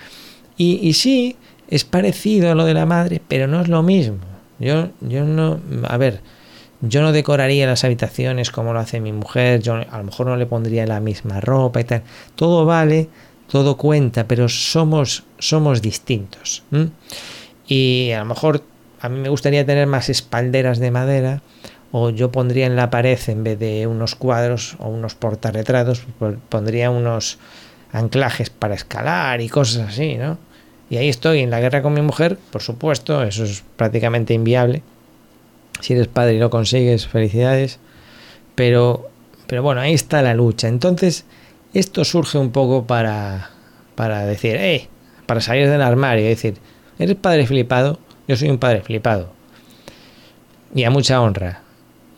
Y, 0.56 0.88
y 0.88 0.94
sí, 0.94 1.36
es 1.68 1.84
parecido 1.84 2.52
a 2.52 2.56
lo 2.56 2.66
de 2.66 2.74
la 2.74 2.86
madre, 2.86 3.22
pero 3.28 3.48
no 3.48 3.62
es 3.62 3.68
lo 3.68 3.84
mismo. 3.84 4.20
Yo, 4.60 4.90
yo 5.02 5.26
no, 5.26 5.60
a 5.88 5.98
ver, 5.98 6.22
yo 6.82 7.02
no 7.02 7.12
decoraría 7.12 7.68
las 7.68 7.84
habitaciones 7.84 8.52
como 8.52 8.74
lo 8.74 8.80
hace 8.80 9.00
mi 9.00 9.12
mujer, 9.12 9.62
yo 9.62 9.76
a 9.76 9.98
lo 9.98 10.04
mejor 10.04 10.28
no 10.28 10.36
le 10.38 10.46
pondría 10.46 10.86
la 10.86 11.00
misma 11.00 11.40
ropa 11.42 11.82
y 11.82 11.84
tal. 11.84 12.04
Todo 12.36 12.66
vale, 12.66 13.10
todo 13.50 13.78
cuenta, 13.78 14.28
pero 14.28 14.50
somos, 14.50 15.24
somos 15.40 15.82
distintos. 15.82 16.64
Y 17.68 18.12
a 18.12 18.20
lo 18.20 18.26
mejor 18.26 18.64
a 19.02 19.10
mí 19.10 19.20
me 19.20 19.30
gustaría 19.30 19.66
tener 19.66 19.88
más 19.88 20.10
espalderas 20.10 20.80
de 20.80 20.92
madera, 20.92 21.42
o 21.92 22.10
yo 22.10 22.32
pondría 22.32 22.66
en 22.66 22.76
la 22.76 22.90
pared, 22.90 23.20
en 23.28 23.44
vez 23.44 23.60
de 23.60 23.88
unos 23.88 24.16
cuadros 24.16 24.76
o 24.80 24.90
unos 24.90 25.16
portarretratos, 25.16 26.06
pondría 26.50 26.90
unos 26.90 27.38
anclajes 27.92 28.50
para 28.50 28.76
escalar 28.76 29.40
y 29.42 29.50
cosas 29.50 29.90
así, 29.90 30.16
¿no? 30.16 30.38
Y 30.90 30.98
ahí 30.98 31.10
estoy 31.10 31.40
en 31.40 31.50
la 31.50 31.60
guerra 31.60 31.82
con 31.82 31.94
mi 31.94 32.02
mujer, 32.02 32.38
por 32.52 32.62
supuesto, 32.62 33.24
eso 33.24 33.44
es 33.44 33.64
prácticamente 33.76 34.34
inviable. 34.34 34.84
Si 35.82 35.94
eres 35.94 36.08
padre 36.08 36.36
y 36.36 36.40
lo 36.40 36.50
consigues, 36.50 37.08
felicidades. 37.08 37.80
Pero, 38.56 39.10
pero 39.48 39.62
bueno, 39.62 39.82
ahí 39.82 39.94
está 39.94 40.22
la 40.22 40.34
lucha. 40.34 40.68
Entonces, 40.68 41.26
esto 41.74 42.06
surge 42.06 42.38
un 42.38 42.52
poco 42.52 42.88
para, 42.88 43.52
para 43.96 44.26
decir, 44.26 44.56
eh, 44.56 44.88
para 45.26 45.42
salir 45.42 45.70
del 45.70 45.82
armario 45.82 46.26
y 46.26 46.30
decir, 46.30 46.56
eres 46.98 47.18
padre 47.18 47.46
flipado, 47.46 48.00
yo 48.28 48.36
soy 48.38 48.50
un 48.50 48.58
padre 48.58 48.82
flipado. 48.82 49.30
Y 50.74 50.84
a 50.84 50.90
mucha 50.90 51.22
honra. 51.22 51.62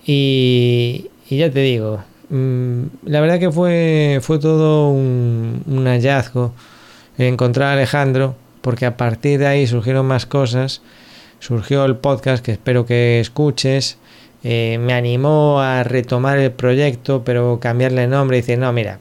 Y, 0.05 1.09
y 1.29 1.37
ya 1.37 1.51
te 1.51 1.59
digo, 1.59 2.03
mmm, 2.29 2.83
la 3.05 3.19
verdad 3.19 3.39
que 3.39 3.51
fue, 3.51 4.19
fue 4.21 4.39
todo 4.39 4.89
un, 4.89 5.63
un 5.65 5.85
hallazgo 5.85 6.53
encontrar 7.17 7.69
a 7.69 7.73
Alejandro 7.73 8.35
porque 8.61 8.85
a 8.85 8.97
partir 8.97 9.39
de 9.39 9.47
ahí 9.47 9.67
surgieron 9.67 10.05
más 10.05 10.25
cosas. 10.25 10.81
Surgió 11.39 11.85
el 11.85 11.95
podcast 11.97 12.43
que 12.43 12.51
espero 12.51 12.85
que 12.85 13.19
escuches. 13.19 13.97
Eh, 14.43 14.77
me 14.79 14.93
animó 14.93 15.61
a 15.61 15.83
retomar 15.83 16.37
el 16.37 16.51
proyecto, 16.51 17.23
pero 17.23 17.59
cambiarle 17.59 18.05
el 18.05 18.09
nombre 18.09 18.43
y 18.45 18.57
no, 18.57 18.71
mira, 18.71 18.99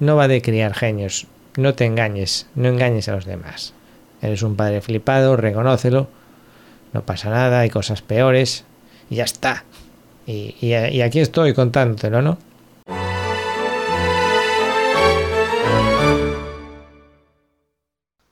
no 0.00 0.16
va 0.16 0.28
de 0.28 0.40
criar 0.40 0.74
genios, 0.74 1.26
no 1.56 1.74
te 1.74 1.84
engañes, 1.84 2.46
no 2.54 2.68
engañes 2.68 3.08
a 3.08 3.14
los 3.14 3.26
demás. 3.26 3.74
Eres 4.22 4.42
un 4.42 4.56
padre 4.56 4.80
flipado, 4.80 5.36
reconócelo, 5.36 6.08
no 6.92 7.02
pasa 7.04 7.28
nada, 7.30 7.60
hay 7.60 7.70
cosas 7.70 8.00
peores, 8.00 8.64
y 9.10 9.16
ya 9.16 9.24
está. 9.24 9.64
Y, 10.26 10.54
y 10.60 10.72
aquí 11.02 11.20
estoy 11.20 11.52
contándotelo, 11.54 12.22
¿no? 12.22 12.38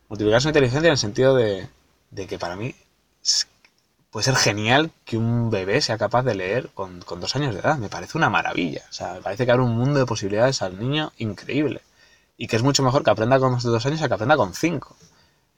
Multiplicar 0.09 0.43
su 0.43 0.49
inteligencia 0.49 0.89
en 0.89 0.93
el 0.93 0.99
sentido 0.99 1.35
de, 1.35 1.69
de 2.11 2.27
que 2.27 2.39
para 2.39 2.57
mí 2.57 2.75
puede 4.11 4.25
ser 4.25 4.37
genial 4.37 4.91
que 5.05 5.17
un 5.17 5.51
bebé 5.51 5.81
sea 5.81 5.99
capaz 5.99 6.23
de 6.23 6.35
leer 6.35 6.71
con, 6.75 7.01
con, 7.03 7.21
dos 7.21 7.37
años 7.37 7.55
de 7.55 7.61
edad. 7.61 7.77
Me 7.77 7.89
parece 7.89 8.17
una 8.17 8.31
maravilla. 8.31 8.83
O 8.89 8.93
sea, 8.93 9.15
me 9.15 9.21
parece 9.21 9.45
que 9.45 9.53
abre 9.53 9.65
un 9.65 9.77
mundo 9.77 9.99
de 9.99 10.07
posibilidades 10.07 10.63
al 10.63 10.79
niño 10.79 11.13
increíble. 11.19 11.83
Y 12.39 12.47
que 12.47 12.57
es 12.57 12.63
mucho 12.63 12.83
mejor 12.83 13.05
que 13.05 13.11
aprenda 13.11 13.39
con 13.39 13.59
dos 13.59 13.87
años 13.87 14.03
a 14.03 14.09
que 14.09 14.15
aprenda 14.15 14.37
con 14.37 14.55
cinco. 14.55 14.97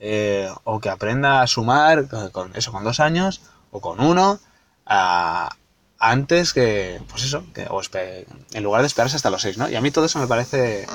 Eh, 0.00 0.48
o 0.64 0.80
que 0.80 0.90
aprenda 0.90 1.42
a 1.42 1.46
sumar 1.46 2.08
con 2.32 2.54
eso, 2.56 2.72
con 2.72 2.84
dos 2.84 3.00
años, 3.00 3.42
o 3.70 3.80
con 3.80 4.00
uno, 4.00 4.38
a, 4.86 5.56
antes 5.98 6.52
que, 6.52 7.00
pues 7.08 7.24
eso, 7.24 7.44
que, 7.52 7.66
o 7.68 7.80
en 7.92 8.62
lugar 8.62 8.82
de 8.82 8.86
esperarse 8.86 9.16
hasta 9.16 9.30
los 9.30 9.42
seis, 9.42 9.58
¿no? 9.58 9.68
Y 9.68 9.76
a 9.76 9.80
mí 9.80 9.90
todo 9.90 10.04
eso 10.04 10.18
me 10.18 10.26
parece 10.28 10.86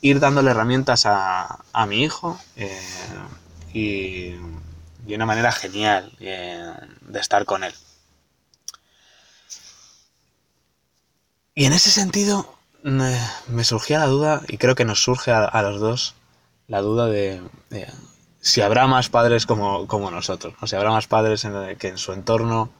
ir 0.00 0.20
dándole 0.20 0.50
herramientas 0.50 1.06
a, 1.06 1.64
a 1.72 1.86
mi 1.86 2.02
hijo 2.02 2.38
eh, 2.56 2.80
y, 3.72 4.34
y, 5.06 5.14
una 5.14 5.26
manera 5.26 5.52
genial 5.52 6.12
eh, 6.20 6.72
de 7.02 7.20
estar 7.20 7.44
con 7.44 7.64
él. 7.64 7.74
Y 11.54 11.66
en 11.66 11.72
ese 11.72 11.90
sentido 11.90 12.56
me, 12.82 13.64
surgía 13.64 13.98
la 13.98 14.06
duda, 14.06 14.42
y 14.48 14.56
creo 14.56 14.74
que 14.74 14.84
nos 14.84 15.02
surge 15.02 15.30
a, 15.30 15.44
a 15.44 15.62
los 15.62 15.80
dos, 15.80 16.14
la 16.68 16.80
duda 16.80 17.06
de, 17.06 17.42
de, 17.68 17.86
si 18.40 18.62
habrá 18.62 18.86
más 18.86 19.10
padres 19.10 19.44
como, 19.44 19.86
como 19.86 20.10
nosotros, 20.10 20.54
o 20.60 20.66
si 20.66 20.76
habrá 20.76 20.90
más 20.90 21.06
padres 21.06 21.44
en, 21.44 21.76
que 21.76 21.88
en 21.88 21.98
su 21.98 22.12
entorno, 22.12 22.70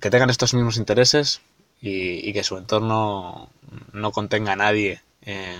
que 0.00 0.10
tengan 0.10 0.30
estos 0.30 0.54
mismos 0.54 0.76
intereses 0.76 1.42
y, 1.80 2.26
y 2.28 2.32
que 2.32 2.44
su 2.44 2.56
entorno 2.56 3.50
no 3.92 4.12
contenga 4.12 4.52
a 4.52 4.56
nadie. 4.56 5.02
Eh, 5.22 5.56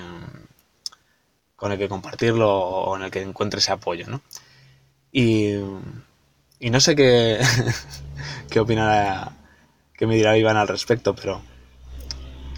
con 1.59 1.73
el 1.73 1.79
que 1.79 1.89
compartirlo 1.89 2.49
o 2.49 2.97
en 2.97 3.03
el 3.03 3.11
que 3.11 3.21
encuentre 3.21 3.59
ese 3.59 3.73
apoyo, 3.73 4.07
¿no? 4.07 4.23
Y, 5.11 5.55
y 6.61 6.71
no 6.71 6.79
sé 6.79 6.95
qué, 6.95 7.41
qué 8.51 8.61
opinará, 8.61 9.33
qué 9.93 10.07
me 10.07 10.15
dirá 10.15 10.39
Iván 10.39 10.57
al 10.57 10.69
respecto, 10.69 11.17
pero 11.17 11.43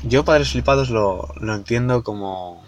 yo 0.05 0.23
Padres 0.23 0.51
Flipados 0.51 0.91
lo, 0.91 1.33
lo 1.41 1.55
entiendo 1.55 2.05
como... 2.05 2.63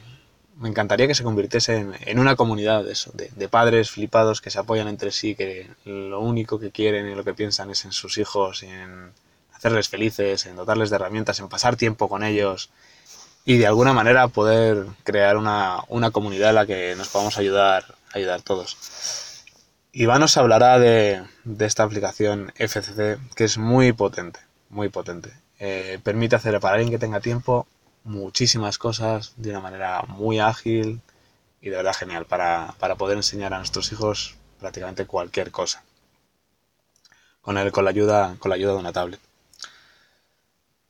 Me 0.56 0.70
encantaría 0.70 1.06
que 1.06 1.14
se 1.14 1.24
convirtiese 1.24 1.76
en, 1.76 1.92
en 2.00 2.18
una 2.18 2.34
comunidad 2.34 2.82
de 2.84 2.92
eso, 2.92 3.10
de, 3.12 3.30
de, 3.36 3.48
padres 3.48 3.90
flipados 3.90 4.40
que 4.40 4.50
se 4.50 4.60
apoyan 4.60 4.86
entre 4.86 5.10
sí, 5.10 5.34
que 5.34 5.68
lo 5.84 6.20
único 6.20 6.60
que 6.60 6.70
quieren 6.70 7.10
y 7.10 7.14
lo 7.14 7.24
que 7.24 7.34
piensan 7.34 7.70
es 7.70 7.84
en 7.84 7.92
sus 7.92 8.16
hijos 8.16 8.62
en 8.62 9.10
hacerles 9.52 9.88
felices, 9.88 10.46
en 10.46 10.54
dotarles 10.54 10.88
de 10.90 10.96
herramientas, 10.96 11.40
en 11.40 11.48
pasar 11.48 11.76
tiempo 11.76 12.08
con 12.08 12.22
ellos 12.22 12.70
y 13.44 13.58
de 13.58 13.66
alguna 13.66 13.92
manera 13.92 14.28
poder 14.28 14.86
crear 15.04 15.36
una, 15.36 15.84
comunidad 16.12 16.50
en 16.50 16.54
la 16.54 16.66
que 16.66 16.94
nos 16.96 17.08
podamos 17.08 17.38
ayudar, 17.38 17.84
ayudar 18.12 18.42
todos. 18.42 18.76
Iván 19.92 20.20
nos 20.20 20.36
hablará 20.36 20.78
de, 20.78 21.22
esta 21.58 21.82
aplicación 21.82 22.52
FCC 22.56 23.18
que 23.34 23.44
es 23.44 23.58
muy 23.58 23.92
potente, 23.92 24.40
muy 24.70 24.88
potente. 24.88 25.32
Eh, 25.58 25.98
permite 26.02 26.36
hacer 26.36 26.58
para 26.60 26.74
alguien 26.74 26.90
que 26.90 26.98
tenga 26.98 27.20
tiempo 27.20 27.66
muchísimas 28.04 28.78
cosas 28.78 29.32
de 29.36 29.50
una 29.50 29.60
manera 29.60 30.02
muy 30.08 30.40
ágil 30.40 31.00
y 31.60 31.70
de 31.70 31.76
verdad 31.76 31.94
genial 31.94 32.26
para, 32.26 32.74
poder 32.98 33.16
enseñar 33.16 33.54
a 33.54 33.58
nuestros 33.58 33.92
hijos 33.92 34.36
prácticamente 34.58 35.06
cualquier 35.06 35.50
cosa 35.50 35.82
con, 37.42 37.58
el, 37.58 37.70
con, 37.72 37.84
la 37.84 37.90
ayuda, 37.90 38.36
con 38.38 38.48
la 38.48 38.56
ayuda 38.56 38.72
de 38.72 38.78
una 38.78 38.92
tablet. 38.92 39.20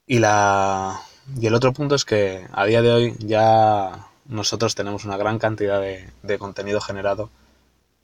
Y, 0.06 0.18
la, 0.18 1.00
y 1.40 1.46
el 1.46 1.54
otro 1.54 1.72
punto 1.72 1.94
es 1.94 2.04
que 2.04 2.46
a 2.52 2.64
día 2.66 2.82
de 2.82 2.92
hoy 2.92 3.16
ya 3.18 4.06
nosotros 4.26 4.74
tenemos 4.74 5.04
una 5.04 5.16
gran 5.16 5.38
cantidad 5.38 5.80
de, 5.80 6.38
contenido 6.38 6.80
generado 6.80 7.30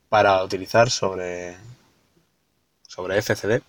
para 0.08 0.42
utilizar 0.42 0.90
sobre, 0.90 1.56
sobre 2.86 3.18
FCD 3.18 3.62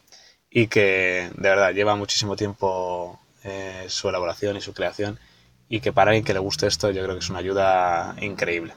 y 0.50 0.68
que 0.68 1.30
de 1.36 1.50
verdad 1.50 1.74
lleva 1.74 1.96
muchísimo 1.96 2.36
tiempo 2.36 3.20
eh, 3.44 3.86
su 3.88 4.10
elaboración 4.10 4.58
y 4.58 4.62
su 4.62 4.74
creación 4.74 5.20
y 5.68 5.82
que 5.82 5.94
para 5.94 6.12
alguien 6.12 6.26
que 6.26 6.34
le 6.34 6.40
guste 6.40 6.68
esto 6.68 6.92
yo 6.92 7.04
creo 7.04 7.16
que 7.16 7.24
es 7.24 7.30
una 7.30 7.40
ayuda 7.40 8.16
increíble. 8.22 8.74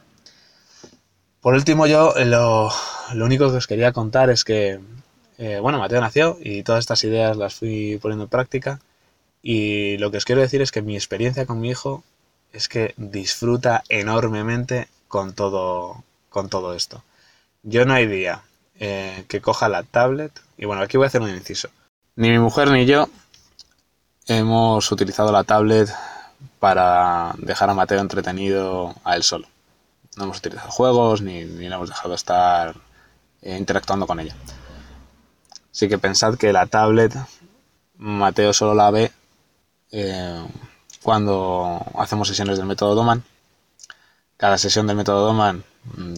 Por 1.40 1.54
último 1.54 1.86
yo 1.86 2.14
eh, 2.16 2.24
lo, 2.24 2.70
único 3.14 3.50
que 3.50 3.56
os 3.56 3.66
quería 3.66 3.92
contar 3.92 4.30
es 4.30 4.44
que, 4.44 4.80
eh, 5.38 5.58
bueno, 5.60 5.78
Mateo 5.78 6.00
nació 6.00 6.38
y 6.40 6.62
todas 6.62 6.80
estas 6.80 7.02
ideas 7.04 7.36
las 7.36 7.54
fui 7.54 7.98
poniendo 8.00 8.24
en 8.24 8.30
práctica 8.30 8.80
y 9.42 9.98
lo 9.98 10.10
que 10.10 10.18
os 10.18 10.24
quiero 10.24 10.40
decir 10.40 10.62
es 10.62 10.70
que 10.70 10.82
mi 10.82 10.94
experiencia 10.94 11.46
con 11.46 11.60
mi 11.60 11.70
hijo 11.70 12.04
es 12.52 12.68
que 12.68 12.94
disfruta 12.96 13.82
enormemente 13.88 14.88
con 15.08 15.34
todo, 15.34 16.04
con 16.28 16.48
todo 16.48 16.74
esto. 16.74 17.02
Yo 17.62 17.84
no 17.84 17.94
hay 17.94 18.06
día 18.06 18.42
eh, 18.78 19.24
que 19.28 19.40
coja 19.40 19.68
la 19.68 19.82
tablet, 19.82 20.32
y 20.56 20.64
bueno, 20.64 20.82
aquí 20.82 20.96
voy 20.96 21.04
a 21.04 21.08
hacer 21.08 21.22
un 21.22 21.30
inciso. 21.30 21.68
Ni 22.16 22.30
mi 22.30 22.38
mujer 22.38 22.70
ni 22.70 22.86
yo 22.86 23.08
hemos 24.26 24.90
utilizado 24.92 25.32
la 25.32 25.44
tablet 25.44 25.88
para 26.58 27.34
dejar 27.38 27.70
a 27.70 27.74
Mateo 27.74 28.00
entretenido 28.00 28.94
a 29.04 29.16
él 29.16 29.22
solo. 29.22 29.48
No 30.16 30.24
hemos 30.24 30.38
utilizado 30.38 30.70
juegos 30.70 31.22
ni, 31.22 31.44
ni 31.44 31.66
hemos 31.66 31.88
dejado 31.88 32.14
estar 32.14 32.76
eh, 33.40 33.56
interactuando 33.56 34.06
con 34.06 34.20
ella. 34.20 34.36
Así 35.72 35.88
que 35.88 35.98
pensad 35.98 36.36
que 36.36 36.52
la 36.52 36.66
tablet 36.66 37.14
Mateo 37.96 38.52
solo 38.52 38.74
la 38.74 38.90
ve 38.90 39.10
eh, 39.92 40.44
cuando 41.02 41.84
hacemos 41.94 42.28
sesiones 42.28 42.58
del 42.58 42.66
método 42.66 42.94
Doman. 42.94 43.22
Cada 44.36 44.58
sesión 44.58 44.86
del 44.86 44.96
método 44.96 45.26
Doman 45.26 45.62
mm, 45.84 46.14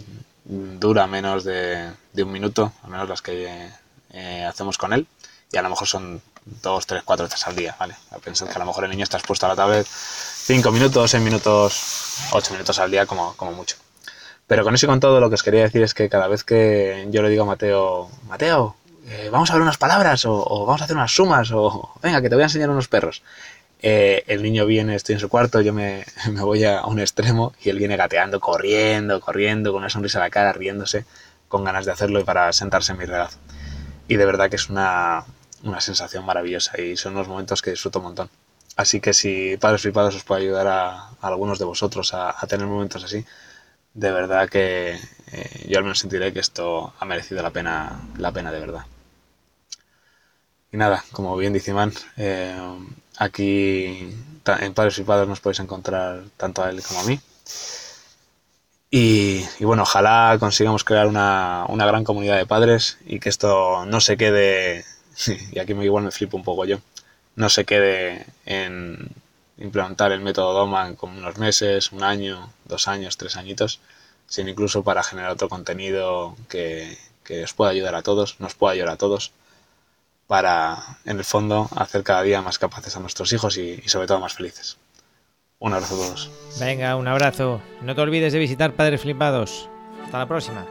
dura 0.78 1.06
menos 1.06 1.44
de, 1.44 1.92
un 2.16 2.32
minuto, 2.32 2.72
al 2.82 2.90
menos 2.90 3.08
las 3.08 3.20
que 3.20 3.68
eh, 4.10 4.44
hacemos 4.44 4.78
con 4.78 4.92
él, 4.92 5.06
y 5.52 5.56
a 5.56 5.62
lo 5.62 5.70
mejor 5.70 5.88
son 5.88 6.22
dos, 6.44 6.86
tres, 6.86 7.02
cuatro 7.04 7.26
veces 7.26 7.46
al 7.46 7.56
día, 7.56 7.76
¿vale? 7.78 7.94
Pensad 8.22 8.48
que 8.48 8.54
a 8.54 8.58
lo 8.58 8.66
mejor 8.66 8.84
el 8.84 8.90
niño 8.90 9.04
está 9.04 9.18
expuesto 9.18 9.46
a 9.46 9.50
la 9.50 9.56
tablet 9.56 9.86
5 9.86 10.70
minutos, 10.72 11.10
6 11.10 11.22
minutos, 11.22 12.18
8 12.32 12.52
minutos 12.52 12.78
al 12.78 12.90
día 12.90 13.06
como, 13.06 13.34
como 13.36 13.52
mucho. 13.52 13.76
Pero 14.46 14.62
con 14.62 14.74
eso 14.74 14.86
y 14.86 14.88
con 14.88 15.00
todo 15.00 15.20
lo 15.20 15.30
que 15.30 15.36
os 15.36 15.42
quería 15.42 15.62
decir 15.62 15.82
es 15.82 15.94
que 15.94 16.08
cada 16.08 16.28
vez 16.28 16.44
que 16.44 17.06
yo 17.10 17.22
le 17.22 17.30
digo 17.30 17.44
a 17.44 17.46
Mateo, 17.46 18.10
Mateo, 18.28 18.76
eh, 19.06 19.28
vamos 19.30 19.50
a 19.50 19.54
ver 19.54 19.62
unas 19.62 19.78
palabras 19.78 20.24
o, 20.26 20.64
vamos 20.66 20.80
a 20.80 20.84
hacer 20.84 20.96
unas 20.96 21.12
sumas 21.12 21.50
o 21.52 21.92
venga, 22.02 22.20
que 22.22 22.28
te 22.28 22.34
voy 22.34 22.42
a 22.42 22.46
enseñar 22.46 22.70
unos 22.70 22.88
perros. 22.88 23.22
Eh, 23.86 24.24
el 24.28 24.42
niño 24.42 24.64
viene, 24.64 24.94
estoy 24.94 25.12
en 25.12 25.20
su 25.20 25.28
cuarto, 25.28 25.60
yo 25.60 25.74
me, 25.74 26.06
me, 26.32 26.40
voy 26.40 26.64
a 26.64 26.86
un 26.86 27.00
extremo 27.00 27.52
y 27.62 27.68
él 27.68 27.78
viene 27.78 27.98
gateando, 27.98 28.40
corriendo, 28.40 29.20
corriendo, 29.20 29.72
con 29.72 29.82
una 29.82 29.90
sonrisa 29.90 30.18
en 30.18 30.22
la 30.24 30.30
cara, 30.30 30.54
riéndose, 30.54 31.04
con 31.48 31.64
ganas 31.64 31.84
de 31.84 31.92
hacerlo 31.92 32.18
y 32.18 32.24
para 32.24 32.50
sentarse 32.54 32.92
en 32.92 32.98
mi 32.98 33.04
regazo. 33.04 33.36
Y 34.08 34.16
de 34.16 34.24
verdad 34.24 34.48
que 34.48 34.56
es 34.56 34.70
una, 34.70 35.26
una 35.64 35.82
sensación 35.82 36.24
maravillosa 36.24 36.80
y 36.80 36.96
son 36.96 37.12
unos 37.12 37.28
momentos 37.28 37.60
que 37.60 37.72
disfruto 37.72 37.98
un 37.98 38.06
montón. 38.06 38.30
Así 38.76 39.00
que 39.00 39.12
si 39.12 39.58
Padres 39.58 39.82
Flipados 39.82 40.16
os 40.16 40.24
puede 40.24 40.40
ayudar 40.44 40.66
a, 40.66 41.10
algunos 41.20 41.58
de 41.58 41.66
vosotros 41.66 42.14
a, 42.14 42.34
tener 42.48 42.66
momentos 42.66 43.04
así, 43.04 43.26
de 43.92 44.10
verdad 44.12 44.48
que 44.48 44.98
eh, 45.32 45.66
yo 45.68 45.76
al 45.76 45.84
menos 45.84 45.98
sentiré 45.98 46.32
que 46.32 46.40
esto 46.40 46.94
ha 46.98 47.04
merecido 47.04 47.42
la 47.42 47.50
pena, 47.50 48.00
la 48.16 48.32
pena 48.32 48.50
de 48.50 48.60
verdad. 48.60 48.86
Y 50.74 50.76
nada, 50.76 51.04
como 51.12 51.36
bien 51.36 51.52
dice 51.52 51.70
Iván, 51.70 51.92
eh, 52.16 52.52
aquí 53.18 54.12
en 54.44 54.74
Padres 54.74 54.96
Flipados 54.96 55.28
nos 55.28 55.38
podéis 55.38 55.60
encontrar 55.60 56.24
tanto 56.36 56.64
a 56.64 56.70
él 56.70 56.82
como 56.82 56.98
a 56.98 57.04
mí. 57.04 57.20
Y, 58.90 59.44
bueno, 59.60 59.84
ojalá 59.84 60.36
consigamos 60.40 60.82
crear 60.82 61.06
una, 61.06 61.64
una 61.68 61.86
gran 61.86 62.02
comunidad 62.02 62.38
de 62.38 62.46
padres 62.46 62.98
y 63.06 63.20
que 63.20 63.28
esto 63.28 63.86
no 63.86 64.00
se 64.00 64.16
quede, 64.16 64.84
y 65.52 65.60
aquí 65.60 65.74
igual 65.74 66.02
me 66.02 66.10
flipo 66.10 66.36
un 66.36 66.42
poco 66.42 66.64
yo, 66.64 66.78
no 67.36 67.48
se 67.50 67.64
quede 67.64 68.26
en 68.44 69.10
implementar 69.58 70.10
el 70.10 70.22
método 70.22 70.54
Doman 70.54 70.96
con 70.96 71.10
unos 71.10 71.38
meses, 71.38 71.92
un 71.92 72.02
año, 72.02 72.52
dos 72.64 72.88
años, 72.88 73.16
tres 73.16 73.36
añitos, 73.36 73.78
sino 74.26 74.50
incluso 74.50 74.82
para 74.82 75.04
generar 75.04 75.30
otro 75.30 75.48
contenido 75.48 76.36
que, 76.48 76.98
que 77.22 77.44
os 77.44 77.52
pueda 77.52 77.70
ayudar 77.70 77.94
a 77.94 78.02
todos, 78.02 78.40
nos 78.40 78.56
pueda 78.56 78.72
ayudar 78.72 78.94
a 78.94 78.96
todos, 78.96 79.30
para, 80.26 80.98
en 81.04 81.18
el 81.18 81.24
fondo, 81.24 81.68
hacer 81.76 82.02
cada 82.02 82.22
día 82.22 82.42
más 82.42 82.58
capaces 82.58 82.96
a 82.96 83.00
nuestros 83.00 83.32
hijos 83.32 83.56
y, 83.56 83.82
sobre 83.86 84.06
todo 84.06 84.20
más 84.20 84.34
felices. 84.34 84.78
Un 85.58 85.72
abrazo 85.72 85.94
a 85.94 85.98
todos. 85.98 86.30
Venga, 86.60 86.96
un 86.96 87.08
abrazo. 87.08 87.60
No 87.82 87.94
te 87.94 88.00
olvides 88.00 88.32
de 88.32 88.38
visitar 88.38 88.72
Padres 88.72 89.00
Flipados. 89.02 89.68
Hasta 90.04 90.18
la 90.18 90.26
próxima. 90.26 90.66